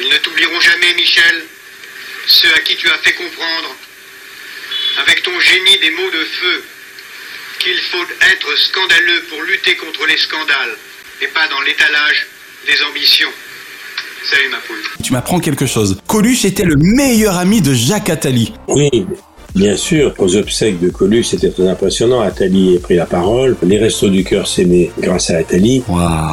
Ils 0.00 0.08
ne 0.08 0.16
t'oublieront 0.16 0.60
jamais, 0.60 0.94
Michel, 0.96 1.42
ceux 2.26 2.48
à 2.54 2.60
qui 2.60 2.76
tu 2.76 2.88
as 2.88 2.98
fait 2.98 3.12
comprendre, 3.12 3.76
avec 5.02 5.22
ton 5.22 5.38
génie 5.38 5.78
des 5.80 5.90
mots 5.90 6.10
de 6.10 6.24
feu, 6.24 6.64
qu'il 7.58 7.78
faut 7.90 8.04
être 8.32 8.58
scandaleux 8.58 9.22
pour 9.28 9.42
lutter 9.42 9.76
contre 9.76 10.06
les 10.06 10.16
scandales, 10.16 10.76
et 11.20 11.26
pas 11.28 11.46
dans 11.48 11.60
l'étalage 11.60 12.26
des 12.66 12.82
ambitions. 12.84 13.30
Tu 15.02 15.12
m'apprends 15.12 15.40
quelque 15.40 15.66
chose. 15.66 15.98
Coluche 16.06 16.44
était 16.44 16.64
le 16.64 16.76
meilleur 16.76 17.36
ami 17.36 17.60
de 17.60 17.72
Jacques 17.72 18.10
Attali. 18.10 18.52
Oui, 18.68 18.88
bien 19.54 19.76
sûr. 19.76 20.14
Aux 20.18 20.36
obsèques 20.36 20.80
de 20.80 20.88
Coluche, 20.88 21.26
c'était 21.28 21.50
très 21.50 21.68
impressionnant. 21.68 22.20
Attali 22.20 22.76
a 22.76 22.80
pris 22.80 22.94
la 22.96 23.06
parole. 23.06 23.56
Les 23.62 23.78
Restos 23.78 24.08
du 24.08 24.24
Cœur 24.24 24.46
s'aimaient 24.46 24.90
grâce 25.00 25.30
à 25.30 25.38
Attali. 25.38 25.82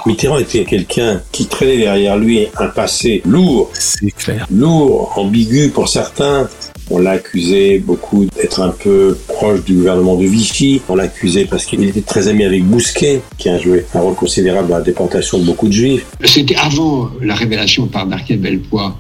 Mitterrand 0.06 0.38
était 0.38 0.66
quelqu'un 0.66 1.22
qui 1.32 1.48
traînait 1.48 1.78
derrière 1.78 2.18
lui 2.18 2.48
un 2.58 2.68
passé 2.68 3.22
lourd. 3.26 3.70
C'est 3.74 4.12
clair. 4.12 4.46
Lourd, 4.52 5.14
ambigu 5.18 5.70
pour 5.70 5.90
certains. 5.90 6.48
On 6.92 6.98
l'a 6.98 7.12
accusé 7.12 7.80
beaucoup 7.80 8.26
d'être 8.26 8.62
un 8.62 8.70
peu 8.70 9.18
proche 9.28 9.64
du 9.64 9.76
gouvernement 9.76 10.16
de 10.16 10.26
Vichy. 10.26 10.82
On 10.90 10.96
l'a 10.96 11.04
accusé 11.04 11.46
parce 11.46 11.66
qu'il 11.66 11.84
était 11.84 12.02
très 12.02 12.28
ami 12.28 12.44
avec 12.44 12.64
Bousquet, 12.64 13.22
qui 13.38 13.50
a 13.50 13.60
joué 13.60 13.86
un 13.94 14.00
rôle 14.00 14.16
considérable 14.16 14.70
dans 14.70 14.78
la 14.78 14.84
déportation 14.84 15.38
de 15.38 15.44
beaucoup 15.44 15.68
de 15.68 15.74
juifs. 15.74 16.06
C'était 16.26 16.56
avant 16.56 17.10
la 17.22 17.36
révélation 17.36 17.88
par 17.88 18.06
Marquet 18.08 18.38
Bellepoix 18.38 18.96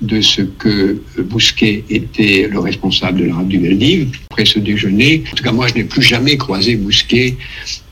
de 0.00 0.20
ce 0.20 0.42
que 0.42 1.00
Bousquet 1.18 1.84
était 1.88 2.48
le 2.50 2.58
responsable 2.58 3.20
de 3.20 3.24
l'arabe 3.26 3.48
du 3.48 3.58
Veldiv. 3.58 4.18
Après 4.30 4.44
ce 4.44 4.58
déjeuner, 4.58 5.24
en 5.32 5.36
tout 5.36 5.44
cas 5.44 5.52
moi 5.52 5.66
je 5.68 5.74
n'ai 5.74 5.84
plus 5.84 6.02
jamais 6.02 6.36
croisé 6.36 6.76
Bousquet 6.76 7.36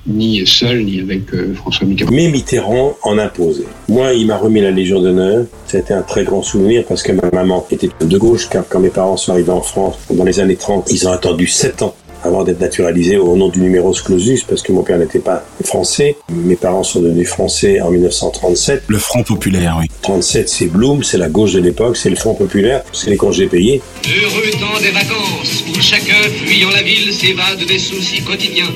ni 0.06 0.44
seul, 0.46 0.84
ni 0.84 1.00
avec 1.00 1.32
euh, 1.32 1.54
François 1.54 1.86
Mitterrand. 1.86 2.12
Mais 2.12 2.28
Mitterrand 2.28 2.96
en 3.02 3.18
imposait. 3.18 3.66
Moi, 3.88 4.14
il 4.14 4.26
m'a 4.26 4.36
remis 4.36 4.60
la 4.60 4.70
Légion 4.70 5.00
d'honneur. 5.00 5.46
C'était 5.66 5.94
un 5.94 6.02
très 6.02 6.24
grand 6.24 6.42
souvenir 6.42 6.84
parce 6.88 7.02
que 7.02 7.12
ma 7.12 7.30
maman 7.32 7.64
était 7.70 7.88
de 8.00 8.18
gauche, 8.18 8.48
car 8.48 8.64
quand 8.68 8.80
mes 8.80 8.88
parents 8.88 9.16
sont 9.16 9.32
arrivés 9.32 9.52
en 9.52 9.62
France 9.62 9.96
dans 10.10 10.24
les 10.24 10.40
années 10.40 10.56
30, 10.56 10.90
ils 10.90 11.06
ont 11.06 11.12
attendu 11.12 11.46
7 11.46 11.82
ans 11.82 11.94
avant 12.22 12.44
d'être 12.44 12.60
naturalisé 12.60 13.16
au 13.16 13.36
nom 13.36 13.48
du 13.48 13.60
numéro 13.60 13.92
clausus 13.92 14.44
parce 14.44 14.62
que 14.62 14.72
mon 14.72 14.82
père 14.82 14.98
n'était 14.98 15.18
pas 15.18 15.44
français. 15.64 16.16
Mes 16.30 16.56
parents 16.56 16.82
sont 16.82 17.00
devenus 17.00 17.28
français 17.28 17.80
en 17.80 17.90
1937. 17.90 18.84
Le 18.86 18.98
Front 18.98 19.22
populaire, 19.22 19.76
oui. 19.80 19.86
37, 20.02 20.48
c'est 20.48 20.66
Blum, 20.66 21.02
c'est 21.02 21.18
la 21.18 21.28
gauche 21.28 21.52
de 21.52 21.60
l'époque, 21.60 21.96
c'est 21.96 22.10
le 22.10 22.16
Front 22.16 22.34
populaire, 22.34 22.82
c'est 22.92 23.10
les 23.10 23.16
congés 23.16 23.46
payés. 23.46 23.82
Heureux 24.06 24.50
temps 24.52 24.80
des 24.80 24.90
vacances, 24.90 25.64
où 25.68 25.80
chacun 25.80 26.22
fuyant 26.46 26.70
la 26.70 26.82
ville 26.82 27.12
s'évade 27.12 27.64
des 27.66 27.78
soucis 27.78 28.22
quotidiens. 28.22 28.70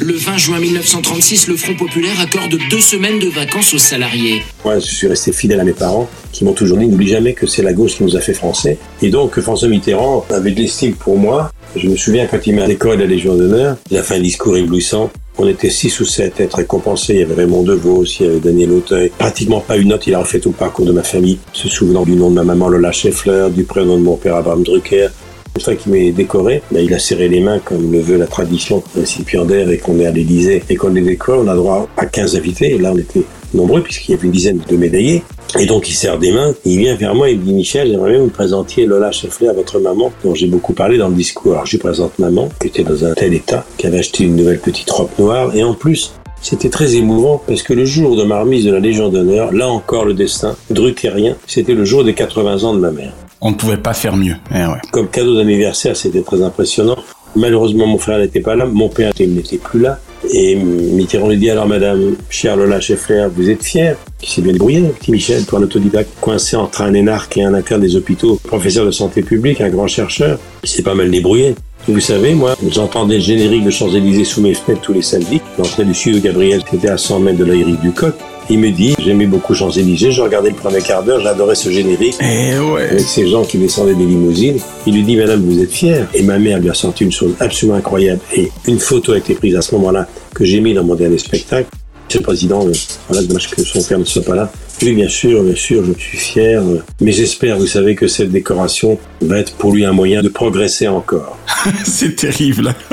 Le 0.00 0.14
20 0.14 0.38
juin 0.38 0.58
1936, 0.58 1.48
le 1.48 1.56
Front 1.56 1.74
populaire 1.74 2.18
accorde 2.20 2.56
deux 2.70 2.80
semaines 2.80 3.18
de 3.18 3.28
vacances 3.28 3.74
aux 3.74 3.78
salariés. 3.78 4.42
Moi, 4.64 4.78
je 4.78 4.86
suis 4.86 5.06
resté 5.06 5.32
fidèle 5.32 5.60
à 5.60 5.64
mes 5.64 5.72
parents, 5.72 6.08
qui 6.32 6.44
m'ont 6.44 6.54
toujours 6.54 6.78
dit 6.78 6.86
n'oublie 6.86 7.08
jamais 7.08 7.34
que 7.34 7.46
c'est 7.46 7.62
la 7.62 7.72
gauche 7.72 7.96
qui 7.96 8.04
nous 8.04 8.16
a 8.16 8.20
fait 8.20 8.34
français. 8.34 8.78
Et 9.02 9.10
donc, 9.10 9.38
François 9.40 9.68
Mitterrand 9.68 10.24
avait 10.30 10.50
de 10.50 10.60
l'estime 10.60 10.94
pour 10.94 11.18
moi. 11.18 11.52
Je 11.74 11.88
me 11.88 11.96
souviens 11.96 12.26
quand 12.26 12.46
il 12.46 12.54
m'a 12.54 12.66
décoré 12.66 12.98
la 12.98 13.06
Légion 13.06 13.34
d'honneur, 13.34 13.76
il 13.90 13.96
a 13.96 14.02
fait 14.02 14.16
un 14.16 14.20
discours 14.20 14.56
éblouissant. 14.56 15.10
On 15.38 15.48
était 15.48 15.70
six 15.70 15.98
ou 16.00 16.04
sept 16.04 16.38
à 16.40 16.44
être 16.44 16.56
récompensés. 16.56 17.14
Il 17.14 17.20
y 17.20 17.22
avait 17.22 17.34
Raymond 17.34 17.62
DeVos, 17.62 18.04
il 18.04 18.26
y 18.26 18.28
avait 18.28 18.40
Daniel 18.40 18.72
Auteuil. 18.72 19.10
Pratiquement 19.16 19.60
pas 19.60 19.78
une 19.78 19.88
note. 19.88 20.06
Il 20.06 20.14
a 20.14 20.18
refait 20.18 20.38
tout 20.38 20.50
le 20.50 20.54
parcours 20.54 20.84
de 20.84 20.92
ma 20.92 21.02
famille, 21.02 21.38
se 21.54 21.68
souvenant 21.68 22.02
du 22.02 22.12
nom 22.12 22.28
de 22.28 22.34
ma 22.34 22.44
maman 22.44 22.68
Lola 22.68 22.92
Scheffler, 22.92 23.48
du 23.50 23.64
prénom 23.64 23.96
de 23.96 24.02
mon 24.02 24.16
père 24.16 24.36
Abraham 24.36 24.62
Drucker. 24.62 25.08
Une 25.56 25.62
fois 25.62 25.74
qu'il 25.74 25.92
m'est 25.92 26.12
décoré, 26.12 26.62
ben, 26.70 26.84
il 26.84 26.92
a 26.92 26.98
serré 26.98 27.28
les 27.28 27.40
mains 27.40 27.58
comme 27.58 27.90
le 27.90 28.00
veut 28.00 28.18
la 28.18 28.26
tradition 28.26 28.82
récipiendaire 28.94 29.70
et 29.70 29.78
qu'on 29.78 29.98
est 29.98 30.06
à 30.06 30.10
l'Élysée 30.10 30.62
et 30.68 30.76
qu'on 30.76 30.88
les 30.88 31.00
décore. 31.00 31.42
On 31.44 31.48
a 31.48 31.54
droit 31.54 31.88
à 31.96 32.04
15 32.04 32.36
invités. 32.36 32.74
Et 32.74 32.78
là, 32.78 32.92
on 32.92 32.98
était 32.98 33.22
nombreux 33.54 33.82
puisqu'il 33.82 34.12
y 34.12 34.14
avait 34.14 34.26
une 34.26 34.32
dizaine 34.32 34.60
de 34.68 34.76
médaillés. 34.76 35.22
Et 35.58 35.66
donc 35.66 35.88
il 35.88 35.92
serre 35.92 36.18
des 36.18 36.32
mains, 36.32 36.54
il 36.64 36.78
vient 36.78 36.94
vers 36.94 37.14
moi 37.14 37.28
et 37.28 37.32
il 37.32 37.40
me 37.40 37.44
dit 37.44 37.52
Michel, 37.52 37.88
j'aimerais 37.88 38.12
bien 38.12 38.20
vous 38.20 38.28
présenter 38.28 38.86
Lola 38.86 39.12
Scheffler 39.12 39.48
à 39.48 39.52
votre 39.52 39.78
maman, 39.78 40.10
dont 40.24 40.34
j'ai 40.34 40.46
beaucoup 40.46 40.72
parlé 40.72 40.96
dans 40.96 41.08
le 41.08 41.14
discours. 41.14 41.52
Alors 41.52 41.66
je 41.66 41.72
lui 41.72 41.78
présente 41.78 42.18
maman, 42.18 42.48
qui 42.60 42.68
était 42.68 42.84
dans 42.84 43.04
un 43.04 43.12
tel 43.12 43.34
état, 43.34 43.64
qui 43.76 43.86
avait 43.86 43.98
acheté 43.98 44.24
une 44.24 44.36
nouvelle 44.36 44.60
petite 44.60 44.90
robe 44.90 45.10
noire, 45.18 45.54
et 45.54 45.62
en 45.62 45.74
plus, 45.74 46.12
c'était 46.40 46.70
très 46.70 46.96
émouvant 46.96 47.40
parce 47.46 47.62
que 47.62 47.72
le 47.72 47.84
jour 47.84 48.16
de 48.16 48.24
ma 48.24 48.40
remise 48.40 48.64
de 48.64 48.72
la 48.72 48.80
Légion 48.80 49.08
d'honneur, 49.10 49.52
là 49.52 49.68
encore 49.68 50.04
le 50.04 50.14
destin, 50.14 50.56
druckérien, 50.70 51.36
c'était 51.46 51.74
le 51.74 51.84
jour 51.84 52.02
des 52.02 52.14
80 52.14 52.64
ans 52.64 52.74
de 52.74 52.80
ma 52.80 52.90
mère. 52.90 53.12
On 53.40 53.50
ne 53.50 53.56
pouvait 53.56 53.76
pas 53.76 53.92
faire 53.92 54.16
mieux. 54.16 54.34
Eh 54.50 54.66
ouais. 54.66 54.80
Comme 54.90 55.08
cadeau 55.08 55.36
d'anniversaire, 55.36 55.96
c'était 55.96 56.22
très 56.22 56.42
impressionnant. 56.42 56.96
Malheureusement, 57.36 57.86
mon 57.86 57.98
frère 57.98 58.18
n'était 58.18 58.40
pas 58.40 58.56
là, 58.56 58.66
mon 58.66 58.88
père 58.88 59.12
n'était 59.18 59.58
plus 59.58 59.80
là. 59.80 59.98
Et 60.32 60.54
Mitterrand 60.54 61.28
lui 61.28 61.36
dit 61.36 61.50
alors, 61.50 61.66
madame, 61.66 62.14
chère 62.30 62.56
Lola 62.56 62.80
Scheffler, 62.80 63.26
vous 63.34 63.50
êtes 63.50 63.64
fière 63.64 63.96
Qui 64.20 64.30
s'est 64.30 64.42
bien 64.42 64.52
débrouillé, 64.52 64.80
petit 65.00 65.10
Michel, 65.10 65.44
toi, 65.44 65.58
un 65.58 65.62
autodidacte, 65.62 66.10
coincé 66.20 66.56
entre 66.56 66.82
un 66.82 66.94
énarque 66.94 67.36
et 67.38 67.42
un 67.42 67.54
interne 67.54 67.80
des 67.80 67.96
hôpitaux, 67.96 68.38
professeur 68.44 68.86
de 68.86 68.92
santé 68.92 69.22
publique, 69.22 69.60
un 69.60 69.68
grand 69.68 69.88
chercheur. 69.88 70.38
Il 70.62 70.68
s'est 70.68 70.82
pas 70.82 70.94
mal 70.94 71.10
débrouillé. 71.10 71.54
Vous 71.88 71.98
savez, 71.98 72.34
moi, 72.34 72.54
j'entendais 72.70 73.16
le 73.16 73.20
générique 73.20 73.64
de 73.64 73.70
Champs-Élysées 73.70 74.24
sous 74.24 74.40
mes 74.40 74.54
fenêtres 74.54 74.82
tous 74.82 74.92
les 74.92 75.02
samedis. 75.02 75.40
L'entrée 75.58 75.84
du 75.84 75.94
studio 75.94 76.20
Gabriel, 76.20 76.62
était 76.72 76.88
à 76.88 76.96
100 76.96 77.18
mètres 77.18 77.38
de 77.38 77.44
l'Aérique 77.44 77.80
du 77.80 77.90
Coq. 77.90 78.14
Il 78.52 78.58
me 78.58 78.70
dit, 78.70 78.94
j'aimais 79.02 79.24
beaucoup 79.24 79.54
Champs-Élysées, 79.54 80.12
je 80.12 80.20
regardais 80.20 80.50
le 80.50 80.54
premier 80.54 80.82
quart 80.82 81.02
d'heure, 81.02 81.22
j'adorais 81.22 81.54
ce 81.54 81.70
générique. 81.70 82.16
Eh 82.20 82.58
ouais. 82.58 82.82
Avec 82.90 83.00
ces 83.00 83.26
gens 83.26 83.44
qui 83.44 83.56
descendaient 83.56 83.94
des 83.94 84.04
limousines. 84.04 84.58
Il 84.86 84.92
lui 84.92 85.02
dit, 85.04 85.16
madame, 85.16 85.40
vous 85.42 85.58
êtes 85.62 85.72
fière. 85.72 86.06
Et 86.12 86.22
ma 86.22 86.38
mère 86.38 86.58
lui 86.58 86.68
a 86.68 86.74
sorti 86.74 87.04
une 87.04 87.12
chose 87.12 87.32
absolument 87.40 87.78
incroyable. 87.78 88.20
Et 88.36 88.50
une 88.68 88.78
photo 88.78 89.12
a 89.12 89.16
été 89.16 89.34
prise 89.36 89.56
à 89.56 89.62
ce 89.62 89.74
moment-là, 89.76 90.06
que 90.34 90.44
j'ai 90.44 90.60
mis 90.60 90.74
dans 90.74 90.84
mon 90.84 90.94
dernier 90.94 91.16
spectacle. 91.16 91.70
Monsieur 92.04 92.18
le 92.18 92.24
Président, 92.24 92.66
euh, 92.68 92.72
voilà, 93.08 93.26
dommage 93.26 93.48
que 93.48 93.64
son 93.64 93.82
père 93.84 93.98
ne 93.98 94.04
soit 94.04 94.22
pas 94.22 94.34
là. 94.34 94.52
Oui, 94.82 94.92
bien 94.92 95.08
sûr, 95.08 95.42
bien 95.42 95.54
sûr, 95.56 95.82
je 95.86 95.98
suis 95.98 96.18
fier. 96.18 96.60
euh, 96.60 96.82
Mais 97.00 97.12
j'espère, 97.12 97.56
vous 97.56 97.66
savez, 97.66 97.94
que 97.94 98.06
cette 98.06 98.30
décoration 98.32 98.98
va 99.22 99.38
être 99.38 99.54
pour 99.54 99.72
lui 99.72 99.86
un 99.86 99.92
moyen 99.92 100.20
de 100.22 100.28
progresser 100.28 100.88
encore. 100.88 101.38
C'est 101.86 102.16
terrible. 102.16 102.74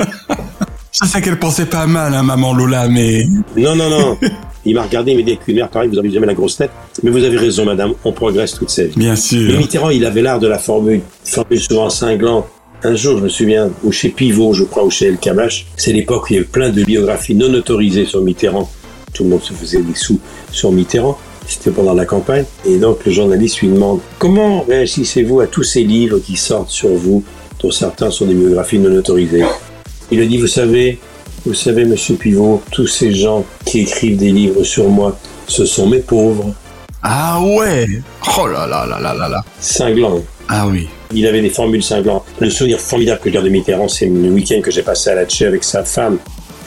Je 1.02 1.06
sais 1.08 1.20
qu'elle 1.22 1.38
pensait 1.38 1.66
pas 1.66 1.86
mal, 1.86 2.12
hein, 2.14 2.24
maman 2.24 2.52
Lola, 2.52 2.88
mais... 2.88 3.24
Non, 3.56 3.76
non, 3.76 3.88
non. 3.88 4.18
Il 4.64 4.74
m'a 4.74 4.82
regardé, 4.82 5.12
il 5.12 5.18
m'a 5.18 5.22
dit, 5.22 5.38
mère 5.54 5.68
pareille, 5.68 5.88
vous 5.88 5.98
avez 5.98 6.10
jamais 6.10 6.26
la 6.26 6.34
grosse 6.34 6.56
tête. 6.56 6.70
Mais 7.02 7.10
vous 7.10 7.24
avez 7.24 7.36
raison, 7.36 7.64
madame, 7.64 7.94
on 8.04 8.12
progresse 8.12 8.54
toute 8.54 8.70
sa 8.70 8.84
vie. 8.84 8.94
Bien 8.96 9.16
sûr. 9.16 9.58
Mitterrand, 9.58 9.90
il 9.90 10.04
avait 10.04 10.22
l'art 10.22 10.38
de 10.38 10.48
la 10.48 10.58
formule, 10.58 11.00
formule 11.24 11.60
souvent 11.60 11.88
cinglante. 11.88 12.46
Un 12.82 12.94
jour, 12.94 13.18
je 13.18 13.24
me 13.24 13.28
souviens, 13.28 13.70
ou 13.84 13.92
chez 13.92 14.08
Pivot, 14.08 14.54
je 14.54 14.64
crois, 14.64 14.84
ou 14.84 14.90
chez 14.90 15.06
El 15.06 15.18
Kabash, 15.18 15.66
c'est 15.76 15.92
l'époque 15.92 16.24
où 16.24 16.26
il 16.30 16.36
y 16.36 16.38
avait 16.38 16.48
plein 16.48 16.70
de 16.70 16.82
biographies 16.82 17.34
non 17.34 17.52
autorisées 17.52 18.06
sur 18.06 18.22
Mitterrand. 18.22 18.70
Tout 19.12 19.24
le 19.24 19.30
monde 19.30 19.42
se 19.42 19.52
faisait 19.52 19.82
des 19.82 19.94
sous 19.94 20.18
sur 20.50 20.72
Mitterrand. 20.72 21.18
C'était 21.46 21.70
pendant 21.70 21.94
la 21.94 22.06
campagne. 22.06 22.44
Et 22.64 22.76
donc, 22.78 23.04
le 23.04 23.12
journaliste 23.12 23.60
lui 23.60 23.68
demande 23.68 24.00
Comment 24.18 24.62
réagissez-vous 24.62 25.40
à 25.40 25.46
tous 25.46 25.64
ces 25.64 25.82
livres 25.82 26.18
qui 26.20 26.36
sortent 26.36 26.70
sur 26.70 26.90
vous, 26.90 27.24
dont 27.60 27.70
certains 27.70 28.10
sont 28.10 28.26
des 28.26 28.34
biographies 28.34 28.78
non 28.78 28.96
autorisées? 28.96 29.44
Il 30.10 30.20
a 30.20 30.26
dit 30.26 30.38
Vous 30.38 30.46
savez, 30.46 30.98
vous 31.46 31.54
savez, 31.54 31.84
monsieur 31.84 32.14
Pivot, 32.16 32.62
tous 32.70 32.86
ces 32.86 33.12
gens 33.12 33.44
qui 33.64 33.80
écrivent 33.80 34.16
des 34.18 34.30
livres 34.32 34.62
sur 34.64 34.88
moi, 34.88 35.18
ce 35.46 35.64
sont 35.64 35.86
mes 35.86 36.00
pauvres. 36.00 36.54
Ah 37.02 37.40
ouais 37.42 37.86
Oh 38.38 38.46
là 38.46 38.66
là 38.66 38.84
là 38.86 39.00
là 39.00 39.14
là 39.14 39.28
là. 39.28 39.44
Cinglant. 39.58 40.22
Ah 40.48 40.66
oui. 40.68 40.88
Il 41.12 41.26
avait 41.26 41.40
des 41.40 41.48
formules 41.50 41.82
cinglantes. 41.82 42.24
Le 42.40 42.50
souvenir 42.50 42.78
formidable 42.78 43.20
que 43.24 43.30
garde 43.30 43.46
de 43.46 43.50
Mitterrand, 43.50 43.88
c'est 43.88 44.06
le 44.06 44.28
week-end 44.30 44.60
que 44.62 44.70
j'ai 44.70 44.82
passé 44.82 45.10
à 45.10 45.14
la 45.14 45.24
Tché 45.24 45.46
avec 45.46 45.64
sa 45.64 45.82
femme. 45.84 46.18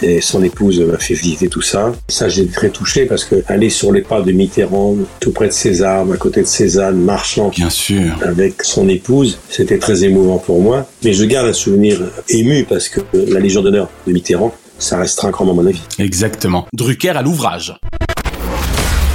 Et 0.01 0.19
son 0.19 0.43
épouse 0.43 0.81
m'a 0.81 0.97
fait 0.97 1.13
visiter 1.13 1.47
tout 1.47 1.61
ça. 1.61 1.93
Ça, 2.09 2.27
j'ai 2.27 2.41
été 2.41 2.51
très 2.51 2.69
touché 2.69 3.05
parce 3.05 3.23
que 3.23 3.35
aller 3.47 3.69
sur 3.69 3.91
les 3.93 4.01
pas 4.01 4.21
de 4.21 4.31
Mitterrand, 4.33 4.97
tout 5.21 5.31
près 5.31 5.47
de 5.47 5.53
César, 5.53 6.05
à 6.11 6.17
côté 6.17 6.41
de 6.41 6.47
Cézanne, 6.47 6.97
marchant 6.97 7.49
Bien 7.55 7.69
sûr. 7.69 8.01
avec 8.25 8.63
son 8.63 8.89
épouse, 8.89 9.37
c'était 9.49 9.77
très 9.77 10.03
émouvant 10.03 10.39
pour 10.39 10.61
moi. 10.61 10.87
Mais 11.05 11.13
je 11.13 11.23
garde 11.23 11.47
un 11.47 11.53
souvenir 11.53 11.99
ému 12.27 12.65
parce 12.67 12.89
que 12.89 12.99
la 13.13 13.39
Légion 13.39 13.61
d'honneur 13.61 13.87
de 14.07 14.11
Mitterrand, 14.11 14.53
ça 14.79 14.97
restera 14.97 15.27
un 15.27 15.31
grand 15.31 15.45
moment 15.45 15.61
de 15.61 15.67
ma 15.67 15.71
vie. 15.71 15.81
Exactement. 15.99 16.67
Drucker 16.73 17.09
à 17.09 17.21
l'ouvrage. 17.21 17.73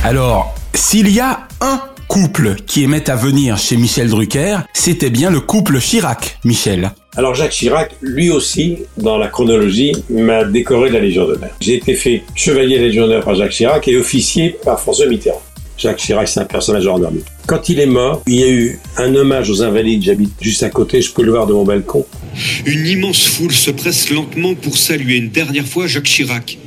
Alors, 0.04 0.54
s'il 0.74 1.10
y 1.10 1.20
a 1.20 1.48
un 1.60 1.80
couple 2.08 2.54
qui 2.66 2.84
aimait 2.84 3.10
à 3.10 3.16
venir 3.16 3.58
chez 3.58 3.76
Michel 3.76 4.08
Drucker, 4.08 4.58
c'était 4.72 5.10
bien 5.10 5.30
le 5.30 5.40
couple 5.40 5.78
Chirac, 5.78 6.38
Michel. 6.44 6.90
Alors 7.16 7.34
Jacques 7.34 7.50
Chirac, 7.50 7.96
lui 8.00 8.30
aussi, 8.30 8.78
dans 8.96 9.18
la 9.18 9.28
chronologie, 9.28 9.92
m'a 10.08 10.44
décoré 10.44 10.88
de 10.88 10.94
la 10.94 11.00
Légion 11.00 11.26
d'honneur. 11.26 11.50
J'ai 11.60 11.74
été 11.74 11.94
fait 11.94 12.22
chevalier 12.34 12.78
Légion 12.78 13.06
d'honneur 13.06 13.24
par 13.24 13.34
Jacques 13.34 13.50
Chirac 13.50 13.86
et 13.88 13.96
officier 13.96 14.56
par 14.64 14.80
François 14.80 15.06
Mitterrand. 15.06 15.42
Jacques 15.78 15.98
Chirac, 15.98 16.26
c'est 16.28 16.40
un 16.40 16.44
personnage 16.44 16.86
ordinaire. 16.86 17.12
Quand 17.46 17.68
il 17.68 17.78
est 17.78 17.86
mort, 17.86 18.22
il 18.26 18.34
y 18.34 18.42
a 18.42 18.48
eu 18.50 18.78
un 18.96 19.14
hommage 19.14 19.48
aux 19.48 19.62
invalides. 19.62 20.02
J'habite 20.02 20.32
juste 20.40 20.64
à 20.64 20.70
côté, 20.70 21.00
je 21.00 21.12
peux 21.12 21.22
le 21.22 21.30
voir 21.30 21.46
de 21.46 21.52
mon 21.52 21.64
balcon. 21.64 22.04
Une 22.66 22.86
immense 22.86 23.24
foule 23.26 23.52
se 23.52 23.70
presse 23.70 24.10
lentement 24.10 24.54
pour 24.54 24.76
saluer 24.76 25.16
une 25.16 25.30
dernière 25.30 25.66
fois 25.66 25.86
Jacques 25.86 26.04
Chirac, 26.04 26.58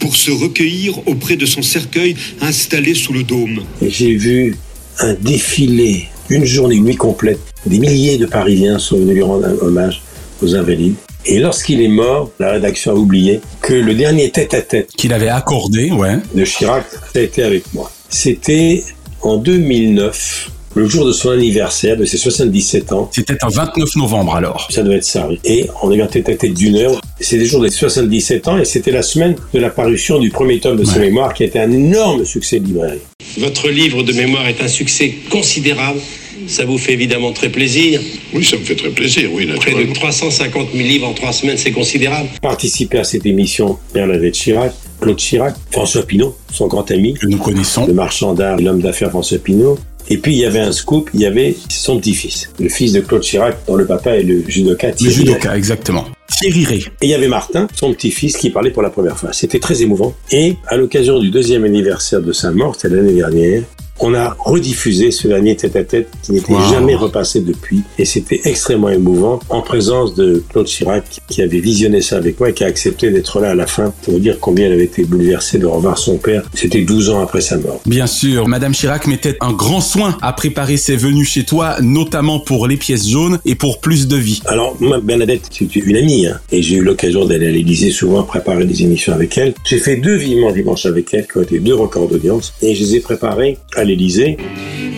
pour 0.00 0.16
se 0.16 0.32
recueillir 0.32 0.98
auprès 1.06 1.36
de 1.36 1.46
son 1.46 1.62
cercueil 1.62 2.16
installé 2.40 2.94
sous 2.94 3.12
le 3.12 3.22
dôme. 3.22 3.62
Et 3.80 3.88
j'ai 3.88 4.14
vu 4.16 4.56
un 4.98 5.14
défilé, 5.14 6.08
une 6.28 6.44
journée, 6.44 6.74
une 6.74 6.84
nuit 6.84 6.96
complète. 6.96 7.38
Des 7.66 7.78
milliers 7.78 8.18
de 8.18 8.26
Parisiens 8.26 8.78
sont 8.78 8.96
venus 8.98 9.14
lui 9.14 9.22
rendre 9.22 9.46
un 9.46 9.56
hommage 9.64 10.02
aux 10.42 10.56
invalides. 10.56 10.94
Et 11.26 11.38
lorsqu'il 11.38 11.80
est 11.82 11.88
mort, 11.88 12.32
la 12.40 12.52
rédaction 12.52 12.92
a 12.92 12.94
oublié 12.94 13.40
que 13.60 13.74
le 13.74 13.94
dernier 13.94 14.30
tête-à-tête 14.30 14.90
Qu'il 14.96 15.12
avait 15.12 15.28
accordé, 15.28 15.90
ouais. 15.92 16.16
de 16.34 16.44
Chirac 16.44 16.84
a 17.14 17.20
été 17.20 17.42
avec 17.42 17.72
moi. 17.74 17.92
C'était 18.10 18.82
en 19.22 19.36
2009, 19.36 20.50
le 20.74 20.88
jour 20.88 21.06
de 21.06 21.12
son 21.12 21.30
anniversaire, 21.30 21.96
de 21.96 22.04
ses 22.04 22.16
77 22.16 22.92
ans. 22.92 23.08
C'était 23.12 23.36
un 23.42 23.48
29 23.48 23.96
novembre 23.96 24.34
alors. 24.34 24.66
Ça 24.70 24.82
doit 24.82 24.96
être 24.96 25.04
ça, 25.04 25.28
oui. 25.28 25.38
Et 25.44 25.66
on 25.82 25.92
a 25.92 25.94
eu 25.94 26.02
un 26.02 26.08
tête-à-tête 26.08 26.54
d'une 26.54 26.74
heure. 26.76 27.00
C'était 27.20 27.44
le 27.44 27.48
jour 27.48 27.62
des 27.62 27.70
77 27.70 28.48
ans 28.48 28.58
et 28.58 28.64
c'était 28.64 28.90
la 28.90 29.02
semaine 29.02 29.36
de 29.54 29.60
la 29.60 29.70
parution 29.70 30.18
du 30.18 30.30
premier 30.30 30.58
tome 30.58 30.76
de 30.76 30.84
ses 30.84 30.98
mémoires 30.98 31.34
qui 31.34 31.44
a 31.44 31.46
été 31.46 31.60
un 31.60 31.70
énorme 31.70 32.24
succès 32.24 32.58
de 32.58 32.66
librairie. 32.66 32.98
Votre 33.38 33.68
livre 33.68 34.02
de 34.02 34.12
mémoire 34.12 34.46
est 34.48 34.60
un 34.60 34.68
succès 34.68 35.14
considérable. 35.30 36.00
Ça 36.48 36.64
vous 36.64 36.78
fait 36.78 36.94
évidemment 36.94 37.32
très 37.32 37.48
plaisir. 37.48 38.00
Oui, 38.34 38.44
ça 38.44 38.56
me 38.56 38.64
fait 38.64 38.74
très 38.74 38.90
plaisir, 38.90 39.30
oui, 39.32 39.46
Près 39.46 39.70
de 39.70 39.76
naturellement. 39.76 39.92
350 39.92 40.68
000 40.74 40.88
livres 40.88 41.06
en 41.06 41.12
trois 41.12 41.32
semaines, 41.32 41.58
c'est 41.58 41.70
considérable. 41.70 42.28
Participer 42.42 42.98
à 42.98 43.04
cette 43.04 43.24
émission, 43.26 43.78
Bernadette 43.94 44.34
Chirac, 44.34 44.72
Claude 45.00 45.16
Chirac, 45.16 45.54
François 45.70 46.02
Pinault, 46.02 46.36
son 46.52 46.66
grand 46.66 46.88
ami. 46.90 47.14
Que 47.14 47.26
nous 47.26 47.38
connaissons. 47.38 47.86
Le 47.86 47.94
marchand 47.94 48.34
d'art, 48.34 48.58
et 48.58 48.62
l'homme 48.62 48.80
d'affaires 48.80 49.10
François 49.10 49.38
Pinault. 49.38 49.78
Et 50.08 50.18
puis 50.18 50.32
il 50.32 50.38
y 50.38 50.44
avait 50.44 50.60
un 50.60 50.72
scoop, 50.72 51.10
il 51.14 51.20
y 51.20 51.26
avait 51.26 51.56
son 51.68 51.98
petit-fils, 51.98 52.50
le 52.58 52.68
fils 52.68 52.92
de 52.92 53.00
Claude 53.00 53.22
Chirac, 53.22 53.58
dont 53.66 53.76
le 53.76 53.86
papa 53.86 54.16
est 54.16 54.22
le 54.22 54.42
judoka 54.48 54.88
Le 54.88 54.94
Thierry 54.94 55.14
judoka, 55.14 55.56
exactement. 55.56 56.04
Thierry 56.28 56.64
Ray. 56.64 56.84
Et 57.02 57.06
il 57.06 57.10
y 57.10 57.14
avait 57.14 57.28
Martin, 57.28 57.68
son 57.74 57.92
petit-fils, 57.92 58.36
qui 58.36 58.50
parlait 58.50 58.70
pour 58.70 58.82
la 58.82 58.90
première 58.90 59.16
fois. 59.16 59.32
C'était 59.32 59.60
très 59.60 59.82
émouvant. 59.82 60.14
Et 60.32 60.56
à 60.66 60.76
l'occasion 60.76 61.18
du 61.18 61.30
deuxième 61.30 61.64
anniversaire 61.64 62.22
de 62.22 62.32
sa 62.32 62.50
mort, 62.50 62.74
c'était 62.76 62.96
l'année 62.96 63.12
dernière, 63.12 63.62
on 64.00 64.14
a 64.14 64.36
rediffusé 64.38 65.10
ce 65.10 65.28
dernier 65.28 65.56
tête-à-tête 65.56 66.08
qui 66.22 66.32
n'était 66.32 66.52
Wow. 66.52 66.70
jamais 66.70 66.94
repassé 66.94 67.40
depuis. 67.40 67.82
Et 67.98 68.04
c'était 68.04 68.40
extrêmement 68.44 68.88
émouvant 68.88 69.40
en 69.48 69.62
présence 69.62 70.14
de 70.14 70.42
Claude 70.50 70.66
Chirac 70.66 71.04
qui 71.28 71.42
avait 71.42 71.60
visionné 71.60 72.00
ça 72.00 72.16
avec 72.16 72.40
moi 72.40 72.50
et 72.50 72.54
qui 72.54 72.64
a 72.64 72.66
accepté 72.66 73.10
d'être 73.10 73.40
là 73.40 73.50
à 73.50 73.54
la 73.54 73.66
fin 73.66 73.92
pour 74.02 74.18
dire 74.18 74.38
combien 74.40 74.66
elle 74.66 74.72
avait 74.72 74.84
été 74.84 75.04
bouleversée 75.04 75.58
de 75.58 75.66
revoir 75.66 75.98
son 75.98 76.16
père. 76.18 76.42
C'était 76.54 76.82
12 76.82 77.10
ans 77.10 77.20
après 77.20 77.40
sa 77.40 77.56
mort. 77.58 77.80
Bien 77.86 78.06
sûr, 78.06 78.48
Madame 78.48 78.72
Chirac 78.72 79.06
mettait 79.06 79.36
un 79.40 79.52
grand 79.52 79.80
soin 79.80 80.16
à 80.22 80.32
préparer 80.32 80.76
ses 80.76 80.96
venues 80.96 81.24
chez 81.24 81.44
toi, 81.44 81.76
notamment 81.80 82.40
pour 82.40 82.66
les 82.66 82.76
pièces 82.76 83.08
jaunes 83.08 83.38
et 83.44 83.54
pour 83.54 83.80
plus 83.80 84.08
de 84.08 84.16
vie. 84.16 84.40
Alors, 84.46 84.76
moi, 84.80 85.00
Bernadette, 85.00 85.42
c'est 85.50 85.74
une 85.76 85.96
amie, 85.96 86.26
hein, 86.26 86.40
et 86.50 86.62
j'ai 86.62 86.76
eu 86.76 86.82
l'occasion 86.82 87.24
d'aller 87.26 87.48
à 87.48 87.50
l'Élysée 87.50 87.90
souvent 87.90 88.22
préparer 88.22 88.64
des 88.64 88.82
émissions 88.82 89.12
avec 89.12 89.36
elle. 89.38 89.54
J'ai 89.64 89.78
fait 89.78 89.96
deux 89.96 90.16
vivements 90.16 90.52
dimanche 90.52 90.86
avec 90.86 91.12
elle, 91.14 91.26
qui 91.26 91.38
ont 91.38 91.42
été 91.42 91.58
deux 91.58 91.74
records 91.74 92.08
d'audience, 92.08 92.52
et 92.62 92.74
je 92.74 92.82
les 92.84 92.96
ai 92.96 93.00
préparés 93.00 93.58
à 93.76 93.84
l'Élysée. 93.90 94.36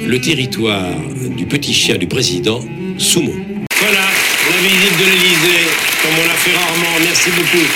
Le 0.06 0.20
territoire 0.20 0.90
du 1.36 1.46
petit 1.46 1.72
chien 1.72 1.96
du 1.96 2.06
président, 2.06 2.60
Soumo. 2.98 3.32
Voilà, 3.80 4.04
la 4.50 4.56
visite 4.68 4.98
de 4.98 5.04
l'Elysée, 5.04 5.66
comme 6.02 6.12
on 6.22 6.26
l'a 6.28 6.34
fait 6.34 6.56
rarement. 6.56 6.98
Merci 7.02 7.30
beaucoup, 7.30 7.66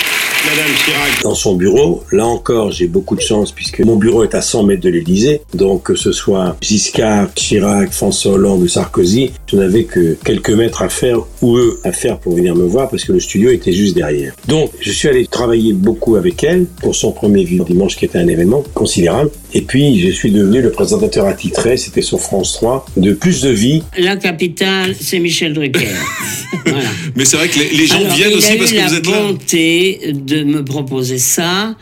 Madame 0.45 0.75
Chirac. 0.85 1.23
dans 1.23 1.35
son 1.35 1.55
bureau. 1.57 2.05
Là 2.13 2.27
encore, 2.27 2.71
j'ai 2.71 2.87
beaucoup 2.87 3.17
de 3.17 3.21
chance 3.21 3.51
puisque 3.51 3.81
mon 3.81 3.97
bureau 3.97 4.23
est 4.25 4.35
à 4.35 4.43
100 4.43 4.65
mètres 4.65 4.83
de 4.83 4.91
l'Élysée. 4.91 5.41
Donc, 5.55 5.85
que 5.85 5.95
ce 5.95 6.13
soit 6.13 6.57
Giscard, 6.61 7.33
Chirac, 7.35 7.93
François 7.93 8.33
Hollande 8.33 8.63
ou 8.63 8.69
Sarkozy, 8.69 9.33
je 9.47 9.57
n'avais 9.57 9.85
que 9.85 10.17
quelques 10.25 10.51
mètres 10.51 10.83
à 10.83 10.89
faire 10.89 11.21
ou 11.43 11.57
eux 11.57 11.81
à 11.83 11.93
faire 11.93 12.19
pour 12.19 12.37
venir 12.37 12.55
me 12.55 12.65
voir 12.65 12.89
parce 12.89 13.05
que 13.05 13.13
le 13.13 13.21
studio 13.21 13.51
était 13.51 13.73
juste 13.73 13.97
derrière. 13.97 14.35
Donc, 14.47 14.71
je 14.81 14.93
suis 14.93 15.09
allé 15.09 15.27
travailler 15.27 15.73
beaucoup 15.73 16.17
avec 16.17 16.45
elle 16.45 16.67
pour 16.83 16.95
son 16.95 17.11
premier 17.11 17.45
Dimanche 17.45 17.97
qui 17.97 18.05
était 18.05 18.19
un 18.19 18.29
événement 18.29 18.63
considérable. 18.75 19.31
Et 19.57 19.63
puis, 19.63 19.99
je 20.01 20.11
suis 20.11 20.31
devenu 20.31 20.61
le 20.61 20.71
présentateur 20.71 21.25
attitré, 21.25 21.79
c'était 21.79 22.03
sur 22.03 22.21
France 22.21 22.53
3, 22.53 22.85
de 22.99 23.15
Plus 23.15 23.41
de 23.41 23.49
Vie. 23.49 23.83
La 23.97 24.17
capitale, 24.17 24.95
c'est 25.01 25.19
Michel 25.19 25.55
Drucker. 25.55 25.87
voilà. 26.67 26.91
Mais 27.15 27.25
c'est 27.25 27.39
vrai 27.39 27.49
que 27.49 27.59
les, 27.61 27.71
les 27.71 27.87
gens 27.87 27.97
Alors, 28.01 28.15
viennent 28.15 28.33
il 28.33 28.37
aussi 28.37 28.53
a 28.53 28.57
parce 28.57 28.71
eu 28.71 28.75
que 28.75 28.81
la 28.81 28.89
vous 28.89 28.95
êtes 28.97 29.07
là. 29.07 29.19
bonté 29.23 30.01
de 30.13 30.45
me 30.45 30.63
proposer 30.63 31.17
ça 31.17 31.75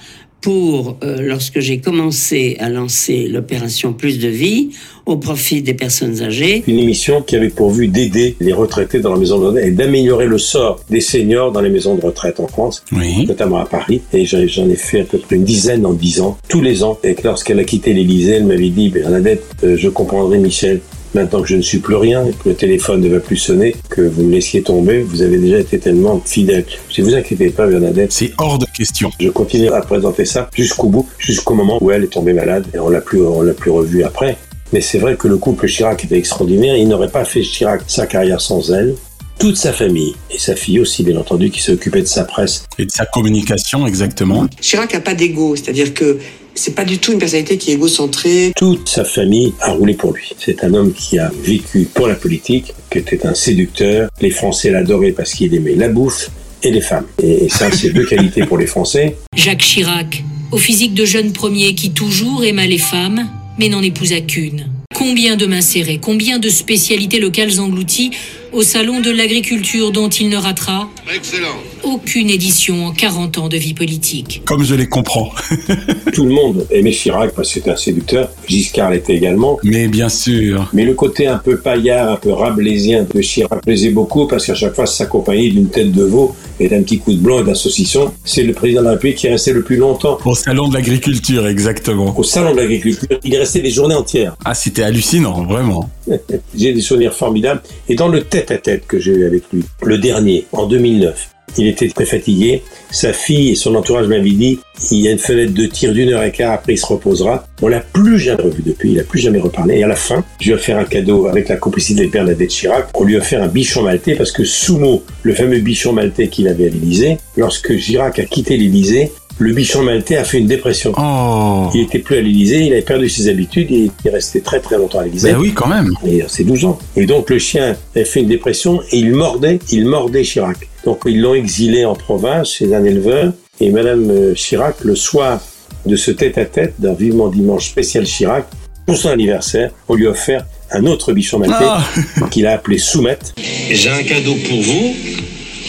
pour, 0.45 0.99
euh, 1.03 1.23
lorsque 1.23 1.61
j'ai 1.61 1.79
commencé 1.79 2.59
à 2.61 2.69
lancer 2.69 3.29
l'opération 3.29 3.95
Plus 3.95 4.19
de 4.19 4.29
vie 4.29 4.73
au 5.07 5.17
profit 5.17 5.63
des 5.63 5.73
personnes 5.73 6.21
âgées. 6.21 6.63
Une 6.67 6.79
émission 6.79 7.23
qui 7.23 7.35
avait 7.35 7.49
pour 7.49 7.73
but 7.73 7.89
d'aider 7.89 8.37
les 8.41 8.53
retraités 8.53 9.01
dans 9.01 9.15
la 9.15 9.19
maison 9.19 9.39
de 9.39 9.47
retraite 9.47 9.67
et 9.67 9.71
d'améliorer 9.71 10.27
le 10.27 10.37
sort 10.37 10.81
des 10.91 11.01
seniors 11.01 11.51
dans 11.51 11.63
les 11.63 11.71
maisons 11.71 11.95
de 11.95 12.05
retraite 12.05 12.41
en 12.41 12.47
France, 12.47 12.85
notamment 13.27 13.57
à 13.57 13.65
Paris. 13.65 14.03
Et 14.13 14.27
j'en 14.27 14.69
ai 14.69 14.77
fait 14.77 15.01
à 15.01 15.05
peu 15.05 15.17
près 15.17 15.37
une 15.37 15.45
dizaine 15.45 15.87
en 15.87 15.95
dix 15.95 16.21
ans, 16.21 16.37
tous 16.47 16.61
les 16.61 16.83
ans. 16.83 16.99
Et 17.05 17.15
que 17.15 17.27
lorsqu'elle 17.27 17.59
a 17.59 17.65
quitté 17.65 17.95
l'Élysée, 17.95 18.33
elle 18.33 18.45
m'avait 18.45 18.69
dit, 18.69 18.91
Bernadette, 18.91 19.45
euh, 19.65 19.79
je 19.79 19.89
comprendrai 19.89 20.37
Michel. 20.37 20.83
Maintenant 21.15 21.43
que 21.43 21.49
je 21.49 21.55
ne 21.55 21.63
suis 21.63 21.79
plus 21.79 21.95
rien, 21.95 22.27
et 22.27 22.33
que 22.33 22.49
le 22.49 22.55
téléphone 22.57 23.01
ne 23.01 23.09
va 23.09 23.21
plus 23.21 23.37
sonner, 23.37 23.77
que 23.89 24.01
vous 24.03 24.25
me 24.25 24.33
laissiez 24.33 24.63
tomber, 24.63 25.03
vous 25.03 25.23
avez 25.23 25.39
déjà 25.39 25.61
été 25.61 25.79
tellement 25.79 26.21
fidèle. 26.25 26.65
Je 26.89 26.95
dis, 26.95 27.01
vous 27.03 27.15
inquiétez 27.15 27.51
pas, 27.51 27.69
Bernadette. 27.69 28.13
C'est 28.13 28.33
hors 28.39 28.59
de 28.59 28.67
question. 28.77 29.11
Je 29.21 29.29
continue 29.29 29.69
à 29.69 29.81
présenter 29.81 30.25
ça 30.25 30.51
jusqu'au 30.53 30.89
bout, 30.89 31.09
jusqu'au 31.19 31.55
moment 31.55 31.79
où 31.81 31.93
elle 31.93 32.03
est 32.03 32.13
tombée 32.13 32.33
malade 32.33 32.67
et 32.75 32.81
on 32.81 32.89
l'a 32.89 33.01
plus, 33.01 33.23
on 33.23 33.43
l'a 33.43 33.55
plus 33.55 33.71
revue 33.71 34.03
après. 34.03 34.37
Mais 34.73 34.81
c'est 34.81 34.99
vrai 34.99 35.15
que 35.15 35.29
le 35.29 35.37
couple 35.37 35.69
Chirac 35.69 36.03
était 36.05 36.19
extraordinaire. 36.19 36.77
Il 36.77 36.89
n'aurait 36.89 37.09
pas 37.09 37.25
fait 37.25 37.43
Chirac 37.43 37.83
sa 37.87 38.07
carrière 38.07 38.41
sans 38.41 38.73
elle. 38.73 38.97
Toute 39.39 39.57
sa 39.57 39.73
famille 39.73 40.15
et 40.31 40.39
sa 40.39 40.57
fille 40.57 40.81
aussi, 40.81 41.05
bien 41.05 41.17
entendu, 41.17 41.51
qui 41.51 41.61
s'occupait 41.61 42.03
de 42.03 42.07
sa 42.07 42.25
presse. 42.25 42.65
Et 42.79 42.87
de 42.87 42.91
sa 42.91 43.07
communication, 43.07 43.87
exactement. 43.87 44.47
Chirac 44.61 44.93
n'a 44.95 45.01
pas 45.01 45.15
d'ego, 45.15 45.55
c'est-à-dire 45.55 45.95
que 45.95 46.19
c'est 46.55 46.75
pas 46.75 46.85
du 46.85 46.99
tout 46.99 47.13
une 47.13 47.19
personnalité 47.19 47.59
qui 47.59 47.71
est 47.71 47.75
égocentrée. 47.75 48.53
Toute 48.57 48.89
sa 48.89 49.05
famille 49.05 49.55
a 49.61 49.73
roulé 49.73 49.95
pour 49.95 50.13
lui. 50.13 50.31
C'est 50.39 50.65
un 50.65 50.73
homme 50.75 50.93
qui 50.93 51.19
a 51.19 51.31
vécu 51.43 51.89
pour 51.93 52.07
la 52.07 52.15
politique, 52.15 52.73
qui 52.91 52.99
était 52.99 53.27
un 53.27 53.35
séducteur. 53.35 54.09
Les 54.21 54.31
Français 54.31 54.71
l'adoraient 54.71 55.13
parce 55.13 55.33
qu'il 55.33 55.55
aimait 55.55 55.75
la 55.75 55.89
bouffe 55.89 56.31
et 56.63 56.71
les 56.71 56.81
femmes. 56.81 57.07
Et 57.23 57.49
ça, 57.49 57.71
c'est 57.71 57.91
deux 57.91 58.07
qualités 58.07 58.45
pour 58.47 58.59
les 58.59 58.67
Français. 58.67 59.17
Jacques 59.37 59.59
Chirac, 59.59 60.23
au 60.53 60.57
physique 60.57 60.95
de 60.95 61.05
jeune 61.05 61.33
premier 61.33 61.75
qui 61.75 61.91
toujours 61.91 62.45
aima 62.45 62.67
les 62.67 62.79
femmes, 62.79 63.29
mais 63.59 63.69
n'en 63.69 63.83
épousa 63.83 64.21
qu'une. 64.21 64.67
Combien 64.95 65.37
de 65.37 65.47
mains 65.47 65.61
serrées, 65.61 65.99
combien 66.01 66.39
de 66.39 66.49
spécialités 66.49 67.19
locales 67.19 67.61
englouties 67.61 68.13
au 68.55 68.63
salon 68.63 69.01
de 69.01 69.11
l'agriculture 69.11 69.91
dont 69.91 70.09
il 70.09 70.29
ne 70.29 70.37
ratera 70.37 70.89
Excellent. 71.15 71.57
aucune 71.83 72.31
édition 72.31 72.87
en 72.87 72.93
40 72.93 73.39
ans 73.39 73.49
de 73.49 73.57
vie 73.57 73.75
politique. 73.75 74.43
Comme 74.45 74.65
je 74.65 74.75
les 74.75 74.87
comprends. 74.89 75.33
Tout 76.13 76.25
le 76.25 76.33
monde 76.33 76.67
aimait 76.71 76.93
Chirac 76.93 77.33
parce 77.35 77.49
que 77.49 77.55
c'était 77.55 77.71
un 77.71 77.77
séducteur. 77.77 78.31
Giscard 78.47 78.91
l'était 78.91 79.15
également. 79.15 79.59
Mais 79.65 79.89
bien 79.89 80.09
sûr. 80.09 80.69
Mais 80.73 80.85
le 80.85 80.95
côté 80.95 81.27
un 81.27 81.39
peu 81.39 81.59
paillard, 81.59 82.13
un 82.13 82.17
peu 82.17 82.33
rabelaisien 82.33 83.07
de 83.13 83.21
Chirac 83.21 83.61
plaisait 83.63 83.91
beaucoup 83.91 84.27
parce 84.29 84.47
qu'à 84.47 84.55
chaque 84.55 84.75
fois, 84.75 84.87
ça 84.87 84.99
s'accompagnait 85.05 85.51
d'une 85.51 85.69
tête 85.69 85.91
de 85.93 86.05
veau 86.05 86.35
et 86.61 86.69
d'un 86.69 86.83
petit 86.83 86.99
coup 86.99 87.13
de 87.13 87.19
blanc 87.19 87.41
et 87.41 87.45
d'un 87.45 87.55
saucisson. 87.55 88.13
C'est 88.25 88.45
le 88.45 88.53
président 88.53 88.81
de 88.81 88.87
la 88.87 88.93
République 88.93 89.19
qui 89.19 89.27
est 89.27 89.31
resté 89.31 89.53
le 89.53 89.63
plus 89.65 89.77
longtemps. 89.77 90.19
Au 90.25 90.35
salon 90.37 90.69
de 90.69 90.75
l'agriculture, 90.75 91.47
exactement. 91.49 92.17
Au 92.17 92.23
salon 92.23 92.53
de 92.53 92.59
l'agriculture, 92.59 93.19
il 93.25 93.35
est 93.35 93.39
resté 93.39 93.61
des 93.61 93.71
journées 93.71 93.97
entières. 93.97 94.37
Ah, 94.45 94.55
c'était 94.55 94.85
hallucinant, 94.85 95.45
vraiment. 95.45 95.91
J'ai 96.57 96.73
des 96.73 96.81
souvenirs 96.81 97.15
formidables. 97.15 97.63
Et 97.89 97.95
dans 97.95 98.09
le 98.09 98.23
tête-à-tête 98.23 98.87
que 98.87 98.99
j'ai 98.99 99.13
eu 99.13 99.27
avec 99.27 99.45
lui, 99.53 99.65
le 99.83 99.99
dernier, 99.99 100.47
en 100.53 100.67
2009, 100.67 101.35
il 101.59 101.69
était 101.69 101.89
très 101.89 102.05
fatigué. 102.05 102.63
Sa 102.91 103.13
fille 103.13 103.51
et 103.51 103.55
son 103.55 103.75
entourage 103.75 104.07
m'avaient 104.07 104.23
dit, 104.23 104.59
il 104.91 105.01
y 105.01 105.09
a 105.09 105.13
une 105.13 105.19
fenêtre 105.19 105.53
de 105.53 105.67
tir 105.67 105.93
d'une 105.93 106.13
heure 106.13 106.23
et 106.23 106.33
quart, 106.33 106.53
après 106.53 106.75
il 106.75 106.79
se 106.79 106.87
reposera. 106.87 107.47
On 107.63 107.69
l'a 107.69 107.81
plus 107.81 108.19
jamais 108.19 108.43
revu 108.43 108.63
depuis, 108.65 108.93
il 108.93 109.01
a 109.01 109.05
plus 109.05 109.21
jamais 109.21 109.39
reparlé. 109.39 109.79
Et 109.79 109.85
à 109.85 109.89
la 109.89 109.97
fin, 109.97 110.25
je 110.41 110.47
lui 110.47 110.53
ai 110.53 110.55
offert 110.55 110.79
un 110.79 110.85
cadeau 110.85 111.27
avec 111.27 111.49
la 111.49 111.57
complicité 111.57 112.07
de 112.07 112.11
Bernadette 112.11 112.51
Chirac. 112.51 112.89
On 112.95 113.05
lui 113.05 113.17
a 113.17 113.19
offert 113.19 113.43
un 113.43 113.49
bichon 113.49 113.83
maltais 113.83 114.15
parce 114.15 114.33
que 114.33 114.45
Soumo, 114.45 115.03
le 115.23 115.35
fameux 115.35 115.59
bichon 115.59 115.93
maltais 115.93 116.29
qu'il 116.29 116.49
avait 116.49 116.67
à 116.67 116.71
l'Élysée, 116.71 117.19
lorsque 117.37 117.77
Chirac 117.77 118.19
a 118.19 118.25
quitté 118.25 118.57
l'Élysée, 118.57 119.13
le 119.39 119.53
bichon 119.53 119.83
maltais 119.83 120.17
a 120.17 120.25
fait 120.25 120.39
une 120.39 120.47
dépression. 120.47 120.93
Oh. 120.97 121.69
Il 121.75 121.83
était 121.83 121.99
plus 121.99 122.17
à 122.17 122.21
l'Élysée, 122.21 122.67
il 122.67 122.73
avait 122.73 122.83
perdu 122.83 123.09
ses 123.09 123.29
habitudes 123.29 123.71
et 123.71 123.91
il 123.91 124.09
est 124.09 124.11
resté 124.11 124.41
très 124.41 124.61
très 124.61 124.77
longtemps 124.79 125.01
à 125.01 125.05
l'Élysée. 125.05 125.33
Ben 125.33 125.39
oui, 125.39 125.53
quand 125.53 125.67
même. 125.69 125.93
Et 126.07 126.23
c'est 126.29 126.45
12 126.45 126.65
ans. 126.67 126.79
Et 126.97 127.07
donc 127.07 127.31
le 127.31 127.39
chien 127.39 127.77
a 127.97 128.05
fait 128.05 128.21
une 128.21 128.29
dépression 128.29 128.81
et 128.93 128.99
il 128.99 129.13
mordait, 129.13 129.59
il 129.71 129.87
mordait 129.87 130.23
Chirac. 130.23 130.69
Donc 130.85 131.01
ils 131.07 131.21
l'ont 131.21 131.35
exilé 131.35 131.85
en 131.85 131.95
province 131.95 132.53
chez 132.53 132.75
un 132.75 132.85
éleveur 132.85 133.33
et 133.61 133.71
Madame 133.71 134.11
euh, 134.11 134.35
Chirac, 134.35 134.77
le 134.85 134.95
soir 134.95 135.41
de 135.87 135.97
ce 135.97 136.11
tête-à-tête 136.11 136.75
d'un 136.79 136.95
Vivement 136.95 137.29
Dimanche 137.29 137.69
spécial 137.71 138.05
Chirac, 138.05 138.47
pour 138.87 138.97
son 138.97 139.09
anniversaire, 139.11 139.71
on 139.89 139.95
lui 139.95 140.07
a 140.07 140.11
offert 140.11 140.45
un 140.71 140.85
autre 140.87 141.13
bichon 141.13 141.39
maltais 141.39 141.55
Ah. 141.61 141.85
qu'il 142.31 142.47
a 142.47 142.53
appelé 142.53 142.79
Soumette. 142.79 143.35
J'ai 143.71 143.91
un 143.91 144.03
cadeau 144.03 144.35
pour 144.49 144.61
vous, 144.61 144.95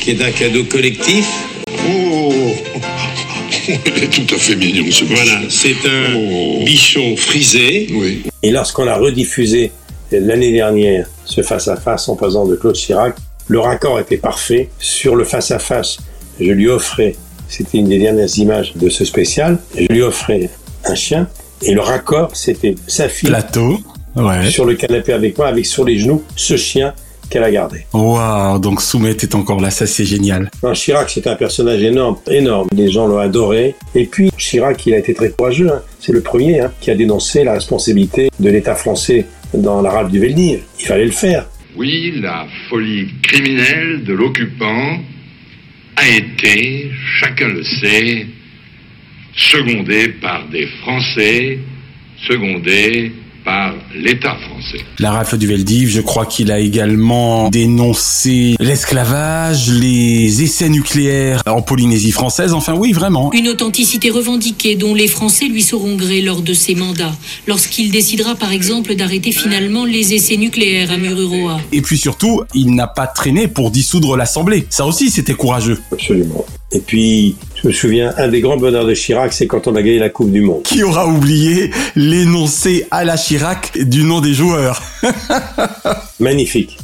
qui 0.01 0.11
est 0.11 0.21
un 0.21 0.31
cadeau 0.31 0.63
collectif. 0.65 1.25
Oh 1.89 2.31
Il 3.67 3.73
est 4.03 4.07
tout 4.09 4.35
à 4.35 4.37
fait 4.37 4.55
mignon, 4.55 4.85
ce 4.91 5.05
Voilà, 5.05 5.41
c'est 5.49 5.75
un 5.85 6.63
bichon 6.63 7.15
frisé. 7.15 7.87
Oui. 7.91 8.23
Et 8.43 8.51
lorsqu'on 8.51 8.87
a 8.87 8.95
rediffusé 8.95 9.71
l'année 10.11 10.51
dernière 10.51 11.07
ce 11.25 11.41
face-à-face 11.41 12.07
en 12.09 12.15
présence 12.15 12.49
de 12.49 12.55
Claude 12.55 12.75
Chirac, 12.75 13.15
le 13.47 13.59
raccord 13.59 13.99
était 13.99 14.17
parfait. 14.17 14.69
Sur 14.79 15.15
le 15.15 15.23
face-à-face, 15.23 15.97
je 16.39 16.51
lui 16.51 16.67
offrais, 16.67 17.15
c'était 17.47 17.77
une 17.77 17.89
des 17.89 17.99
dernières 17.99 18.37
images 18.37 18.73
de 18.75 18.89
ce 18.89 19.05
spécial, 19.05 19.59
je 19.77 19.85
lui 19.87 20.01
offrais 20.01 20.49
un 20.85 20.95
chien. 20.95 21.27
Et 21.61 21.73
le 21.73 21.81
raccord, 21.81 22.35
c'était 22.35 22.75
sa 22.87 23.09
fille 23.09 23.29
Plateau. 23.29 23.79
Ouais. 24.15 24.49
sur 24.49 24.65
le 24.65 24.75
canapé 24.75 25.11
avec 25.11 25.37
moi, 25.37 25.47
avec 25.47 25.65
sur 25.65 25.83
les 25.83 25.99
genoux 25.99 26.23
ce 26.37 26.55
chien 26.55 26.93
qu'elle 27.29 27.43
a 27.43 27.51
gardé. 27.51 27.85
Waouh, 27.93 28.59
donc 28.59 28.81
Soumet 28.81 29.11
est 29.11 29.35
encore 29.35 29.61
là, 29.61 29.69
ça 29.69 29.85
c'est 29.85 30.05
génial. 30.05 30.49
Non, 30.63 30.73
Chirac, 30.73 31.09
c'est 31.09 31.27
un 31.27 31.35
personnage 31.35 31.81
énorme, 31.81 32.17
énorme. 32.29 32.67
Les 32.73 32.91
gens 32.91 33.07
l'ont 33.07 33.17
adoré. 33.19 33.75
Et 33.93 34.05
puis, 34.05 34.31
Chirac, 34.37 34.85
il 34.85 34.93
a 34.93 34.97
été 34.99 35.13
très 35.13 35.29
courageux. 35.31 35.69
hein. 35.69 35.81
C'est 35.99 36.11
le 36.11 36.21
premier 36.21 36.59
hein, 36.61 36.71
qui 36.81 36.91
a 36.91 36.95
dénoncé 36.95 37.43
la 37.43 37.53
responsabilité 37.53 38.29
de 38.39 38.49
l'État 38.49 38.75
français 38.75 39.25
dans 39.53 39.81
la 39.81 39.89
rade 39.91 40.11
du 40.11 40.19
Veldiv. 40.19 40.59
Il 40.79 40.85
fallait 40.85 41.05
le 41.05 41.11
faire. 41.11 41.47
Oui, 41.77 42.13
la 42.21 42.45
folie 42.69 43.07
criminelle 43.23 44.03
de 44.05 44.13
l'occupant 44.13 44.97
a 45.97 46.07
été, 46.07 46.89
chacun 47.19 47.47
le 47.49 47.63
sait, 47.63 48.27
secondée 49.35 50.09
par 50.21 50.47
des 50.49 50.67
Français, 50.81 51.59
secondée 52.27 53.11
par 53.45 53.75
l'État 53.93 54.35
français. 54.35 54.83
La 54.99 55.11
rafle 55.11 55.37
du 55.37 55.47
Veldiv, 55.47 55.89
je 55.89 56.01
crois 56.01 56.25
qu'il 56.25 56.51
a 56.51 56.59
également 56.59 57.49
dénoncé 57.49 58.55
l'esclavage, 58.59 59.69
les 59.69 60.41
essais 60.43 60.67
nucléaires 60.67 61.41
en 61.45 61.61
Polynésie 61.61 62.11
française, 62.11 62.53
enfin 62.53 62.73
oui, 62.75 62.91
vraiment. 62.91 63.31
Une 63.33 63.47
authenticité 63.47 64.09
revendiquée 64.09 64.75
dont 64.75 64.95
les 64.95 65.07
Français 65.07 65.45
lui 65.45 65.61
sauront 65.61 65.95
gré 65.95 66.21
lors 66.21 66.41
de 66.41 66.53
ses 66.53 66.75
mandats, 66.75 67.15
lorsqu'il 67.47 67.91
décidera 67.91 68.35
par 68.35 68.51
exemple 68.51 68.95
d'arrêter 68.95 69.31
finalement 69.31 69.85
les 69.85 70.13
essais 70.13 70.37
nucléaires 70.37 70.91
à 70.91 70.97
Mururoa. 70.97 71.59
Et 71.71 71.81
puis 71.81 71.97
surtout, 71.97 72.43
il 72.53 72.73
n'a 72.73 72.87
pas 72.87 73.07
traîné 73.07 73.47
pour 73.47 73.69
dissoudre 73.69 74.17
l'Assemblée. 74.17 74.65
Ça 74.69 74.85
aussi, 74.85 75.11
c'était 75.11 75.35
courageux. 75.35 75.79
Absolument. 75.91 76.45
Et 76.71 76.79
puis, 76.79 77.35
je 77.61 77.67
me 77.67 77.73
souviens, 77.73 78.13
un 78.17 78.27
des 78.27 78.41
grands 78.41 78.57
bonheurs 78.57 78.85
de 78.85 78.93
Chirac, 78.93 79.33
c'est 79.33 79.47
quand 79.47 79.67
on 79.67 79.75
a 79.75 79.81
gagné 79.81 79.99
la 79.99 80.09
Coupe 80.09 80.31
du 80.31 80.41
Monde. 80.41 80.63
Qui 80.63 80.83
aura 80.83 81.07
oublié 81.07 81.69
l'énoncé 81.95 82.87
à 82.89 83.05
la 83.05 83.17
Chirac 83.17 83.77
du 83.77 84.03
nom 84.03 84.19
des 84.19 84.33
joueurs 84.33 84.81
Magnifique. 86.19 86.77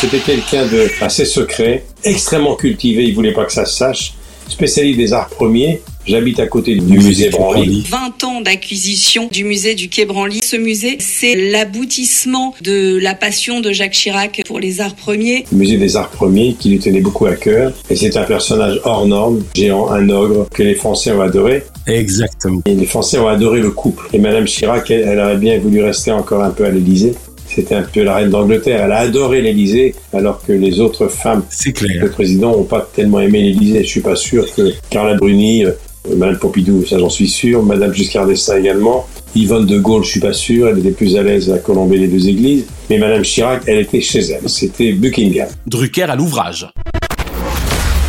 C'était 0.00 0.18
quelqu'un 0.18 0.66
de 0.66 0.88
assez 1.00 1.24
secret, 1.24 1.84
extrêmement 2.04 2.54
cultivé, 2.54 3.04
il 3.04 3.14
voulait 3.14 3.32
pas 3.32 3.44
que 3.44 3.52
ça 3.52 3.64
se 3.64 3.76
sache, 3.76 4.14
spécialiste 4.48 4.96
des 4.96 5.12
arts 5.12 5.28
premiers. 5.28 5.82
J'habite 6.08 6.40
à 6.40 6.46
côté 6.46 6.74
du 6.74 6.80
musée 6.80 7.28
Branly. 7.28 7.84
20 7.86 8.24
ans 8.24 8.40
d'acquisition 8.40 9.28
du 9.30 9.44
musée 9.44 9.74
du 9.74 9.90
Quai 9.90 10.06
Branly. 10.06 10.40
Ce 10.42 10.56
musée, 10.56 10.96
c'est 11.00 11.34
l'aboutissement 11.34 12.54
de 12.62 12.98
la 12.98 13.14
passion 13.14 13.60
de 13.60 13.72
Jacques 13.72 13.92
Chirac 13.92 14.40
pour 14.46 14.58
les 14.58 14.80
arts 14.80 14.94
premiers. 14.94 15.44
Le 15.52 15.58
musée 15.58 15.76
des 15.76 15.96
arts 15.96 16.08
premiers 16.08 16.54
qui 16.54 16.70
lui 16.70 16.78
tenait 16.78 17.02
beaucoup 17.02 17.26
à 17.26 17.34
cœur. 17.34 17.74
Et 17.90 17.96
c'est 17.96 18.16
un 18.16 18.24
personnage 18.24 18.80
hors 18.84 19.06
norme, 19.06 19.44
géant, 19.54 19.90
un 19.90 20.08
ogre, 20.08 20.48
que 20.48 20.62
les 20.62 20.74
Français 20.74 21.12
ont 21.12 21.20
adoré. 21.20 21.64
Exactement. 21.86 22.62
Et 22.64 22.74
les 22.74 22.86
Français 22.86 23.18
ont 23.18 23.28
adoré 23.28 23.60
le 23.60 23.70
couple. 23.70 24.08
Et 24.14 24.18
Madame 24.18 24.46
Chirac, 24.46 24.90
elle, 24.90 25.06
elle 25.06 25.20
aurait 25.20 25.36
bien 25.36 25.58
voulu 25.58 25.82
rester 25.82 26.10
encore 26.10 26.42
un 26.42 26.50
peu 26.50 26.64
à 26.64 26.70
l'Élysée. 26.70 27.14
C'était 27.48 27.74
un 27.74 27.82
peu 27.82 28.02
la 28.02 28.16
reine 28.16 28.30
d'Angleterre. 28.30 28.82
Elle 28.84 28.92
a 28.92 28.98
adoré 28.98 29.40
l'Élysée, 29.40 29.94
alors 30.12 30.42
que 30.42 30.52
les 30.52 30.80
autres 30.80 31.08
femmes, 31.08 31.42
clair. 31.74 32.02
le 32.02 32.10
président, 32.10 32.52
n'ont 32.52 32.64
pas 32.64 32.88
tellement 32.94 33.20
aimé 33.20 33.42
l'Élysée. 33.42 33.82
Je 33.82 33.88
suis 33.88 34.00
pas 34.00 34.16
sûr 34.16 34.46
que 34.54 34.72
Carla 34.90 35.14
Bruni, 35.14 35.64
euh, 35.64 35.72
Madame 36.16 36.38
Pompidou, 36.38 36.84
ça 36.86 36.98
j'en 36.98 37.10
suis 37.10 37.28
sûr, 37.28 37.62
Madame 37.62 37.92
Giscard 37.92 38.26
d'Estaing 38.26 38.58
également, 38.58 39.06
Yvonne 39.34 39.66
de 39.66 39.78
Gaulle, 39.78 40.04
je 40.04 40.10
suis 40.10 40.20
pas 40.20 40.32
sûr, 40.32 40.68
elle 40.68 40.78
était 40.78 40.90
plus 40.90 41.16
à 41.16 41.22
l'aise 41.22 41.50
à 41.50 41.58
colomber 41.58 41.98
les 41.98 42.08
deux 42.08 42.28
églises. 42.28 42.64
Mais 42.90 42.98
Madame 42.98 43.22
Chirac, 43.22 43.62
elle 43.66 43.78
était 43.78 44.00
chez 44.00 44.20
elle. 44.20 44.48
C'était 44.48 44.92
Buckingham. 44.92 45.48
Drucker 45.66 46.04
à 46.04 46.16
l'ouvrage. 46.16 46.68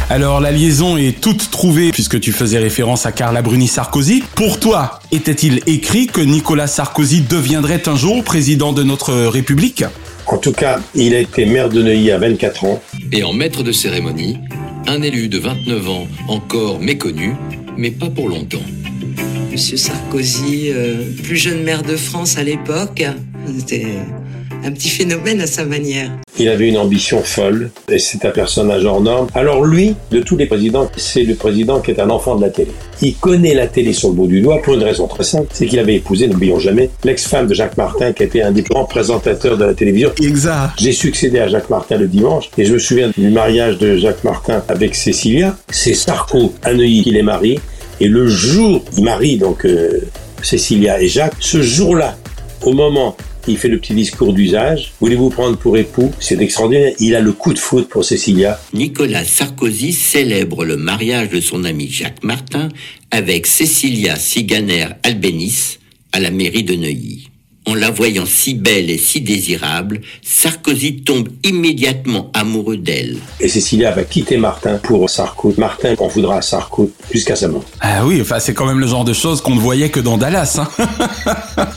Alors 0.10 0.40
la 0.40 0.52
liaison 0.52 0.98
est 0.98 1.22
toute 1.22 1.52
trouvée 1.52 1.92
puisque 1.92 2.20
tu 2.20 2.32
faisais 2.32 2.58
référence 2.58 3.06
à 3.06 3.12
Carla 3.12 3.44
Bruni 3.44 3.68
Sarkozy. 3.68 4.24
Pour 4.34 4.60
toi, 4.60 5.00
était-il 5.12 5.62
écrit 5.68 6.08
que 6.08 6.22
Nicolas 6.22 6.66
Sarkozy 6.66 7.22
deviendrait 7.22 7.88
un 7.88 7.96
jour 7.96 8.24
président 8.24 8.74
de 8.74 8.82
notre 8.82 9.14
République? 9.14 9.84
En 10.26 10.38
tout 10.38 10.52
cas, 10.52 10.80
il 10.96 11.14
a 11.14 11.20
été 11.20 11.46
maire 11.46 11.70
de 11.70 11.84
Neuilly 11.84 12.10
à 12.10 12.18
24 12.18 12.66
ans. 12.66 12.82
Et 13.12 13.24
en 13.24 13.34
maître 13.34 13.62
de 13.62 13.72
cérémonie, 13.72 14.38
un 14.88 15.04
élu 15.04 15.28
de 15.28 15.38
29 15.38 15.90
ans 15.90 16.08
encore 16.28 16.80
méconnu, 16.80 17.36
mais 17.78 17.92
pas 17.92 18.10
pour 18.10 18.30
longtemps. 18.30 18.58
Monsieur 19.52 19.78
Sarkozy, 19.78 20.72
euh, 20.72 21.04
plus 21.24 21.38
jeune 21.38 21.64
maire 21.64 21.84
de 21.84 21.96
France 21.96 22.38
à 22.38 22.44
l'époque, 22.44 23.04
c'était 23.58 23.88
un 24.64 24.72
petit 24.72 24.90
phénomène 24.90 25.42
à 25.42 25.48
sa 25.48 25.66
manière. 25.66 26.12
Il 26.38 26.48
avait 26.48 26.70
une 26.70 26.78
ambition 26.78 27.22
folle 27.22 27.72
et 27.92 28.00
c'est 28.00 28.24
un 28.26 28.32
personnage 28.32 28.86
hors 28.86 29.02
norme. 29.02 29.28
Alors 29.34 29.64
lui, 29.64 29.96
de 30.12 30.22
tous 30.22 30.38
les 30.38 30.46
présidents, 30.46 30.90
c'est 30.96 31.24
le 31.24 31.36
président 31.36 31.80
qui 31.80 31.92
est 31.92 32.00
un 32.00 32.10
enfant 32.10 32.36
de 32.36 32.42
la 32.42 32.50
télé. 32.50 32.72
Il 33.02 33.16
connaît 33.16 33.54
la 33.54 33.68
télé 33.68 33.94
sur 33.94 34.10
le 34.10 34.16
bout 34.16 34.28
du 34.28 34.42
doigt 34.42 34.62
pour 34.62 34.74
une 34.74 34.84
raison 34.84 35.08
très 35.08 35.24
simple, 35.24 35.48
c'est 35.54 35.66
qu'il 35.66 35.80
avait 35.80 35.96
épousé, 35.96 36.28
n'oublions 36.28 36.60
jamais, 36.60 36.90
l'ex-femme 37.04 37.48
de 37.48 37.54
Jacques 37.54 37.78
Martin 37.78 38.14
qui 38.14 38.24
était 38.24 38.42
un 38.42 38.52
des 38.52 38.64
grands 38.64 38.86
présentateurs 38.86 39.58
de 39.58 39.66
la 39.66 39.74
télévision. 39.74 40.12
Exact. 40.22 40.72
J'ai 40.78 40.92
succédé 40.92 41.40
à 41.40 41.48
Jacques 41.48 41.70
Martin 41.70 41.98
le 41.98 42.08
dimanche 42.08 42.50
et 42.58 42.66
je 42.66 42.74
me 42.74 42.80
souviens 42.80 43.12
du 43.18 43.30
mariage 43.30 43.78
de 43.78 43.98
Jacques 43.98 44.24
Martin 44.24 44.64
avec 44.68 44.96
Cécilia. 44.96 45.58
C'est 45.70 45.94
Sarko 45.94 46.54
à 46.64 46.74
Neuilly 46.74 47.04
qui 47.04 47.12
les 47.12 47.24
marie 47.24 47.60
et 48.02 48.08
le 48.08 48.28
jour, 48.28 48.84
il 48.98 49.04
marie 49.04 49.38
donc 49.38 49.66
euh, 49.66 50.02
Cécilia 50.42 51.02
et 51.02 51.08
Jacques, 51.08 51.36
ce 51.40 51.62
jour-là, 51.62 52.16
au 52.64 52.74
moment 52.74 53.18
il 53.50 53.58
fait 53.58 53.68
le 53.68 53.80
petit 53.80 53.94
discours 53.94 54.34
d'usage. 54.34 54.94
Voulez-vous 55.02 55.30
prendre 55.30 55.58
pour 55.58 55.78
époux? 55.78 56.12
C'est 56.20 56.40
extraordinaire. 56.40 56.94
Il 57.00 57.16
a 57.16 57.20
le 57.20 57.34
coup 57.34 57.54
de 57.54 57.60
foudre 57.60 57.88
pour 57.88 58.06
Cécilia. 58.06 58.60
Nicolas 58.74 59.26
Sarkozy 59.26 59.92
célèbre 59.92 60.66
le 60.66 60.78
mariage 60.78 61.30
de 61.30 61.42
son 61.42 61.64
ami 61.64 61.90
Jacques 61.90 62.24
Martin 62.24 62.70
avec 63.12 63.48
Cécilia 63.48 64.16
Siganer-Albéniz 64.16 65.80
à 66.12 66.20
la 66.20 66.32
mairie 66.32 66.64
de 66.64 66.76
Neuilly. 66.76 67.30
En 67.66 67.76
la 67.76 67.92
voyant 67.92 68.26
si 68.26 68.56
belle 68.56 68.90
et 68.90 68.98
si 68.98 69.22
désirable, 69.22 70.02
Sarkozy 70.24 71.02
tombe 71.02 71.30
immédiatement 71.44 72.32
amoureux 72.34 72.78
d'elle. 72.78 73.18
Et 73.40 73.48
Cécilia 73.48 73.92
va 73.92 74.04
quitter 74.04 74.38
Martin 74.38 74.78
pour 74.78 75.08
Sarko. 75.10 75.54
Martin 75.58 75.94
en 76.00 76.08
voudra 76.08 76.38
à 76.38 76.42
Sarko 76.42 76.90
jusqu'à 77.12 77.36
sa 77.36 77.48
mort. 77.48 77.66
Ah 77.82 78.06
oui, 78.06 78.20
enfin 78.22 78.40
c'est 78.40 78.54
quand 78.54 78.66
même 78.66 78.80
le 78.80 78.88
genre 78.88 79.06
de 79.06 79.14
choses 79.14 79.42
qu'on 79.42 79.56
ne 79.56 79.60
voyait 79.60 79.90
que 79.90 80.00
dans 80.00 80.18
Dallas. 80.18 80.60
Hein 80.60 81.68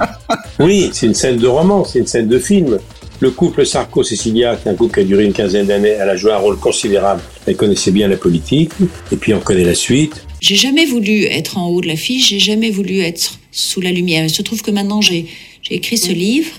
oui, 0.58 0.90
c'est 0.92 1.06
une 1.06 1.14
scène 1.14 1.36
de 1.36 1.46
roman, 1.46 1.84
c'est 1.84 2.00
une 2.00 2.06
scène 2.06 2.28
de 2.28 2.38
film. 2.38 2.78
Le 3.20 3.30
couple 3.30 3.66
Sarko-Cécilia, 3.66 4.56
qui 4.56 4.68
est 4.68 4.70
un 4.70 4.74
couple 4.74 4.94
qui 4.94 5.00
a 5.00 5.04
duré 5.04 5.24
une 5.24 5.32
quinzaine 5.32 5.66
d'années, 5.66 5.96
elle 6.00 6.08
a 6.08 6.16
joué 6.16 6.32
un 6.32 6.38
rôle 6.38 6.56
considérable. 6.56 7.20
Elle 7.46 7.56
connaissait 7.56 7.90
bien 7.90 8.06
la 8.08 8.16
politique, 8.16 8.70
et 9.10 9.16
puis 9.16 9.34
on 9.34 9.40
connaît 9.40 9.64
la 9.64 9.74
suite. 9.74 10.24
J'ai 10.40 10.54
jamais 10.54 10.86
voulu 10.86 11.24
être 11.24 11.58
en 11.58 11.68
haut 11.68 11.80
de 11.80 11.88
l'affiche, 11.88 12.28
j'ai 12.28 12.38
jamais 12.38 12.70
voulu 12.70 13.00
être 13.00 13.38
sous 13.50 13.80
la 13.80 13.90
lumière. 13.90 14.24
Il 14.24 14.30
se 14.30 14.42
trouve 14.42 14.62
que 14.62 14.70
maintenant 14.70 15.00
j'ai 15.00 15.26
écrit 15.70 15.98
ce 15.98 16.12
livre 16.12 16.52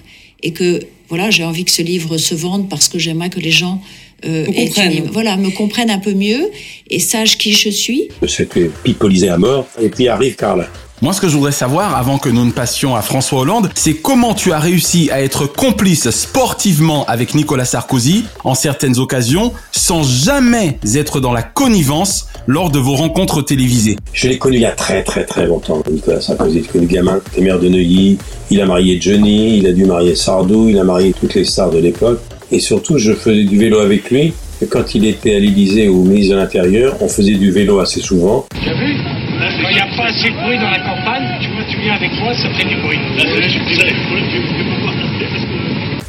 et 0.44 0.52
que 0.52 0.82
voilà, 1.08 1.30
j'ai 1.32 1.44
envie 1.44 1.66
que 1.66 1.72
ce 1.72 1.82
livre 1.82 2.18
se 2.18 2.36
vende 2.36 2.70
parce 2.70 2.88
que 2.88 3.00
j'aimerais 3.00 3.30
que 3.30 3.40
les 3.40 3.52
gens 3.52 3.82
euh, 4.26 4.46
comprennent. 4.46 5.10
voilà, 5.12 5.38
me 5.38 5.50
comprennent 5.50 5.90
un 5.90 6.00
peu 6.00 6.14
mieux 6.14 6.52
et 6.90 7.00
sachent 7.00 7.38
qui 7.38 7.54
je 7.54 7.70
suis. 7.70 8.10
C'était 8.28 8.70
pipolisé 8.84 9.30
à 9.30 9.38
mort, 9.38 9.68
et 9.82 9.90
puis 9.90 10.08
arrive 10.08 10.36
Carla. 10.36 10.68
Moi, 11.02 11.14
ce 11.14 11.22
que 11.22 11.30
je 11.30 11.38
voudrais 11.38 11.54
savoir, 11.54 11.96
avant 11.96 12.18
que 12.18 12.28
nous 12.28 12.44
ne 12.44 12.52
passions 12.52 12.94
à 12.94 13.02
François 13.02 13.40
Hollande, 13.40 13.70
c'est 13.74 13.94
comment 13.94 14.34
tu 14.34 14.52
as 14.52 14.60
réussi 14.60 15.10
à 15.12 15.22
être 15.22 15.46
complice 15.46 16.10
sportivement 16.10 17.06
avec 17.06 17.36
Nicolas 17.36 17.64
Sarkozy 17.64 18.26
en 18.44 18.54
certaines 18.54 19.00
occasions, 19.00 19.54
sans 19.72 20.04
jamais 20.04 20.78
être 20.96 21.22
dans 21.22 21.32
la 21.32 21.42
connivence 21.42 22.28
lors 22.48 22.70
de 22.70 22.80
vos 22.80 22.96
rencontres 22.96 23.42
télévisées. 23.42 23.96
Je 24.12 24.28
l'ai 24.28 24.38
connu 24.38 24.58
il 24.58 24.64
y 24.64 24.66
a 24.66 24.72
très 24.72 25.02
très 25.04 25.24
très 25.24 25.46
longtemps, 25.46 25.82
Nicolas 25.90 26.20
Sarkozy. 26.20 26.64
Je 26.66 26.70
connu 26.70 26.86
gamin, 26.86 27.22
il 27.32 27.40
est 27.40 27.46
maire 27.46 27.60
de 27.60 27.70
Neuilly, 27.70 28.18
il 28.52 28.60
a 28.60 28.66
marié 28.66 29.00
Johnny, 29.00 29.58
il 29.58 29.68
a 29.68 29.72
dû 29.72 29.86
marier 29.86 30.16
Sardou, 30.16 30.68
il 30.68 30.78
a 30.78 30.84
marié 30.84 31.14
toutes 31.18 31.34
les 31.34 31.46
stars 31.46 31.72
de 31.72 31.78
l'époque. 31.78 32.20
Et 32.52 32.60
surtout, 32.60 32.98
je 32.98 33.14
faisais 33.14 33.46
du 33.46 33.58
vélo 33.58 33.80
avec 33.80 34.12
lui. 34.12 34.34
Et 34.62 34.66
quand 34.66 34.94
il 34.96 35.06
était 35.06 35.34
à 35.36 35.40
l'Élysée 35.40 35.88
ou 35.88 36.02
au 36.02 36.04
ministre 36.04 36.34
de 36.36 36.40
l'Intérieur, 36.42 36.98
on 37.00 37.08
faisait 37.08 37.36
du 37.36 37.52
vélo 37.52 37.80
assez 37.80 38.02
souvent. 38.02 38.46
Vu? 38.54 39.29
Quand 39.40 39.70
il 39.70 39.76
n'y 39.76 39.80
a 39.80 39.88
pas 39.96 40.06
assez 40.10 40.30
de 40.30 40.36
bruit 40.36 40.58
dans 40.58 40.70
la 40.70 40.80
campagne, 40.80 41.24
tu 41.42 41.50
vois, 41.52 41.64
tu 41.70 41.78
viens 41.80 41.94
avec 41.94 42.12
moi, 42.20 42.34
ça 42.34 42.50
fait 42.50 42.68
du 42.68 42.76
bruit. 42.82 43.00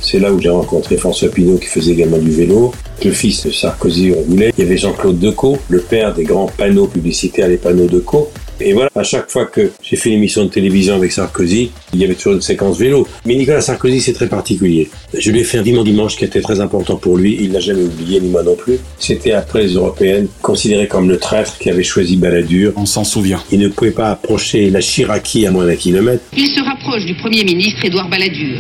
C'est 0.01 0.19
là 0.19 0.33
où 0.33 0.41
j'ai 0.41 0.49
rencontré 0.49 0.97
François 0.97 1.29
Pinault 1.29 1.59
qui 1.59 1.67
faisait 1.67 1.93
également 1.93 2.19
du 2.19 2.33
vélo. 2.33 2.73
Le 3.05 3.13
fils 3.13 3.47
de 3.47 3.53
Sarkozy, 3.53 4.13
on 4.17 4.29
voulait. 4.29 4.53
Il 4.59 4.65
y 4.65 4.67
avait 4.67 4.77
Jean-Claude 4.77 5.21
Decaux, 5.21 5.59
le 5.69 5.79
père 5.81 6.13
des 6.13 6.25
grands 6.25 6.47
panneaux 6.49 6.89
publicitaires, 6.89 7.47
les 7.47 7.57
panneaux 7.57 7.87
Decaux. 7.87 8.33
Et 8.61 8.73
voilà, 8.73 8.91
à 8.95 9.03
chaque 9.03 9.31
fois 9.31 9.47
que 9.47 9.73
j'ai 9.83 9.97
fait 9.97 10.11
une 10.11 10.17
émission 10.17 10.45
de 10.45 10.51
télévision 10.51 10.95
avec 10.95 11.13
Sarkozy, 11.13 11.71
il 11.95 12.01
y 12.01 12.05
avait 12.05 12.15
toujours 12.15 12.35
une 12.35 12.43
séquence 12.43 12.79
vélo. 12.79 13.07
Mais 13.25 13.35
Nicolas 13.35 13.63
Sarkozy, 13.63 14.01
c'est 14.01 14.13
très 14.13 14.29
particulier. 14.29 14.91
Je 15.15 15.31
lui 15.31 15.41
ai 15.41 15.45
fait 15.45 15.59
un 15.59 15.63
dimanche 15.63 15.85
dimanche 15.85 16.17
qui 16.17 16.25
était 16.25 16.41
très 16.41 16.61
important 16.61 16.97
pour 16.97 17.17
lui. 17.17 17.39
Il 17.41 17.53
n'a 17.53 17.61
jamais 17.61 17.83
oublié, 17.83 18.21
ni 18.21 18.29
moi 18.29 18.43
non 18.43 18.57
plus. 18.57 18.79
C'était 18.99 19.33
après 19.33 19.63
les 19.63 19.75
européennes, 19.75 20.29
considéré 20.43 20.87
comme 20.89 21.09
le 21.09 21.19
traître 21.19 21.59
qui 21.59 21.71
avait 21.71 21.83
choisi 21.83 22.17
Balladur. 22.17 22.73
On 22.77 22.87
s'en 22.87 23.05
souvient. 23.05 23.43
Il 23.51 23.61
ne 23.61 23.69
pouvait 23.69 23.91
pas 23.91 24.11
approcher 24.11 24.71
la 24.71 24.81
Chiraki 24.81 25.47
à 25.47 25.51
moins 25.51 25.67
d'un 25.67 25.77
kilomètre. 25.77 26.23
Il 26.37 26.47
se 26.47 26.63
rapproche 26.63 27.07
du 27.07 27.15
Premier 27.15 27.45
ministre 27.45 27.85
Édouard 27.85 28.09
Balladur. 28.09 28.59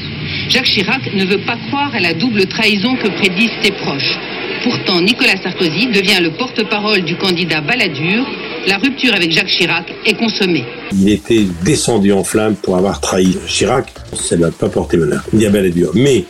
Jacques 0.48 0.64
Chirac 0.64 1.03
ne 1.14 1.24
veut 1.24 1.44
pas 1.44 1.59
croire 1.68 1.94
à 1.94 2.01
la 2.01 2.14
double 2.14 2.46
trahison 2.46 2.96
que 2.96 3.09
prédisent 3.09 3.51
ses 3.62 3.72
proches. 3.72 4.39
Pourtant, 4.63 5.01
Nicolas 5.01 5.37
Sarkozy 5.43 5.87
devient 5.87 6.19
le 6.21 6.37
porte-parole 6.37 7.03
du 7.03 7.17
candidat 7.17 7.63
Balladur. 7.63 8.27
La 8.67 8.77
rupture 8.77 9.15
avec 9.15 9.33
Jacques 9.33 9.49
Chirac 9.49 9.87
est 10.05 10.19
consommée. 10.19 10.65
Il 10.93 11.09
était 11.09 11.47
descendu 11.65 12.13
en 12.13 12.25
flammes 12.25 12.57
pour 12.57 12.77
avoir 12.77 13.01
trahi 13.01 13.39
Chirac. 13.47 13.87
Ça 14.13 14.37
ne 14.37 14.51
pas 14.51 14.69
porté 14.69 14.99
malheur, 14.99 15.25
ni 15.33 15.47
à 15.47 15.51
Balladur. 15.51 15.93
Mais 15.95 16.25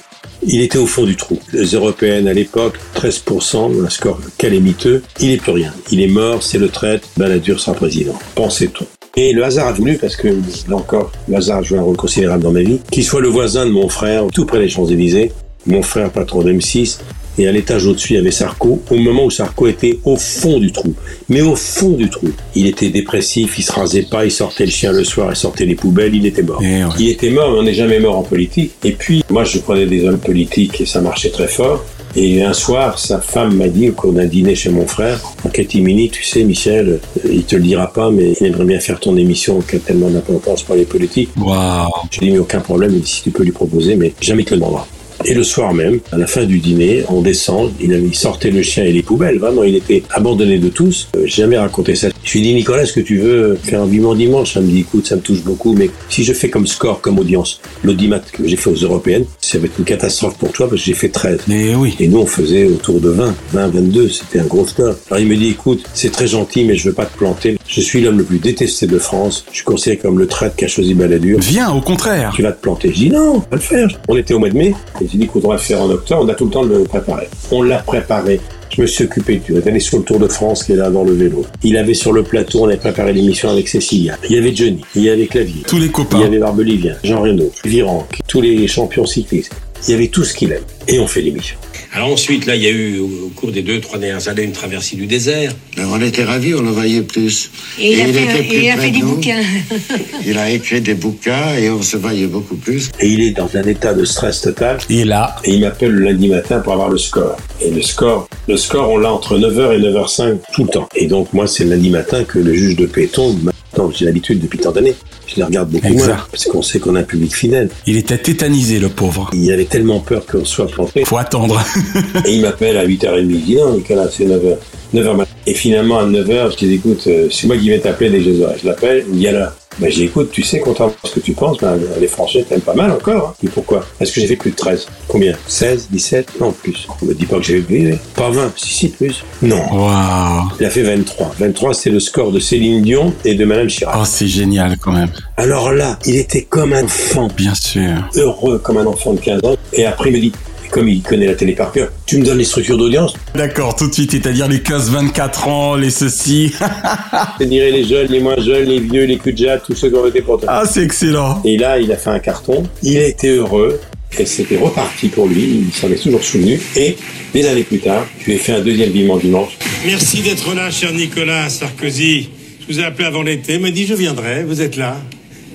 il 0.47 0.61
était 0.61 0.79
au 0.79 0.87
fond 0.87 1.05
du 1.05 1.17
trou. 1.17 1.41
Les 1.53 1.75
européennes 1.75 2.29
à 2.29 2.33
l'époque, 2.33 2.79
13%, 2.95 3.85
un 3.85 3.89
score 3.89 4.21
calamiteux. 4.39 5.03
Il 5.19 5.31
n'est 5.31 5.37
plus 5.37 5.53
rien. 5.53 5.75
Il 5.91 6.01
est 6.01 6.07
mort, 6.07 6.45
c'est 6.45 6.59
le 6.59 6.69
traître. 6.69 7.09
Balladur 7.17 7.59
sera 7.59 7.75
président. 7.75 8.17
Pensait-on. 8.37 8.87
Et 9.17 9.33
le 9.33 9.45
hasard 9.45 9.67
a 9.67 9.73
voulu, 9.73 9.99
parce 9.99 10.15
que 10.15 10.29
là 10.29 10.77
encore, 10.77 11.11
le 11.29 11.35
hasard 11.35 11.59
a 11.59 11.63
joué 11.63 11.79
un 11.79 11.83
rôle 11.83 11.97
considérable 11.97 12.45
dans 12.45 12.53
ma 12.53 12.63
vie, 12.63 12.79
qu'il 12.93 13.03
soit 13.03 13.21
le 13.21 13.29
voisin 13.29 13.67
de 13.67 13.71
mon 13.71 13.89
frère, 13.89 14.29
tout 14.33 14.47
près 14.47 14.61
des 14.61 14.69
Champs-Élysées, 14.69 15.33
mon 15.67 15.83
frère 15.83 16.11
patron 16.11 16.43
d'M6, 16.43 17.01
Et 17.41 17.49
à 17.49 17.53
l'étage 17.53 17.87
au-dessus, 17.87 18.13
il 18.13 18.17
y 18.17 18.19
avait 18.19 18.31
Sarko, 18.31 18.83
au 18.91 18.97
moment 18.97 19.25
où 19.25 19.31
Sarko 19.31 19.67
était 19.67 19.99
au 20.05 20.17
fond 20.17 20.59
du 20.59 20.73
trou. 20.73 20.93
Mais 21.31 21.41
au 21.41 21.57
fond 21.57 21.93
du 21.93 22.11
trou. 22.11 22.29
Il 22.55 22.67
était 22.67 22.91
dépressif, 22.91 23.59
il 23.59 23.63
se 23.63 23.73
rasait 23.73 24.03
pas, 24.03 24.27
il 24.27 24.31
sortait 24.31 24.67
le 24.67 24.71
chien 24.71 24.93
le 24.93 25.05
soir, 25.05 25.31
il 25.31 25.37
sortait 25.37 25.65
les 25.65 25.75
poubelles, 25.75 26.15
il 26.15 26.27
était 26.27 26.43
mort. 26.43 26.63
Il 26.99 27.09
était 27.09 27.31
mort, 27.31 27.51
mais 27.53 27.59
on 27.61 27.63
n'est 27.63 27.73
jamais 27.73 27.99
mort 27.99 28.19
en 28.19 28.23
politique. 28.23 28.73
Et 28.85 28.93
puis, 28.93 29.25
moi, 29.31 29.45
je 29.45 29.59
prenais 29.59 29.87
des 29.87 30.05
hommes 30.07 30.19
politiques 30.19 30.83
et 30.83 30.85
ça 30.85 31.01
marchait 31.01 31.31
très 31.31 31.49
fort. 31.49 31.83
Et 32.15 32.43
un 32.43 32.53
soir, 32.53 32.99
sa 32.99 33.23
femme 33.23 33.57
m'a 33.57 33.69
dit 33.69 33.91
qu'on 33.93 34.19
a 34.19 34.27
dîné 34.27 34.55
chez 34.55 34.69
mon 34.69 34.87
frère, 34.87 35.19
en 35.43 35.49
catimini, 35.49 36.11
tu 36.11 36.23
sais, 36.23 36.45
Michel, 36.45 37.01
euh, 37.25 37.31
il 37.33 37.45
te 37.45 37.57
le 37.57 37.63
dira 37.63 37.91
pas, 37.91 38.11
mais 38.11 38.35
il 38.39 38.47
aimerait 38.49 38.65
bien 38.67 38.81
faire 38.81 39.01
ton 39.01 39.17
émission 39.17 39.61
qui 39.63 39.77
a 39.77 39.79
tellement 39.79 40.11
d'importance 40.11 40.63
pour 40.63 40.75
les 40.75 40.85
politiques. 40.85 41.31
Waouh 41.41 41.89
Je 42.11 42.21
lui 42.21 42.27
ai 42.27 42.31
dit, 42.31 42.35
mais 42.35 42.41
aucun 42.41 42.61
problème, 42.61 42.91
il 42.93 43.01
dit, 43.01 43.11
si 43.11 43.23
tu 43.23 43.31
peux 43.31 43.45
lui 43.45 43.53
proposer, 43.53 43.97
mais 43.97 44.13
jamais 44.21 44.45
te 44.45 44.51
le 44.51 44.57
demandera. 44.57 44.87
Et 45.25 45.35
le 45.35 45.43
soir 45.43 45.75
même, 45.75 46.01
à 46.13 46.19
la 46.19 46.27
fin 46.27 46.45
du 46.45 46.59
dîner, 46.59 47.05
on 47.09 47.21
descend, 47.21 47.71
il, 47.81 47.93
avait, 47.93 48.07
il 48.07 48.15
sortait 48.15 48.51
le 48.51 48.63
chien 48.63 48.85
et 48.85 48.93
les 48.93 49.03
poubelles. 49.03 49.39
Vraiment, 49.39 49.65
il 49.65 49.77
était 49.77 50.03
abandonné 50.11 50.59
de 50.59 50.69
tous. 50.69 51.09
Euh, 51.17 51.23
J'ai 51.25 51.43
jamais 51.43 51.59
raconté 51.59 51.95
ça. 51.95 52.09
Je 52.25 52.33
lui 52.33 52.41
ai 52.41 52.43
dit, 52.43 52.55
Nicolas, 52.55 52.83
est-ce 52.83 52.93
que 52.93 53.01
tu 53.01 53.19
veux 53.19 53.57
faire 53.63 53.83
un 53.83 53.87
vivement 53.87 54.15
dimanche? 54.15 54.55
Ça 54.55 54.61
me 54.61 54.67
dit, 54.67 54.81
écoute, 54.81 55.07
ça 55.07 55.17
me 55.17 55.21
touche 55.21 55.43
beaucoup, 55.43 55.75
mais 55.75 55.91
si 56.09 56.25
je 56.25 56.33
fais 56.33 56.49
comme 56.49 56.67
score, 56.67 57.01
comme 57.01 57.19
audience, 57.19 57.61
l'audimat 57.85 58.21
que 58.33 58.47
j'ai 58.47 58.57
fait 58.57 58.71
aux 58.71 58.75
européennes, 58.75 59.25
ça 59.41 59.59
va 59.59 59.67
être 59.67 59.79
une 59.79 59.85
catastrophe 59.85 60.39
pour 60.39 60.53
toi 60.53 60.69
parce 60.69 60.81
que 60.81 60.87
j'ai 60.87 60.95
fait 60.95 61.09
13. 61.11 61.41
Mais 61.49 61.75
oui. 61.75 61.95
Et 62.01 62.09
nous, 62.09 62.19
on 62.19 62.27
faisait 62.27 62.65
autour 62.65 63.01
de 63.01 63.11
20, 63.11 63.35
20, 63.53 63.69
22. 63.69 64.09
C'était 64.09 64.41
un 64.41 64.47
gros 64.47 64.67
score. 64.67 64.95
Alors 65.11 65.21
il 65.21 65.27
me 65.29 65.37
dit, 65.37 65.51
écoute, 65.51 65.85
c'est 65.93 66.13
très 66.13 66.27
gentil, 66.27 66.65
mais 66.65 66.77
je 66.77 66.89
veux 66.89 66.95
pas 66.95 67.07
te 67.07 67.17
planter. 67.17 67.59
Je 67.67 67.81
suis 67.81 68.01
l'homme 68.01 68.19
le 68.19 68.25
plus 68.25 68.39
détesté 68.39 68.87
de 68.87 68.99
France. 68.99 69.45
Je 69.51 69.57
suis 69.57 69.65
considéré 69.65 69.99
comme 69.99 70.19
le 70.19 70.27
traître 70.27 70.57
qui 70.57 70.65
a 70.65 70.69
choisi 70.69 70.95
Balladur. 70.95 71.39
Viens, 71.41 71.73
au 71.73 71.81
contraire. 71.81 72.33
Tu 72.35 72.43
vas 72.43 72.53
te 72.53 72.61
planter. 72.61 72.89
Je 72.89 72.95
dis, 72.95 73.11
non, 73.11 73.35
on 73.37 73.39
va 73.39 73.47
le 73.53 73.59
faire. 73.59 73.89
On 74.09 74.17
était 74.17 74.35
au 74.35 74.39
mois 74.39 74.51
de 74.51 74.57
mai. 74.57 74.75
Et 75.01 75.07
j'ai 75.11 75.19
dit, 75.19 75.25
écoute, 75.25 75.43
on 75.45 75.49
va 75.49 75.55
le 75.55 75.61
faire 75.61 75.83
en 75.83 75.91
octobre. 75.91 76.23
On 76.25 76.29
a 76.29 76.35
tout 76.35 76.45
le 76.45 76.51
temps 76.51 76.65
de 76.65 76.77
le 76.77 76.85
préparer. 76.85 77.29
On 77.51 77.63
l'a 77.63 77.79
préparé. 77.79 78.41
Je 78.71 78.83
me 78.83 78.87
suis 78.87 79.05
occupé 79.05 79.41
du 79.45 79.53
d'aller 79.55 79.81
sur 79.81 79.99
le 79.99 80.05
Tour 80.05 80.21
de 80.21 80.29
France 80.29 80.63
qui 80.63 80.73
est 80.73 80.77
là 80.77 80.91
dans 80.91 81.03
le 81.03 81.13
vélo. 81.13 81.45
Il 81.65 81.77
avait 81.77 81.95
sur 81.95 82.13
le 82.13 82.23
plateau, 82.23 82.61
on 82.61 82.67
avait 82.67 82.77
préparé 82.77 83.13
l'émission 83.13 83.49
avec 83.49 83.67
Cécilia. 83.67 84.17
Il 84.29 84.37
y 84.37 84.39
avait 84.39 84.55
Johnny, 84.55 84.81
il 84.95 85.03
y 85.03 85.11
avait 85.11 85.27
Clavier. 85.27 85.63
Tous 85.67 85.79
les 85.79 85.89
copains. 85.89 86.19
Il 86.19 86.23
y 86.23 86.27
avait 86.27 86.39
Barbelivien, 86.39 86.95
Jean 87.03 87.23
Reno, 87.23 87.51
Virenque, 87.65 88.21
tous 88.29 88.41
les 88.41 88.69
champions 88.69 89.07
cyclistes. 89.07 89.53
Il 89.89 89.91
y 89.91 89.95
avait 89.95 90.07
tout 90.07 90.23
ce 90.23 90.35
qu'il 90.35 90.53
aime. 90.53 90.63
Et 90.87 91.01
on 91.01 91.09
fait 91.09 91.21
l'émission. 91.21 91.57
Alors 91.93 92.13
ensuite, 92.13 92.47
là, 92.47 92.55
il 92.55 92.63
y 92.63 92.67
a 92.67 92.71
eu, 92.71 93.01
au 93.01 93.31
cours 93.35 93.51
des 93.51 93.63
deux, 93.63 93.81
trois 93.81 93.99
dernières 93.99 94.29
années, 94.29 94.45
une 94.45 94.53
traversée 94.53 94.95
du 94.95 95.07
désert. 95.07 95.53
Ben, 95.77 95.89
on 95.91 96.01
était 96.01 96.23
ravis, 96.23 96.55
on 96.55 96.63
le 96.63 96.71
voyait 96.71 97.03
plus. 97.03 97.51
Et 97.81 97.95
il 97.95 98.01
a 98.01 98.05
fait, 98.05 98.23
était 98.23 98.43
plus 98.45 98.57
et 98.57 98.65
il 98.67 98.71
a 98.71 98.77
fait 98.77 98.91
de 98.91 98.95
des 98.95 99.03
bouquins. 99.03 99.43
Il 100.27 100.39
a 100.39 100.51
écrit 100.51 100.81
des 100.81 100.95
bouquins 100.95 101.57
et 101.57 101.69
on 101.71 101.83
se 101.83 101.97
voyait 101.97 102.27
beaucoup 102.27 102.55
plus. 102.57 102.91
Et 103.01 103.09
il 103.09 103.23
est 103.23 103.31
dans 103.33 103.49
un 103.57 103.63
état 103.63 103.95
de 103.95 104.05
stress 104.05 104.43
total. 104.43 104.79
Et 104.89 105.05
là. 105.05 105.35
Et 105.45 105.55
il 105.55 105.63
m'appelle 105.63 105.91
le 105.91 106.05
lundi 106.05 106.29
matin 106.29 106.61
pour 106.61 106.75
avoir 106.75 106.91
le 106.91 106.99
score. 106.99 107.37
Et 107.61 107.71
le 107.71 107.83
score, 107.83 108.29
le 108.47 108.57
score, 108.57 108.91
on 108.91 108.99
l'a 108.99 109.13
entre 109.13 109.39
9h 109.39 109.75
et 109.75 109.81
9h05 109.81 110.39
tout 110.53 110.65
le 110.65 110.69
temps. 110.69 110.89
Et 110.95 111.07
donc, 111.07 111.33
moi, 111.33 111.47
c'est 111.47 111.65
le 111.65 111.71
lundi 111.71 111.91
matin 111.91 112.23
que 112.25 112.39
le 112.39 112.55
juge 112.55 112.77
de 112.77 112.87
paix 112.87 113.09
tombe. 113.09 113.50
Maintenant, 113.81 113.97
j'ai 113.97 114.05
l'habitude 114.05 114.41
depuis 114.41 114.59
tant 114.59 114.73
d'années. 114.73 114.95
Je 115.27 115.37
les 115.37 115.43
regarde 115.43 115.71
beaucoup 115.71 115.87
Exact. 115.87 116.07
moins. 116.09 116.27
Parce 116.31 116.45
qu'on 116.45 116.63
sait 116.63 116.79
qu'on 116.81 116.97
a 116.97 117.01
un 117.01 117.05
public 117.05 117.35
fidèle. 117.35 117.71
Il 117.87 117.97
était 117.97 118.19
tétanisé, 118.19 118.79
le 118.79 118.89
pauvre. 118.91 119.31
Il 119.33 119.51
avait 119.53 119.65
tellement 119.65 120.01
peur 120.01 120.27
qu'on 120.27 120.45
soit 120.45 120.67
planté. 120.67 121.05
Faut 121.05 121.17
attendre. 121.17 121.63
Et 122.27 122.35
il 122.35 122.43
m'appelle 122.43 122.77
à 122.77 122.87
8h30. 122.87 123.27
Il 123.31 123.45
dit 123.45 123.57
non, 123.57 123.75
Nicolas, 123.75 124.09
c'est 124.11 124.25
9h. 124.27 124.57
9h 124.95 125.17
matin. 125.17 125.31
Et 125.47 125.55
finalement, 125.55 125.99
à 126.01 126.05
9h, 126.07 126.53
je 126.53 126.57
dis 126.67 126.75
écoute, 126.75 127.05
euh, 127.07 127.29
c'est 127.31 127.47
moi 127.47 127.57
qui 127.57 127.71
vais 127.71 127.79
t'appeler 127.79 128.11
dès 128.11 128.19
que 128.19 128.35
je 128.35 128.67
l'appelle, 128.67 129.05
il 129.11 129.19
dit 129.19 129.29
alors. 129.29 129.53
Ben, 129.79 129.91
j'ai 129.91 130.05
écoute, 130.05 130.31
tu 130.31 130.43
sais, 130.43 130.59
contrairement 130.61 130.95
à 131.03 131.07
ce 131.07 131.15
que 131.15 131.21
tu 131.21 131.33
penses, 131.33 131.59
ben, 131.59 131.79
les 131.99 132.07
Français 132.09 132.45
t'aiment 132.47 132.61
pas 132.61 132.75
mal 132.75 132.91
encore. 132.91 133.29
Hein. 133.29 133.35
Et 133.45 133.49
pourquoi? 133.49 133.85
Est-ce 134.01 134.13
que 134.13 134.21
j'ai 134.21 134.27
fait 134.27 134.37
plus 134.37 134.51
de 134.51 134.57
13 134.57 134.87
Combien? 135.09 135.35
16 135.47 135.89
17 135.91 136.41
Non, 136.41 136.53
plus. 136.53 136.87
On 137.01 137.07
me 137.07 137.15
dit 137.15 137.25
pas 137.25 137.37
que 137.37 137.45
j'ai 137.45 137.63
fait 137.63 137.99
Pas 138.15 138.31
20, 138.31 138.53
si, 138.57 138.75
si, 138.75 138.89
plus. 138.89 139.25
Non. 139.43 139.63
Waouh. 139.73 140.49
Il 140.59 140.67
a 140.67 140.71
fait 140.71 140.83
23. 140.83 141.35
23, 141.39 141.75
c'est 141.75 141.91
le 141.91 142.01
score 142.01 142.33
de 142.33 142.41
Céline 142.41 142.83
Dion 142.83 143.15
et 143.25 143.35
de 143.35 143.45
Madame 143.45 143.69
Chirac. 143.69 143.95
Oh, 143.99 144.05
c'est 144.05 144.29
génial 144.29 144.77
quand 144.77 144.93
même. 144.93 145.11
Alors 145.37 145.73
là, 145.73 145.99
il 146.05 146.17
était 146.17 146.43
comme 146.43 146.73
un 146.73 146.85
enfant. 146.85 147.29
Bien 147.35 147.55
sûr. 147.55 148.09
Heureux 148.17 148.59
comme 148.59 148.77
un 148.79 148.87
enfant 148.87 149.15
de 149.15 149.21
15 149.21 149.45
ans. 149.45 149.57
Et 149.73 149.87
après, 149.87 150.11
il 150.11 150.17
me 150.17 150.21
dit, 150.21 150.33
comme 150.71 150.89
il 150.89 151.03
connaît 151.03 151.27
la 151.27 151.35
télé 151.35 151.53
par 151.53 151.73
cœur, 151.73 151.91
tu 152.07 152.19
me 152.19 152.25
donnes 152.25 152.39
les 152.39 152.45
structures 152.45 152.79
d'audience 152.79 153.15
D'accord, 153.35 153.77
tout 153.77 153.89
de 153.89 153.95
suite, 153.95 154.13
c'est-à-dire 154.13 154.49
les 154.49 154.59
15-24 154.59 155.49
ans, 155.49 155.75
les 155.77 155.91
ceci. 155.91 156.53
Je 157.41 157.45
dirais 157.45 157.71
les 157.71 157.85
jeunes, 157.85 158.09
les 158.09 158.21
moins 158.21 158.41
jeunes, 158.41 158.69
les 158.69 158.81
vieux, 158.81 159.05
les 159.05 159.19
culs 159.19 159.35
de 159.35 159.61
tous 159.65 159.75
ceux 159.75 159.91
qui 159.91 159.97
ont 159.97 160.07
été 160.07 160.21
pour 160.23 160.41
toi. 160.41 160.49
Ah, 160.51 160.65
c'est 160.67 160.83
excellent. 160.83 161.41
Et 161.45 161.57
là, 161.57 161.79
il 161.79 161.91
a 161.93 161.97
fait 161.97 162.11
un 162.11 162.19
carton. 162.19 162.65
Il 162.83 162.99
a 162.99 163.07
été 163.07 163.29
heureux. 163.37 163.81
Et 164.19 164.27
c'était 164.27 164.57
reparti 164.57 165.09
pour 165.09 165.29
lui. 165.29 165.67
Il 165.69 165.73
s'en 165.73 165.89
est 165.91 166.03
toujours 166.03 166.23
souvenu. 166.23 166.61
Et 166.77 166.97
des 167.33 167.47
années 167.47 167.63
plus 167.63 167.79
tard, 167.79 168.07
je 168.21 168.27
lui 168.27 168.33
ai 168.35 168.39
fait 168.39 168.53
un 168.53 168.61
deuxième 168.61 168.91
vivement 168.91 169.17
dimanche. 169.17 169.57
Merci 169.87 170.21
d'être 170.21 170.55
là, 170.55 170.71
cher 170.71 170.93
Nicolas 170.93 171.49
Sarkozy. 171.49 172.29
Je 172.61 172.75
vous 172.75 172.81
ai 172.81 172.85
appelé 172.85 173.07
avant 173.07 173.23
l'été, 173.23 173.59
m'a 173.59 173.71
dit 173.71 173.87
je 173.87 173.95
viendrai, 173.95 174.45
vous 174.45 174.61
êtes 174.61 174.77
là. 174.77 174.97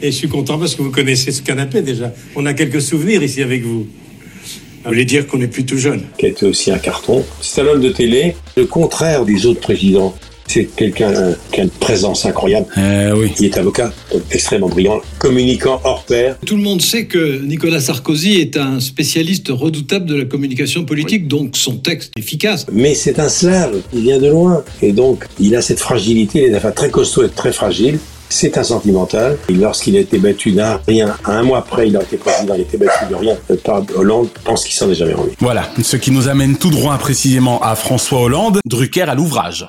Et 0.01 0.11
je 0.11 0.15
suis 0.15 0.27
content 0.27 0.57
parce 0.57 0.75
que 0.75 0.81
vous 0.81 0.91
connaissez 0.91 1.31
ce 1.31 1.41
canapé 1.41 1.81
déjà. 1.81 2.13
On 2.35 2.45
a 2.45 2.53
quelques 2.53 2.81
souvenirs 2.81 3.23
ici 3.23 3.41
avec 3.41 3.63
vous. 3.63 3.87
Vous 4.85 4.91
voulez 4.91 5.05
dire 5.05 5.25
qu'on 5.25 5.41
est 5.41 5.47
plus 5.47 5.65
tout 5.65 5.79
jeune 5.79 6.03
Qui 6.19 6.27
a 6.27 6.29
été 6.29 6.45
aussi 6.45 6.71
un 6.71 6.77
carton. 6.77 7.25
C'est 7.41 7.61
un 7.61 7.65
homme 7.65 7.81
de 7.81 7.89
télé. 7.89 8.35
Le 8.55 8.65
contraire 8.65 9.25
des 9.25 9.47
autres 9.47 9.59
présidents. 9.59 10.15
C'est 10.45 10.65
quelqu'un 10.65 11.09
euh, 11.09 11.33
qui 11.51 11.59
a 11.59 11.63
une 11.63 11.71
présence 11.71 12.23
incroyable. 12.27 12.67
Eh 12.77 13.11
oui. 13.13 13.31
Il 13.39 13.45
est 13.45 13.57
avocat, 13.57 13.91
donc 14.13 14.21
extrêmement 14.29 14.69
brillant, 14.69 15.01
communicant 15.17 15.81
hors 15.83 16.03
pair. 16.03 16.37
Tout 16.45 16.55
le 16.55 16.61
monde 16.61 16.83
sait 16.83 17.05
que 17.05 17.41
Nicolas 17.41 17.79
Sarkozy 17.79 18.39
est 18.39 18.55
un 18.57 18.79
spécialiste 18.79 19.47
redoutable 19.49 20.05
de 20.05 20.13
la 20.13 20.25
communication 20.25 20.85
politique, 20.85 21.27
donc 21.27 21.57
son 21.57 21.77
texte 21.77 22.11
est 22.15 22.19
efficace. 22.19 22.67
Mais 22.71 22.93
c'est 22.93 23.17
un 23.17 23.27
slave, 23.27 23.81
il 23.91 24.01
vient 24.01 24.19
de 24.19 24.27
loin. 24.27 24.63
Et 24.83 24.91
donc, 24.91 25.25
il 25.39 25.55
a 25.55 25.63
cette 25.63 25.79
fragilité, 25.79 26.45
il 26.47 26.53
est 26.53 26.57
enfin 26.57 26.71
très 26.71 26.91
costaud 26.91 27.23
et 27.23 27.29
très 27.29 27.51
fragile. 27.51 27.97
C'est 28.29 28.57
un 28.57 28.63
sentimental. 28.63 29.37
Et 29.49 29.53
lorsqu'il 29.53 29.95
a 29.97 29.99
été 29.99 30.17
battu 30.17 30.51
d'un 30.51 30.79
rien, 30.87 31.15
à 31.23 31.33
un 31.33 31.43
mois 31.43 31.59
après, 31.59 31.87
il 31.87 31.97
a 31.97 32.01
été 32.01 32.17
président, 32.17 32.53
il 32.55 32.61
a 32.61 32.63
été 32.63 32.77
battu 32.77 33.05
de 33.09 33.15
rien 33.15 33.35
par 33.63 33.83
Hollande, 33.95 34.27
je 34.35 34.41
pense 34.43 34.63
qu'il 34.63 34.73
s'en 34.73 34.89
est 34.89 34.95
jamais 34.95 35.13
remis. 35.13 35.33
Voilà, 35.39 35.69
ce 35.81 35.97
qui 35.97 36.11
nous 36.11 36.27
amène 36.27 36.57
tout 36.57 36.69
droit 36.69 36.97
précisément 36.97 37.61
à 37.61 37.75
François 37.75 38.21
Hollande, 38.21 38.59
Drucker 38.65 39.03
à 39.03 39.15
l'ouvrage. 39.15 39.67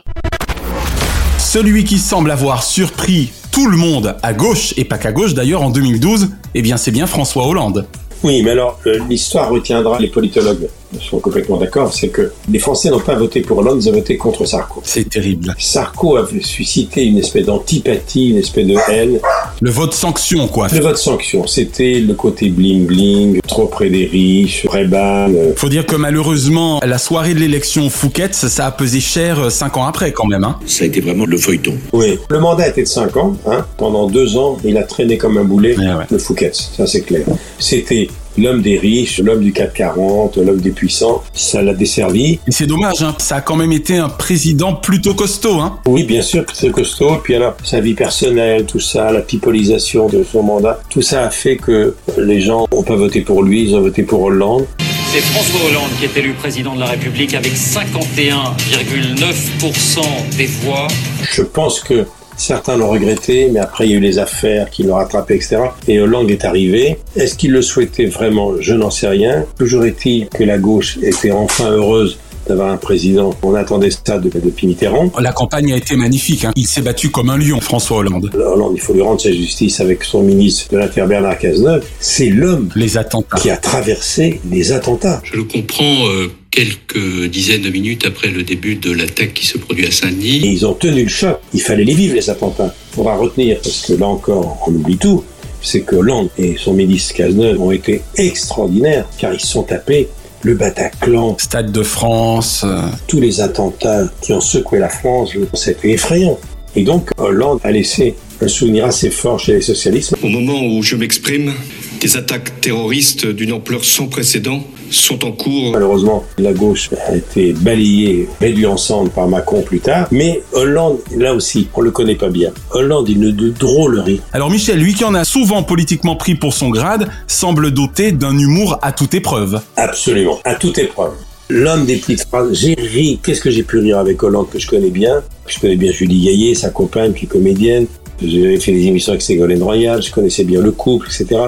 Celui 1.38 1.84
qui 1.84 1.98
semble 1.98 2.30
avoir 2.30 2.62
surpris 2.62 3.30
tout 3.52 3.68
le 3.68 3.76
monde 3.76 4.16
à 4.22 4.34
gauche, 4.34 4.74
et 4.76 4.84
pas 4.84 4.98
qu'à 4.98 5.12
gauche 5.12 5.34
d'ailleurs 5.34 5.62
en 5.62 5.70
2012, 5.70 6.28
eh 6.54 6.62
bien 6.62 6.76
c'est 6.76 6.90
bien 6.90 7.06
François 7.06 7.46
Hollande. 7.46 7.86
Oui, 8.22 8.42
mais 8.42 8.50
alors, 8.50 8.78
euh, 8.86 8.98
l'histoire 9.08 9.50
retiendra, 9.50 9.98
les 9.98 10.08
politologues 10.08 10.68
sont 11.00 11.18
complètement 11.20 11.56
d'accord, 11.56 11.92
c'est 11.92 12.08
que 12.08 12.32
les 12.50 12.58
Français 12.58 12.90
n'ont 12.90 13.00
pas 13.00 13.14
voté 13.14 13.40
pour 13.40 13.58
Hollande, 13.58 13.82
ils 13.82 13.88
ont 13.88 13.92
voté 13.92 14.16
contre 14.16 14.44
Sarko. 14.44 14.80
C'est 14.84 15.08
terrible. 15.08 15.54
Sarko 15.58 16.16
avait 16.16 16.40
suscité 16.42 17.04
une 17.04 17.18
espèce 17.18 17.46
d'antipathie, 17.46 18.30
une 18.30 18.38
espèce 18.38 18.66
de 18.66 18.76
haine. 18.90 19.18
Le 19.60 19.70
vote 19.70 19.94
sanction, 19.94 20.48
quoi. 20.48 20.68
Le 20.72 20.80
vote 20.80 20.98
sanction, 20.98 21.46
c'était 21.46 22.00
le 22.00 22.14
côté 22.14 22.50
bling-bling, 22.50 23.40
trop 23.46 23.66
près 23.66 23.90
des 23.90 24.06
riches, 24.06 24.66
Reban. 24.68 25.28
euh, 25.34 25.52
Faut 25.56 25.68
dire 25.68 25.86
que 25.86 25.96
malheureusement, 25.96 26.80
la 26.84 26.98
soirée 26.98 27.34
de 27.34 27.40
l'élection 27.40 27.88
Fouquet, 27.90 28.28
ça 28.32 28.66
a 28.66 28.70
pesé 28.70 29.00
cher 29.00 29.38
euh, 29.40 29.50
cinq 29.50 29.76
ans 29.76 29.84
après 29.84 30.12
quand 30.12 30.26
même. 30.26 30.44
Hein. 30.44 30.58
Ça 30.66 30.84
a 30.84 30.86
été 30.86 31.00
vraiment 31.00 31.26
le 31.26 31.36
feuilleton. 31.38 31.74
Oui, 31.92 32.18
le 32.28 32.38
mandat 32.40 32.68
était 32.68 32.82
de 32.82 32.88
5 32.88 33.16
ans. 33.16 33.36
Hein. 33.46 33.64
Pendant 33.76 34.08
deux 34.08 34.36
ans, 34.36 34.58
il 34.64 34.76
a 34.76 34.82
traîné 34.82 35.16
comme 35.18 35.38
un 35.38 35.44
boulet 35.44 35.76
le 36.10 36.18
Fouquet, 36.18 36.50
ça 36.52 36.86
c'est 36.86 37.02
clair. 37.02 37.24
C'était 37.58 38.08
l'homme 38.38 38.62
des 38.62 38.78
riches, 38.78 39.20
l'homme 39.20 39.40
du 39.40 39.52
440, 39.52 40.38
l'homme 40.38 40.60
des 40.60 40.70
puissants. 40.70 41.22
Ça 41.32 41.62
l'a 41.62 41.74
desservi. 41.74 42.38
Et 42.46 42.52
c'est 42.52 42.66
dommage, 42.66 43.02
hein. 43.02 43.14
ça 43.18 43.36
a 43.36 43.40
quand 43.40 43.56
même 43.56 43.72
été 43.72 43.96
un 43.96 44.08
président 44.08 44.74
plutôt 44.74 45.14
costaud. 45.14 45.60
Hein. 45.60 45.78
Oui, 45.86 46.04
bien 46.04 46.22
sûr, 46.22 46.44
c'est 46.52 46.70
costaud. 46.70 47.16
Puis 47.22 47.34
alors, 47.34 47.56
sa 47.62 47.80
vie 47.80 47.94
personnelle, 47.94 48.66
tout 48.66 48.80
ça, 48.80 49.12
la 49.12 49.20
pipolisation 49.20 50.08
de 50.08 50.24
son 50.24 50.42
mandat, 50.42 50.80
tout 50.90 51.02
ça 51.02 51.24
a 51.24 51.30
fait 51.30 51.56
que 51.56 51.94
les 52.18 52.40
gens 52.40 52.66
n'ont 52.72 52.82
pas 52.82 52.96
voté 52.96 53.20
pour 53.20 53.42
lui, 53.42 53.62
ils 53.62 53.74
ont 53.74 53.80
voté 53.80 54.02
pour 54.02 54.22
Hollande. 54.22 54.66
C'est 55.12 55.20
François 55.20 55.60
Hollande 55.68 55.90
qui 55.98 56.04
est 56.04 56.16
élu 56.16 56.34
président 56.34 56.74
de 56.74 56.80
la 56.80 56.86
République 56.86 57.34
avec 57.34 57.54
51,9% 57.54 60.00
des 60.36 60.46
voix. 60.46 60.88
Je 61.32 61.42
pense 61.42 61.80
que 61.80 62.06
certains 62.36 62.76
l'ont 62.76 62.90
regretté, 62.90 63.48
mais 63.50 63.60
après 63.60 63.86
il 63.86 63.90
y 63.90 63.94
a 63.94 63.96
eu 63.96 64.00
les 64.00 64.18
affaires 64.18 64.70
qui 64.70 64.82
l'ont 64.82 64.94
rattrapé, 64.94 65.34
etc. 65.34 65.58
Et 65.88 66.00
Hollande 66.00 66.30
est 66.30 66.44
arrivé. 66.44 66.98
Est-ce 67.16 67.34
qu'il 67.36 67.52
le 67.52 67.62
souhaitait 67.62 68.06
vraiment? 68.06 68.52
Je 68.60 68.74
n'en 68.74 68.90
sais 68.90 69.08
rien. 69.08 69.44
Toujours 69.58 69.84
est-il 69.84 70.28
que 70.28 70.44
la 70.44 70.58
gauche 70.58 70.98
était 71.02 71.32
enfin 71.32 71.70
heureuse 71.70 72.18
d'avoir 72.48 72.70
un 72.72 72.76
président. 72.76 73.34
On 73.42 73.54
attendait 73.54 73.90
ça 73.90 74.18
de- 74.18 74.30
depuis 74.30 74.66
Mitterrand. 74.66 75.10
La 75.20 75.32
campagne 75.32 75.72
a 75.72 75.76
été 75.76 75.96
magnifique. 75.96 76.44
Hein. 76.44 76.52
Il 76.56 76.66
s'est 76.66 76.82
battu 76.82 77.10
comme 77.10 77.30
un 77.30 77.38
lion, 77.38 77.60
François 77.60 77.98
Hollande. 77.98 78.30
Hollande, 78.34 78.72
il 78.74 78.80
faut 78.80 78.92
lui 78.92 79.02
rendre 79.02 79.20
sa 79.20 79.32
justice 79.32 79.80
avec 79.80 80.04
son 80.04 80.22
ministre 80.22 80.66
de 80.72 80.78
l'Intérieur 80.78 81.08
Bernard 81.08 81.38
Cazeneuve. 81.38 81.84
C'est 82.00 82.28
l'homme 82.30 82.68
les 82.76 82.96
attentats. 82.98 83.38
qui 83.38 83.50
a 83.50 83.56
traversé 83.56 84.40
les 84.50 84.72
attentats. 84.72 85.20
Je 85.24 85.36
le 85.36 85.44
comprends 85.44 86.06
euh, 86.08 86.28
quelques 86.50 87.28
dizaines 87.30 87.62
de 87.62 87.70
minutes 87.70 88.06
après 88.06 88.28
le 88.28 88.42
début 88.42 88.76
de 88.76 88.92
l'attaque 88.92 89.34
qui 89.34 89.46
se 89.46 89.58
produit 89.58 89.86
à 89.86 89.90
Saint-Denis. 89.90 90.36
Et 90.44 90.48
ils 90.52 90.66
ont 90.66 90.74
tenu 90.74 91.02
le 91.04 91.08
choc. 91.08 91.38
Il 91.52 91.60
fallait 91.60 91.84
les 91.84 91.94
vivre, 91.94 92.14
les 92.14 92.30
attentats. 92.30 92.74
Il 92.92 92.96
faudra 92.96 93.16
retenir, 93.16 93.58
parce 93.62 93.86
que 93.86 93.92
là 93.94 94.06
encore, 94.06 94.58
on 94.66 94.72
oublie 94.72 94.96
tout, 94.96 95.22
c'est 95.62 95.80
que 95.80 95.96
Hollande 95.96 96.28
et 96.38 96.56
son 96.58 96.72
ministre 96.74 97.14
Cazeneuve 97.14 97.60
ont 97.60 97.72
été 97.72 98.00
extraordinaires, 98.16 99.06
car 99.18 99.34
ils 99.34 99.40
se 99.40 99.48
sont 99.48 99.62
tapés 99.64 100.08
le 100.46 100.54
Bataclan, 100.54 101.36
Stade 101.38 101.72
de 101.72 101.82
France. 101.82 102.64
euh, 102.64 102.80
tous 103.08 103.20
les 103.20 103.40
attentats 103.40 104.04
qui 104.20 104.32
ont 104.32 104.40
secoué 104.40 104.78
la 104.78 104.88
France, 104.88 105.32
c'était 105.54 105.90
effrayant. 105.90 106.38
Et 106.76 106.84
donc, 106.84 107.10
Hollande 107.18 107.58
a 107.64 107.72
laissé 107.72 108.14
un 108.40 108.46
souvenir 108.46 108.84
assez 108.84 109.10
fort 109.10 109.40
chez 109.40 109.54
les 109.54 109.60
socialistes. 109.60 110.14
Au 110.22 110.28
moment 110.28 110.60
où 110.62 110.82
je 110.82 110.94
m'exprime, 110.94 111.52
des 112.00 112.16
attaques 112.16 112.60
terroristes 112.60 113.26
d'une 113.26 113.52
ampleur 113.52 113.84
sans 113.84 114.06
précédent 114.06 114.62
sont 114.90 115.24
en 115.24 115.32
cours. 115.32 115.72
Malheureusement, 115.72 116.24
la 116.38 116.52
gauche 116.52 116.90
a 117.08 117.16
été 117.16 117.52
balayée, 117.52 118.28
réduite 118.40 118.66
ensemble 118.66 119.10
par 119.10 119.28
Macron 119.28 119.62
plus 119.62 119.80
tard. 119.80 120.08
Mais 120.10 120.42
Hollande, 120.52 120.98
là 121.16 121.34
aussi, 121.34 121.68
on 121.74 121.80
le 121.80 121.90
connaît 121.90 122.14
pas 122.14 122.28
bien. 122.28 122.50
Hollande, 122.70 123.08
il 123.08 123.18
ne 123.18 123.30
de 123.30 123.50
drôlerie. 123.50 124.20
Alors 124.32 124.50
Michel, 124.50 124.78
lui 124.78 124.94
qui 124.94 125.04
en 125.04 125.14
a 125.14 125.24
souvent 125.24 125.62
politiquement 125.62 126.16
pris 126.16 126.34
pour 126.34 126.54
son 126.54 126.70
grade, 126.70 127.08
semble 127.26 127.70
doté 127.72 128.12
d'un 128.12 128.38
humour 128.38 128.78
à 128.82 128.92
toute 128.92 129.14
épreuve. 129.14 129.60
Absolument, 129.76 130.38
à 130.44 130.54
toute 130.54 130.78
épreuve. 130.78 131.14
L'homme 131.48 131.86
des 131.86 131.96
petites 131.96 132.24
phrases. 132.24 132.52
J'ai 132.54 132.74
ri. 132.74 133.20
Qu'est-ce 133.22 133.40
que 133.40 133.50
j'ai 133.50 133.62
pu 133.62 133.78
rire 133.78 133.98
avec 133.98 134.22
Hollande 134.22 134.48
que 134.50 134.58
je 134.58 134.66
connais 134.66 134.90
bien? 134.90 135.22
Je 135.46 135.60
connais 135.60 135.76
bien 135.76 135.92
Julie 135.92 136.24
Gaillet, 136.24 136.54
sa 136.54 136.70
compagne, 136.70 137.12
qui 137.12 137.26
est 137.26 137.28
comédienne. 137.28 137.86
J'avais 138.20 138.58
fait 138.58 138.72
des 138.72 138.86
émissions 138.86 139.12
avec 139.12 139.22
Ségolène 139.22 139.62
Royal. 139.62 140.02
Je 140.02 140.10
connaissais 140.10 140.42
bien 140.44 140.60
le 140.60 140.72
couple, 140.72 141.06
etc. 141.06 141.40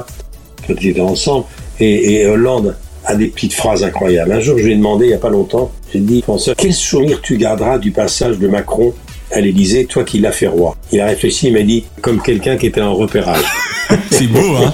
Étaient 0.68 1.00
ensemble. 1.00 1.46
Et, 1.80 2.14
et 2.14 2.26
Hollande 2.26 2.76
a 3.04 3.14
des 3.14 3.28
petites 3.28 3.54
phrases 3.54 3.82
incroyables. 3.82 4.32
Un 4.32 4.40
jour, 4.40 4.58
je 4.58 4.64
lui 4.64 4.72
ai 4.72 4.76
demandé, 4.76 5.06
il 5.06 5.08
n'y 5.08 5.14
a 5.14 5.18
pas 5.18 5.30
longtemps, 5.30 5.70
j'ai 5.92 6.00
dit, 6.00 6.22
François, 6.22 6.54
quel 6.54 6.74
souvenir 6.74 7.20
tu 7.22 7.38
garderas 7.38 7.78
du 7.78 7.90
passage 7.90 8.38
de 8.38 8.48
Macron 8.48 8.92
à 9.30 9.40
l'Élysée, 9.40 9.86
toi 9.86 10.04
qui 10.04 10.20
l'as 10.20 10.32
fait 10.32 10.46
roi 10.46 10.76
Il 10.92 11.00
a 11.00 11.06
réfléchi, 11.06 11.48
il 11.48 11.54
m'a 11.54 11.62
dit, 11.62 11.84
comme 12.02 12.20
quelqu'un 12.20 12.56
qui 12.56 12.66
était 12.66 12.80
en 12.80 12.94
repérage. 12.94 13.44
C'est 14.10 14.26
beau, 14.26 14.54
hein 14.56 14.72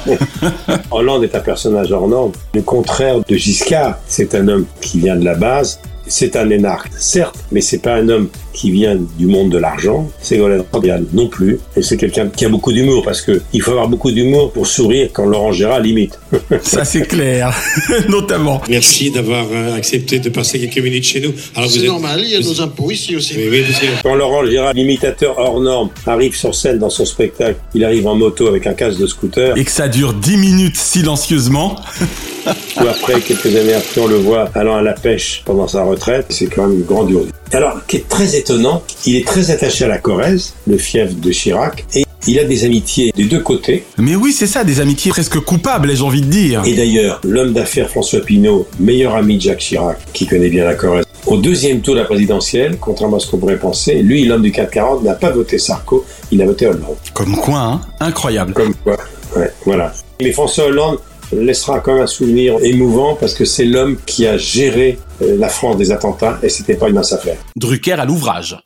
Hollande 0.90 1.24
est 1.24 1.34
un 1.36 1.40
personnage 1.40 1.92
hors 1.92 2.08
norme. 2.08 2.32
Le 2.54 2.62
contraire 2.62 3.20
de 3.20 3.36
Giscard, 3.36 3.98
c'est 4.08 4.34
un 4.34 4.48
homme 4.48 4.66
qui 4.80 4.98
vient 4.98 5.14
de 5.14 5.24
la 5.24 5.34
base. 5.34 5.78
C'est 6.08 6.34
un 6.34 6.50
énarque, 6.50 6.90
certes, 6.98 7.38
mais 7.52 7.60
c'est 7.60 7.78
pas 7.78 7.94
un 7.94 8.08
homme 8.08 8.28
qui 8.54 8.70
vient 8.70 8.96
du 9.18 9.26
monde 9.26 9.50
de 9.50 9.58
l'argent. 9.58 10.08
Ségolène 10.22 10.64
Royal 10.72 11.04
non 11.12 11.26
plus. 11.28 11.58
Et 11.76 11.82
c'est 11.82 11.96
quelqu'un 11.96 12.28
qui 12.28 12.44
a 12.44 12.48
beaucoup 12.48 12.72
d'humour 12.72 13.02
parce 13.04 13.20
que 13.20 13.42
il 13.52 13.60
faut 13.60 13.72
avoir 13.72 13.88
beaucoup 13.88 14.10
d'humour 14.12 14.52
pour 14.52 14.66
sourire 14.66 15.10
quand 15.12 15.26
Laurent 15.26 15.52
Gérard 15.52 15.80
limite. 15.80 16.18
Ça 16.62 16.84
c'est 16.84 17.02
clair, 17.06 17.54
notamment. 18.08 18.62
Merci 18.68 19.10
d'avoir 19.10 19.44
euh, 19.52 19.76
accepté 19.76 20.18
de 20.20 20.28
passer 20.30 20.58
quelques 20.60 20.78
minutes 20.82 21.04
chez 21.04 21.20
nous. 21.20 21.32
Alors 21.54 21.68
vous 21.68 21.74
C'est 21.76 21.80
êtes- 21.82 21.86
normal, 21.88 22.20
il 22.24 22.30
y 22.30 22.36
a 22.36 22.40
nos 22.40 22.60
impôts 22.62 22.90
ici 22.90 23.16
aussi. 23.16 23.34
Oui, 23.36 23.48
oui. 23.50 23.64
Quand 24.02 24.14
Laurent 24.14 24.44
Gérard, 24.46 24.72
l'imitateur 24.72 25.38
hors 25.38 25.60
norme, 25.60 25.90
arrive 26.06 26.34
sur 26.36 26.54
scène 26.54 26.78
dans 26.78 26.90
son 26.90 27.04
spectacle, 27.04 27.58
il 27.74 27.84
arrive 27.84 28.06
en 28.06 28.14
moto 28.14 28.46
avec 28.46 28.66
un 28.66 28.74
casque 28.74 28.98
de 28.98 29.06
scooter. 29.06 29.56
Et 29.58 29.64
que 29.64 29.70
ça 29.70 29.88
dure 29.88 30.14
10 30.14 30.36
minutes 30.36 30.76
silencieusement. 30.76 31.76
Ou 32.76 32.86
après, 32.86 33.20
quelques 33.20 33.46
années 33.56 33.72
après, 33.74 34.00
on 34.00 34.06
le 34.06 34.16
voit 34.16 34.50
allant 34.54 34.76
à 34.76 34.82
la 34.82 34.92
pêche 34.92 35.42
pendant 35.46 35.66
sa 35.66 35.82
retraite. 35.84 36.26
C'est 36.28 36.46
quand 36.46 36.66
même 36.66 36.82
grandiose. 36.82 37.28
Alors, 37.52 37.86
qui 37.86 37.96
est 37.96 38.08
très 38.08 38.36
étonnant, 38.36 38.82
il 39.06 39.16
est 39.16 39.26
très 39.26 39.50
attaché 39.50 39.84
à 39.84 39.88
la 39.88 39.98
Corrèze, 39.98 40.54
le 40.66 40.76
fief 40.78 41.14
de 41.16 41.30
Chirac, 41.30 41.84
et 41.94 42.04
il 42.26 42.38
a 42.38 42.44
des 42.44 42.64
amitiés 42.64 43.12
des 43.14 43.24
deux 43.24 43.40
côtés. 43.40 43.84
Mais 43.98 44.16
oui, 44.16 44.32
c'est 44.32 44.46
ça, 44.46 44.64
des 44.64 44.80
amitiés 44.80 45.10
presque 45.10 45.38
coupables, 45.40 45.94
j'ai 45.94 46.02
envie 46.02 46.22
de 46.22 46.26
dire. 46.26 46.62
Et 46.64 46.74
d'ailleurs, 46.74 47.20
l'homme 47.22 47.52
d'affaires 47.52 47.90
François 47.90 48.20
Pinault, 48.20 48.66
meilleur 48.80 49.14
ami 49.14 49.36
de 49.36 49.42
Jacques 49.42 49.58
Chirac, 49.58 49.98
qui 50.12 50.26
connaît 50.26 50.48
bien 50.48 50.64
la 50.64 50.74
Corrèze, 50.74 51.04
au 51.26 51.36
deuxième 51.36 51.80
tour 51.80 51.94
de 51.94 52.00
la 52.00 52.06
présidentielle, 52.06 52.76
contrairement 52.80 53.16
à 53.16 53.20
ce 53.20 53.30
qu'on 53.30 53.38
pourrait 53.38 53.58
penser, 53.58 54.02
lui, 54.02 54.24
l'homme 54.24 54.42
du 54.42 54.52
440, 54.52 55.04
n'a 55.04 55.14
pas 55.14 55.30
voté 55.30 55.58
Sarko, 55.58 56.04
il 56.30 56.42
a 56.42 56.46
voté 56.46 56.66
Hollande. 56.66 56.96
Comme 57.12 57.36
quoi, 57.36 57.58
hein 57.60 57.80
Incroyable. 58.00 58.52
Comme 58.52 58.74
quoi, 58.74 58.96
ouais, 59.36 59.50
voilà. 59.64 59.92
Mais 60.20 60.32
François 60.32 60.66
Hollande 60.66 60.98
laissera 61.32 61.80
quand 61.80 61.94
même 61.94 62.02
un 62.02 62.06
souvenir 62.06 62.56
émouvant 62.62 63.14
parce 63.14 63.34
que 63.34 63.44
c'est 63.44 63.64
l'homme 63.64 63.96
qui 64.06 64.26
a 64.26 64.36
géré 64.36 64.98
euh, 65.22 65.36
la 65.38 65.48
France 65.48 65.76
des 65.76 65.92
attentats 65.92 66.38
et 66.42 66.48
c'était 66.48 66.74
pas 66.74 66.88
une 66.88 66.94
mince 66.94 67.12
affaire. 67.12 67.36
Drucker 67.56 67.92
à 67.92 68.04
l'ouvrage. 68.04 68.56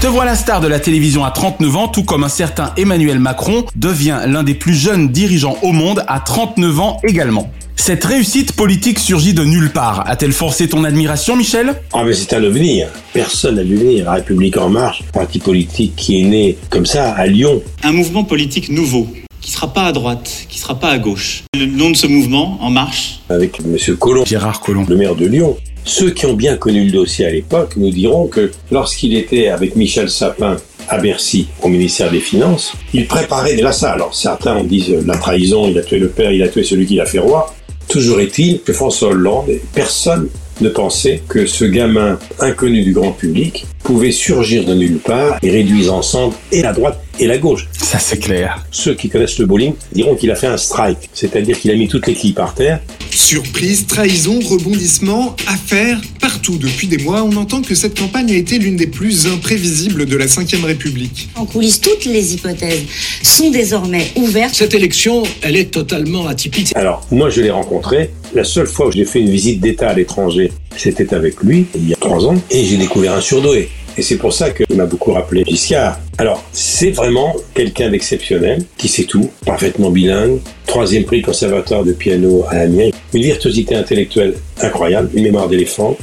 Te 0.00 0.06
voilà 0.06 0.34
star 0.34 0.60
de 0.60 0.68
la 0.68 0.78
télévision 0.78 1.24
à 1.24 1.30
39 1.30 1.76
ans, 1.76 1.88
tout 1.88 2.04
comme 2.04 2.22
un 2.22 2.28
certain 2.28 2.72
Emmanuel 2.76 3.18
Macron 3.18 3.64
devient 3.76 4.20
l'un 4.26 4.42
des 4.42 4.54
plus 4.54 4.74
jeunes 4.74 5.08
dirigeants 5.08 5.56
au 5.62 5.72
monde 5.72 6.04
à 6.06 6.20
39 6.20 6.80
ans 6.80 7.00
également. 7.02 7.50
Cette 7.76 8.04
réussite 8.04 8.52
politique 8.52 8.98
surgit 8.98 9.32
de 9.32 9.44
nulle 9.44 9.70
part. 9.70 10.04
A-t-elle 10.06 10.32
forcé 10.32 10.68
ton 10.68 10.84
admiration, 10.84 11.36
Michel? 11.36 11.74
Ah 11.92 12.02
mais 12.04 12.14
c'est 12.14 12.34
un 12.34 12.42
avenir. 12.42 12.88
Personne 13.12 13.56
n'a 13.56 13.62
vu 13.62 13.76
venir. 13.76 14.04
La 14.06 14.12
République 14.12 14.56
en 14.56 14.68
marche, 14.68 15.02
parti 15.12 15.38
politique 15.38 15.94
qui 15.96 16.20
est 16.20 16.24
né 16.24 16.58
comme 16.68 16.86
ça 16.86 17.12
à 17.12 17.26
Lyon. 17.26 17.62
un 17.82 17.92
mouvement 17.92 18.24
politique 18.24 18.70
nouveau, 18.70 19.06
qui 19.46 19.52
sera 19.52 19.72
pas 19.72 19.84
à 19.84 19.92
droite, 19.92 20.44
qui 20.48 20.58
sera 20.58 20.74
pas 20.74 20.88
à 20.88 20.98
gauche. 20.98 21.44
Le 21.54 21.66
nom 21.66 21.90
de 21.90 21.96
ce 21.96 22.08
mouvement, 22.08 22.58
En 22.60 22.68
Marche, 22.68 23.20
avec 23.28 23.64
Monsieur 23.64 23.94
Collomb, 23.94 24.26
Gérard 24.26 24.60
Collomb, 24.60 24.84
le 24.88 24.96
maire 24.96 25.14
de 25.14 25.24
Lyon. 25.24 25.56
Ceux 25.84 26.10
qui 26.10 26.26
ont 26.26 26.34
bien 26.34 26.56
connu 26.56 26.84
le 26.84 26.90
dossier 26.90 27.26
à 27.26 27.30
l'époque 27.30 27.76
nous 27.76 27.90
diront 27.90 28.26
que 28.26 28.50
lorsqu'il 28.72 29.16
était 29.16 29.46
avec 29.46 29.76
Michel 29.76 30.10
Sapin 30.10 30.56
à 30.88 30.98
Bercy, 30.98 31.46
au 31.62 31.68
ministère 31.68 32.10
des 32.10 32.18
Finances, 32.18 32.72
il 32.92 33.06
préparait 33.06 33.54
déjà 33.54 33.70
ça. 33.70 33.92
Alors 33.92 34.16
certains 34.16 34.64
disent 34.64 34.90
euh, 34.90 35.04
la 35.06 35.16
trahison, 35.16 35.68
il 35.68 35.78
a 35.78 35.82
tué 35.82 36.00
le 36.00 36.08
père, 36.08 36.32
il 36.32 36.42
a 36.42 36.48
tué 36.48 36.64
celui 36.64 36.84
qui 36.84 36.96
l'a 36.96 37.06
fait 37.06 37.20
roi. 37.20 37.54
Toujours 37.86 38.18
est-il 38.18 38.62
que 38.62 38.72
François 38.72 39.10
Hollande, 39.10 39.52
personne 39.72 40.28
ne 40.60 40.68
pensait 40.70 41.22
que 41.28 41.46
ce 41.46 41.64
gamin 41.64 42.18
inconnu 42.40 42.82
du 42.82 42.92
grand 42.92 43.12
public 43.12 43.64
pouvait 43.86 44.10
surgir 44.10 44.64
de 44.64 44.74
nulle 44.74 44.98
part 44.98 45.38
et 45.42 45.50
réduire 45.50 45.94
ensemble 45.94 46.34
et 46.50 46.60
la 46.60 46.72
droite 46.72 47.00
et 47.20 47.28
la 47.28 47.38
gauche. 47.38 47.68
Ça 47.72 48.00
c'est 48.00 48.18
clair. 48.18 48.66
Ceux 48.72 48.94
qui 48.94 49.08
connaissent 49.08 49.38
le 49.38 49.46
bowling 49.46 49.74
diront 49.92 50.16
qu'il 50.16 50.30
a 50.32 50.34
fait 50.34 50.48
un 50.48 50.56
strike, 50.56 51.08
c'est-à-dire 51.14 51.58
qu'il 51.58 51.70
a 51.70 51.74
mis 51.74 51.86
toutes 51.86 52.08
les 52.08 52.14
quilles 52.14 52.34
par 52.34 52.52
terre 52.54 52.80
Surprise, 53.12 53.86
trahison, 53.86 54.40
rebondissement, 54.40 55.34
affaires, 55.46 56.00
partout 56.20 56.58
depuis 56.58 56.86
des 56.86 56.98
mois, 56.98 57.22
on 57.22 57.34
entend 57.36 57.62
que 57.62 57.74
cette 57.74 57.98
campagne 57.98 58.30
a 58.30 58.36
été 58.36 58.58
l'une 58.58 58.76
des 58.76 58.86
plus 58.86 59.26
imprévisibles 59.26 60.04
de 60.04 60.16
la 60.16 60.26
Ve 60.26 60.64
République. 60.64 61.28
En 61.34 61.46
coulisses, 61.46 61.80
toutes 61.80 62.04
les 62.04 62.34
hypothèses 62.34 62.84
sont 63.22 63.50
désormais 63.50 64.06
ouvertes. 64.16 64.54
Cette 64.54 64.74
élection, 64.74 65.22
elle 65.42 65.56
est 65.56 65.70
totalement 65.70 66.26
atypique. 66.26 66.72
Alors, 66.74 67.06
moi, 67.10 67.30
je 67.30 67.40
l'ai 67.40 67.50
rencontré. 67.50 68.10
La 68.34 68.44
seule 68.44 68.66
fois 68.66 68.88
où 68.88 68.92
j'ai 68.92 69.06
fait 69.06 69.20
une 69.20 69.30
visite 69.30 69.60
d'État 69.60 69.88
à 69.88 69.94
l'étranger, 69.94 70.52
c'était 70.76 71.14
avec 71.14 71.42
lui, 71.42 71.66
il 71.74 71.88
y 71.88 71.94
a 71.94 71.96
trois 71.96 72.26
ans, 72.26 72.34
et 72.50 72.64
j'ai 72.64 72.76
découvert 72.76 73.14
un 73.14 73.20
surdoué. 73.20 73.70
Et 73.98 74.02
c'est 74.02 74.16
pour 74.16 74.32
ça 74.32 74.50
qu'il 74.50 74.76
m'a 74.76 74.84
beaucoup 74.84 75.12
rappelé 75.12 75.42
Giscard. 75.46 75.98
Alors, 76.18 76.42
c'est 76.52 76.90
vraiment 76.90 77.34
quelqu'un 77.54 77.90
d'exceptionnel, 77.90 78.62
qui 78.76 78.88
sait 78.88 79.04
tout, 79.04 79.30
parfaitement 79.46 79.90
bilingue, 79.90 80.38
troisième 80.66 81.04
prix 81.04 81.22
conservatoire 81.22 81.82
de 81.82 81.92
piano 81.92 82.44
à 82.48 82.56
Amiens, 82.56 82.90
une 83.14 83.22
virtuosité 83.22 83.74
intellectuelle 83.74 84.34
incroyable, 84.60 85.10
une 85.14 85.24
mémoire 85.24 85.48
d'éléphant, 85.48 85.96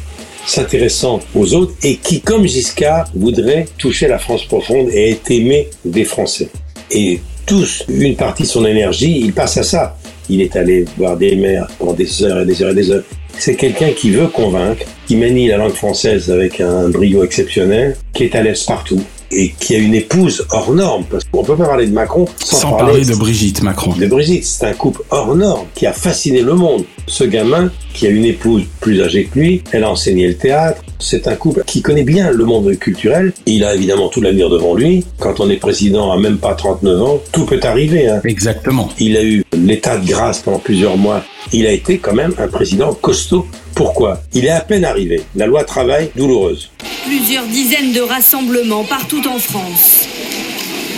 s'intéressant 0.46 1.20
aux 1.36 1.54
autres, 1.54 1.74
et 1.84 1.98
qui, 1.98 2.22
comme 2.22 2.48
Giscard, 2.48 3.06
voudrait 3.14 3.66
toucher 3.78 4.08
la 4.08 4.18
France 4.18 4.46
profonde 4.46 4.90
et 4.90 5.12
est 5.12 5.32
aimé 5.32 5.70
des 5.86 6.04
Français. 6.04 6.50
Et 6.90 7.22
tous, 7.46 7.84
une 7.90 8.16
partie 8.16 8.44
de 8.44 8.48
son 8.48 8.66
énergie, 8.66 9.20
il 9.20 9.34
passe 9.34 9.58
à 9.58 9.64
ça. 9.64 9.98
Il 10.30 10.42
est 10.42 10.56
allé 10.56 10.86
voir 10.98 11.18
des 11.18 11.36
maires 11.36 11.68
pendant 11.78 11.94
des 11.94 12.24
heures 12.24 12.42
et 12.42 12.46
des 12.46 12.62
heures 12.62 12.72
et 12.72 12.76
des 12.76 12.92
heures. 12.92 13.04
C'est 13.38 13.56
quelqu'un 13.56 13.92
qui 13.92 14.12
veut 14.12 14.28
convaincre, 14.28 14.86
qui 15.06 15.16
manie 15.16 15.48
la 15.48 15.58
langue 15.58 15.74
française 15.74 16.32
avec 16.32 16.62
un 16.62 16.90
brio 16.90 17.24
exceptionnel, 17.24 17.98
qui 18.14 18.24
est 18.24 18.36
à 18.36 18.42
l'aise 18.42 18.64
partout 18.64 19.04
et 19.36 19.54
qui 19.60 19.76
a 19.76 19.78
une 19.80 19.94
épouse 19.96 20.46
hors 20.52 20.72
norme. 20.74 21.04
Parce 21.10 21.24
qu'on 21.26 21.44
peut 21.44 21.56
pas 21.56 21.66
parler 21.66 21.88
de 21.88 21.94
Macron 21.94 22.26
sans, 22.44 22.58
Sans 22.58 22.74
parler 22.74 23.04
de 23.06 23.16
Brigitte 23.16 23.62
Macron. 23.64 23.94
de 23.94 24.06
Brigitte. 24.08 24.46
C'est 24.46 24.66
un 24.66 24.74
couple 24.74 25.02
hors 25.10 25.36
norme 25.36 25.66
qui 25.76 25.86
a 25.86 25.94
fasciné 25.94 26.42
le 26.42 26.54
monde. 26.54 26.84
Ce 27.08 27.24
gamin 27.26 27.70
qui 27.94 28.08
a 28.08 28.10
une 28.10 28.24
épouse 28.26 28.64
plus 28.80 29.02
âgée 29.02 29.26
que 29.26 29.38
lui, 29.40 29.62
elle 29.72 29.84
a 29.84 29.90
enseigné 29.92 30.28
le 30.28 30.36
théâtre. 30.36 30.82
C'est 31.00 31.28
un 31.28 31.36
couple 31.36 31.64
qui 31.66 31.82
connaît 31.82 32.04
bien 32.04 32.32
le 32.32 32.46
monde 32.46 32.74
culturel. 32.78 33.34
Il 33.46 33.64
a 33.66 33.76
évidemment 33.76 34.08
tout 34.08 34.22
l'avenir 34.22 34.50
devant 34.50 34.74
lui. 34.74 35.06
Quand 35.20 35.40
on 35.42 35.50
est 35.50 35.58
président 35.58 36.12
à 36.12 36.18
même 36.18 36.38
pas 36.38 36.54
39 36.56 37.02
ans, 37.02 37.20
tout 37.34 37.46
peut 37.46 37.60
arriver. 37.64 38.08
hein. 38.08 38.22
Exactement. 38.24 38.90
Il 39.00 39.18
a 39.18 39.24
eu 39.24 39.44
l'état 39.54 39.98
de 39.98 40.08
grâce 40.08 40.40
pendant 40.40 40.60
plusieurs 40.60 40.96
mois. 40.98 41.24
Il 41.52 41.68
a 41.68 41.72
été 41.72 41.98
quand 41.98 42.14
même 42.14 42.34
un 42.38 42.48
président 42.48 42.94
costaud. 42.94 43.46
Pourquoi? 43.76 44.22
Il 44.34 44.46
est 44.46 44.50
à 44.50 44.62
peine 44.62 44.86
arrivé. 44.86 45.22
La 45.36 45.46
loi 45.46 45.64
travail 45.66 46.10
douloureuse. 46.16 46.70
Plusieurs 47.06 47.46
dizaines 47.48 47.92
de 47.92 48.02
rassemblements 48.02 48.84
partout 48.86 49.28
en 49.28 49.38
France. 49.38 50.08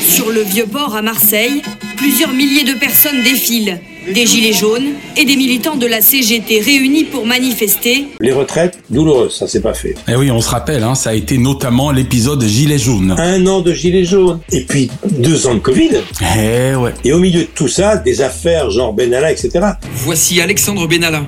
Sur 0.07 0.29
le 0.29 0.41
Vieux-Port 0.41 0.95
à 0.95 1.01
Marseille, 1.01 1.61
plusieurs 1.97 2.31
milliers 2.31 2.63
de 2.63 2.73
personnes 2.73 3.23
défilent. 3.23 3.79
Des 4.13 4.27
gilets 4.27 4.53
jaunes 4.53 4.93
et 5.17 5.25
des 5.25 5.35
militants 5.35 5.77
de 5.77 5.87
la 5.87 6.01
CGT 6.01 6.59
réunis 6.59 7.05
pour 7.05 7.25
manifester. 7.25 8.05
Les 8.19 8.31
retraites 8.31 8.77
douloureuses, 8.91 9.35
ça 9.35 9.47
s'est 9.47 9.61
pas 9.61 9.73
fait. 9.73 9.95
Eh 10.07 10.15
oui, 10.15 10.29
on 10.29 10.41
se 10.41 10.49
rappelle, 10.49 10.83
hein, 10.83 10.93
ça 10.93 11.09
a 11.09 11.13
été 11.15 11.39
notamment 11.39 11.89
l'épisode 11.91 12.43
Gilets 12.45 12.77
jaunes. 12.77 13.15
Un 13.17 13.47
an 13.47 13.61
de 13.61 13.73
gilets 13.73 14.05
jaunes. 14.05 14.39
Et 14.51 14.61
puis 14.61 14.91
deux 15.09 15.47
ans 15.47 15.55
de 15.55 15.59
Covid. 15.59 15.89
Eh 16.21 16.75
ouais. 16.75 16.93
Et 17.03 17.13
au 17.13 17.19
milieu 17.19 17.41
de 17.41 17.49
tout 17.55 17.67
ça, 17.67 17.97
des 17.97 18.21
affaires 18.21 18.69
genre 18.69 18.93
Benalla, 18.93 19.31
etc. 19.31 19.49
Voici 19.95 20.39
Alexandre 20.39 20.87
Benalla, 20.87 21.23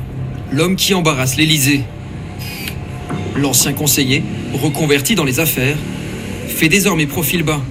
l'homme 0.51 0.75
qui 0.75 0.93
embarrasse 0.93 1.35
l'Élysée. 1.35 1.81
L'ancien 3.37 3.73
conseiller, 3.73 4.23
reconverti 4.53 5.13
dans 5.13 5.23
les 5.23 5.39
affaires, 5.39 5.77
fait 6.47 6.69
désormais 6.69 7.05
profil 7.05 7.43
bas. 7.43 7.61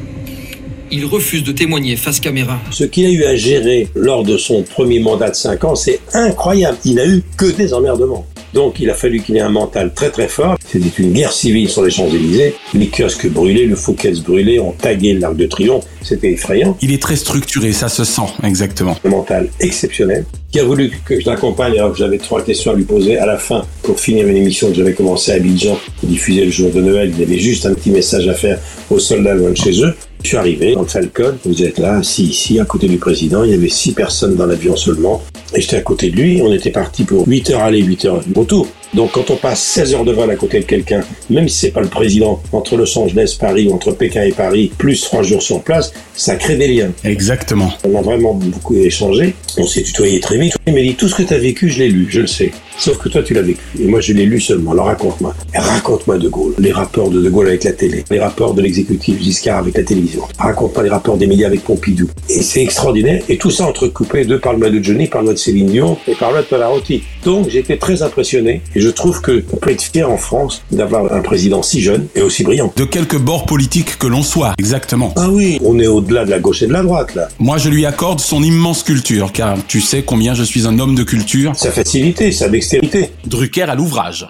il 0.92 1.04
refuse 1.04 1.42
de 1.42 1.50
témoigner 1.50 1.96
face 1.96 2.20
caméra. 2.20 2.60
Ce 2.70 2.84
qu'il 2.84 3.06
a 3.06 3.10
eu 3.10 3.24
à 3.24 3.34
gérer 3.34 3.88
lors 3.96 4.22
de 4.22 4.36
son 4.36 4.62
premier 4.62 5.00
mandat 5.00 5.30
de 5.30 5.34
5 5.34 5.64
ans, 5.64 5.74
c'est 5.74 5.98
incroyable. 6.14 6.78
Il 6.84 6.94
n'a 6.94 7.06
eu 7.06 7.24
que 7.36 7.46
des 7.46 7.74
emmerdements. 7.74 8.24
Donc 8.54 8.78
il 8.78 8.88
a 8.88 8.94
fallu 8.94 9.20
qu'il 9.20 9.36
ait 9.36 9.40
un 9.40 9.48
mental 9.48 9.92
très 9.92 10.10
très 10.10 10.28
fort. 10.28 10.56
C'était 10.64 11.02
une 11.02 11.12
guerre 11.12 11.32
civile 11.32 11.68
sur 11.68 11.82
les 11.82 11.90
Champs-Élysées. 11.90 12.54
Les 12.72 12.86
kiosques 12.86 13.28
brûlés, 13.28 13.66
le 13.66 13.74
Fouquet's 13.74 14.20
brûlé, 14.20 14.60
on 14.60 14.70
taguait 14.70 15.14
l'Arc 15.14 15.36
de 15.36 15.46
Triomphe. 15.46 15.84
C'était 16.06 16.30
effrayant. 16.30 16.76
Il 16.82 16.92
est 16.92 17.02
très 17.02 17.16
structuré, 17.16 17.72
ça 17.72 17.88
se 17.88 18.04
sent, 18.04 18.22
exactement. 18.44 18.96
Un 19.04 19.08
mental 19.08 19.48
exceptionnel 19.58 20.24
qui 20.52 20.60
a 20.60 20.64
voulu 20.64 20.90
que 21.04 21.20
je 21.20 21.26
l'accompagne 21.26 21.72
alors 21.72 21.92
que 21.92 21.98
j'avais 21.98 22.18
trois 22.18 22.42
questions 22.42 22.70
à 22.70 22.74
lui 22.74 22.84
poser 22.84 23.18
à 23.18 23.26
la 23.26 23.36
fin 23.36 23.66
pour 23.82 23.98
finir 23.98 24.26
une 24.28 24.36
émission 24.36 24.68
que 24.68 24.74
j'avais 24.74 24.94
commencé 24.94 25.32
à 25.32 25.34
Abidjan, 25.34 25.76
diffusée 26.02 26.44
le 26.44 26.50
jour 26.50 26.70
de 26.70 26.80
Noël. 26.80 27.10
Il 27.12 27.20
y 27.20 27.24
avait 27.24 27.38
juste 27.38 27.66
un 27.66 27.74
petit 27.74 27.90
message 27.90 28.28
à 28.28 28.34
faire 28.34 28.58
aux 28.88 28.98
soldats 28.98 29.34
loin 29.34 29.50
de 29.50 29.56
chez 29.56 29.82
eux. 29.82 29.94
Je 30.22 30.28
suis 30.28 30.36
arrivé 30.36 30.74
dans 30.74 30.82
le 30.82 30.86
Falcon, 30.86 31.36
vous 31.44 31.62
êtes 31.62 31.78
là, 31.78 31.96
assis 31.96 32.24
ici, 32.24 32.58
à 32.58 32.64
côté 32.64 32.88
du 32.88 32.96
président, 32.96 33.44
il 33.44 33.50
y 33.50 33.54
avait 33.54 33.68
six 33.68 33.92
personnes 33.92 34.34
dans 34.34 34.46
l'avion 34.46 34.76
seulement, 34.76 35.22
et 35.54 35.60
j'étais 35.60 35.76
à 35.76 35.82
côté 35.82 36.10
de 36.10 36.16
lui, 36.16 36.40
on 36.42 36.52
était 36.52 36.70
parti 36.70 37.04
pour 37.04 37.28
8 37.28 37.50
heures 37.50 37.62
aller, 37.62 37.82
8 37.82 38.04
heures 38.06 38.22
retour. 38.34 38.66
Donc 38.94 39.12
quand 39.12 39.30
on 39.30 39.36
passe 39.36 39.62
16 39.62 39.94
heures 39.94 40.04
de 40.04 40.12
vol 40.12 40.30
à 40.30 40.36
côté 40.36 40.60
de 40.60 40.64
quelqu'un, 40.64 41.02
même 41.28 41.48
si 41.48 41.58
c'est 41.58 41.70
pas 41.70 41.80
le 41.80 41.88
président, 41.88 42.40
entre 42.52 42.76
Los 42.76 42.96
Angeles, 42.98 43.36
Paris, 43.38 43.68
ou 43.68 43.74
entre 43.74 43.92
Pékin 43.92 44.22
et 44.22 44.32
Paris, 44.32 44.72
plus 44.78 45.00
trois 45.02 45.22
jours 45.22 45.42
sur 45.42 45.62
place, 45.62 45.92
ça 46.14 46.36
crée 46.36 46.56
des 46.56 46.68
liens. 46.68 46.92
Exactement. 47.04 47.72
On 47.84 47.96
a 47.98 48.02
vraiment 48.02 48.34
beaucoup 48.34 48.76
échangé, 48.76 49.34
on 49.58 49.66
s'est 49.66 49.82
tutoyé 49.82 50.20
très 50.20 50.38
vite. 50.38 50.54
Il 50.66 50.74
m'a 50.74 50.80
dit, 50.80 50.94
tout 50.94 51.08
ce 51.08 51.14
que 51.14 51.22
tu 51.22 51.34
as 51.34 51.38
vécu, 51.38 51.68
je 51.68 51.80
l'ai 51.80 51.88
lu, 51.88 52.06
je 52.08 52.20
le 52.20 52.26
sais. 52.26 52.52
Sauf 52.78 52.98
que 52.98 53.08
toi, 53.08 53.22
tu 53.22 53.34
l'as 53.34 53.42
vécu. 53.42 53.60
Et 53.80 53.86
moi, 53.86 54.00
je 54.00 54.12
l'ai 54.12 54.26
lu 54.26 54.40
seulement. 54.40 54.72
Alors 54.72 54.86
raconte-moi. 54.86 55.34
Raconte-moi 55.54 56.18
De 56.18 56.28
Gaulle. 56.28 56.54
Les 56.58 56.72
rapports 56.72 57.10
de 57.10 57.20
De 57.20 57.30
Gaulle 57.30 57.48
avec 57.48 57.64
la 57.64 57.72
télé. 57.72 58.04
Les 58.10 58.20
rapports 58.20 58.54
de 58.54 58.62
l'exécutif 58.62 59.20
Giscard 59.20 59.58
avec 59.58 59.76
la 59.76 59.82
télévision. 59.82 60.22
Raconte-moi 60.38 60.84
les 60.84 60.90
rapports 60.90 61.16
des 61.16 61.26
médias 61.26 61.46
avec 61.46 61.64
Pompidou. 61.64 62.08
Et 62.28 62.42
c'est 62.42 62.62
extraordinaire. 62.62 63.22
Et 63.28 63.38
tout 63.38 63.50
ça 63.50 63.66
entrecoupé 63.66 64.24
de 64.24 64.36
Parle-moi 64.36 64.70
de 64.70 64.82
Johnny, 64.82 65.06
Parle-moi 65.06 65.32
de 65.32 65.38
Céline 65.38 65.66
Dion 65.66 65.96
et 66.06 66.14
Parle-moi 66.14 66.42
de 66.42 66.46
Pavarotti. 66.46 67.02
Donc, 67.24 67.48
j'étais 67.48 67.76
très 67.76 68.02
impressionné. 68.02 68.62
Et 68.74 68.80
je 68.80 68.88
trouve 68.88 69.20
que 69.20 69.44
on 69.52 69.56
peut 69.56 69.70
être 69.70 69.82
fier 69.82 70.10
en 70.10 70.16
France 70.16 70.62
d'avoir 70.70 71.12
un 71.12 71.20
président 71.20 71.62
si 71.62 71.80
jeune 71.80 72.06
et 72.14 72.22
aussi 72.22 72.44
brillant. 72.44 72.72
De 72.76 72.84
quelque 72.84 73.16
bord 73.16 73.46
politique 73.46 73.98
que 73.98 74.06
l'on 74.06 74.22
soit, 74.22 74.54
exactement. 74.58 75.12
Ah 75.16 75.28
oui, 75.30 75.58
on 75.64 75.78
est 75.78 75.86
au-delà 75.86 76.24
de 76.24 76.30
la 76.30 76.38
gauche 76.38 76.62
et 76.62 76.66
de 76.66 76.72
la 76.72 76.82
droite, 76.82 77.14
là. 77.14 77.28
Moi, 77.38 77.58
je 77.58 77.68
lui 77.68 77.86
accorde 77.86 78.20
son 78.20 78.42
immense 78.42 78.82
culture, 78.82 79.32
car 79.32 79.56
tu 79.66 79.80
sais 79.80 80.02
combien 80.02 80.34
je 80.34 80.42
suis 80.42 80.66
un 80.66 80.78
homme 80.78 80.94
de 80.94 81.02
culture. 81.02 81.52
Sa 81.56 81.70
facilité, 81.70 82.32
sa 82.32 82.48
dextérité. 82.66 83.12
Drucker 83.26 83.62
à 83.62 83.74
l'ouvrage. 83.74 84.26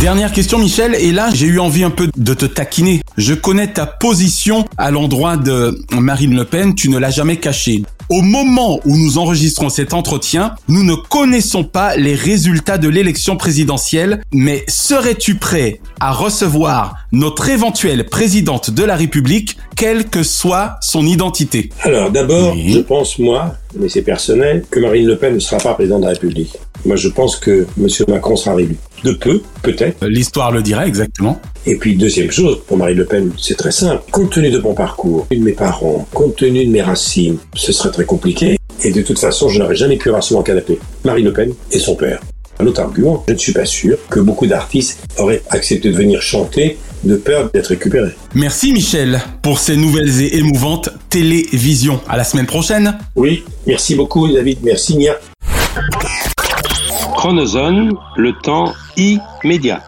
Dernière 0.00 0.32
question 0.32 0.58
Michel, 0.58 0.94
et 0.96 1.12
là 1.12 1.30
j'ai 1.32 1.46
eu 1.46 1.60
envie 1.60 1.84
un 1.84 1.90
peu 1.90 2.10
de 2.16 2.34
te 2.34 2.46
taquiner. 2.46 3.00
Je 3.16 3.32
connais 3.32 3.72
ta 3.72 3.86
position 3.86 4.64
à 4.76 4.90
l'endroit 4.90 5.36
de 5.36 5.80
Marine 5.92 6.34
Le 6.34 6.44
Pen, 6.44 6.74
tu 6.74 6.88
ne 6.88 6.98
l'as 6.98 7.10
jamais 7.10 7.36
cachée. 7.36 7.84
Au 8.10 8.20
moment 8.20 8.80
où 8.84 8.96
nous 8.98 9.18
enregistrons 9.18 9.70
cet 9.70 9.94
entretien, 9.94 10.56
nous 10.68 10.82
ne 10.82 10.94
connaissons 10.94 11.64
pas 11.64 11.96
les 11.96 12.14
résultats 12.14 12.76
de 12.76 12.88
l'élection 12.88 13.36
présidentielle, 13.36 14.20
mais 14.32 14.64
serais-tu 14.68 15.36
prêt 15.36 15.80
à 16.00 16.12
recevoir 16.12 16.96
notre 17.12 17.48
éventuelle 17.48 18.06
présidente 18.06 18.70
de 18.70 18.82
la 18.82 18.96
République, 18.96 19.56
quelle 19.76 20.06
que 20.06 20.22
soit 20.22 20.76
son 20.82 21.06
identité? 21.06 21.70
Alors 21.82 22.10
d'abord, 22.10 22.54
je 22.56 22.80
pense 22.80 23.18
moi, 23.18 23.54
mais 23.78 23.88
c'est 23.88 24.02
personnel, 24.02 24.64
que 24.70 24.80
Marine 24.80 25.06
Le 25.06 25.16
Pen 25.16 25.34
ne 25.34 25.38
sera 25.38 25.58
pas 25.58 25.74
présidente 25.74 26.00
de 26.00 26.06
la 26.06 26.12
République. 26.12 26.56
Moi 26.84 26.96
je 26.96 27.08
pense 27.08 27.36
que 27.36 27.66
M. 27.78 27.88
Macron 28.08 28.36
sera 28.36 28.54
réélu. 28.54 28.76
De 29.02 29.12
peu, 29.12 29.42
peut-être. 29.62 30.06
L'histoire 30.06 30.50
le 30.50 30.62
dirait 30.62 30.88
exactement. 30.88 31.40
Et 31.66 31.76
puis 31.76 31.96
deuxième 31.96 32.30
chose, 32.30 32.60
pour 32.66 32.76
Marine 32.76 32.98
Le 32.98 33.04
Pen, 33.04 33.30
c'est 33.38 33.56
très 33.56 33.70
simple. 33.70 34.02
Compte 34.10 34.30
tenu 34.30 34.50
de 34.50 34.58
mon 34.58 34.74
parcours, 34.74 35.26
de 35.30 35.36
mes 35.36 35.52
parents, 35.52 36.06
compte 36.12 36.36
tenu 36.36 36.64
de 36.64 36.70
mes 36.70 36.82
racines, 36.82 37.36
ce 37.54 37.72
serait 37.72 37.90
très 37.90 38.04
compliqué. 38.04 38.58
Et 38.82 38.90
de 38.90 39.02
toute 39.02 39.18
façon, 39.18 39.48
je 39.48 39.58
n'aurais 39.58 39.76
jamais 39.76 39.96
pu 39.96 40.08
avoir 40.08 40.22
sur 40.22 40.36
mon 40.36 40.42
canapé 40.42 40.78
Marine 41.04 41.26
Le 41.26 41.32
Pen 41.32 41.52
et 41.70 41.78
son 41.78 41.94
père. 41.94 42.20
Un 42.58 42.66
autre 42.66 42.80
argument, 42.80 43.24
je 43.26 43.32
ne 43.32 43.38
suis 43.38 43.52
pas 43.52 43.64
sûr 43.64 43.98
que 44.08 44.20
beaucoup 44.20 44.46
d'artistes 44.46 45.00
auraient 45.18 45.42
accepté 45.50 45.90
de 45.90 45.96
venir 45.96 46.22
chanter 46.22 46.78
de 47.04 47.16
peur 47.16 47.50
d'être 47.52 47.68
récupérés. 47.68 48.14
Merci 48.34 48.72
Michel 48.72 49.20
pour 49.42 49.58
ces 49.58 49.76
nouvelles 49.76 50.22
et 50.22 50.38
émouvantes 50.38 50.90
télévisions. 51.10 52.00
À 52.08 52.16
la 52.16 52.24
semaine 52.24 52.46
prochaine. 52.46 52.98
Oui, 53.16 53.44
merci 53.66 53.94
beaucoup 53.94 54.26
David, 54.32 54.58
merci 54.62 54.96
Nia. 54.96 55.14
Chronozone, 57.16 57.92
le 58.16 58.32
temps 58.42 58.72
immédiat. 58.96 59.82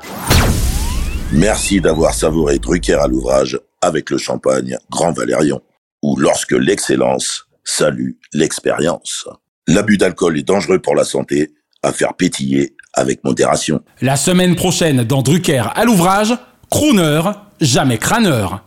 Merci 1.32 1.80
d'avoir 1.80 2.14
savouré 2.14 2.58
Drucker 2.58 2.94
à 2.94 3.08
l'ouvrage 3.08 3.58
avec 3.82 4.10
le 4.10 4.18
champagne 4.18 4.76
Grand 4.90 5.12
Valérion, 5.12 5.60
ou 6.02 6.16
lorsque 6.16 6.52
l'excellence 6.52 7.46
salue 7.64 8.12
l'expérience. 8.32 9.28
L'abus 9.66 9.98
d'alcool 9.98 10.38
est 10.38 10.44
dangereux 10.44 10.78
pour 10.78 10.94
la 10.94 11.04
santé, 11.04 11.52
à 11.82 11.92
faire 11.92 12.14
pétiller 12.14 12.74
avec 12.94 13.22
modération. 13.24 13.82
La 14.00 14.16
semaine 14.16 14.54
prochaine 14.54 15.04
dans 15.04 15.22
Drucker 15.22 15.64
à 15.74 15.84
l'ouvrage, 15.84 16.32
crooner, 16.70 17.22
jamais 17.60 17.98
crâneur. 17.98 18.62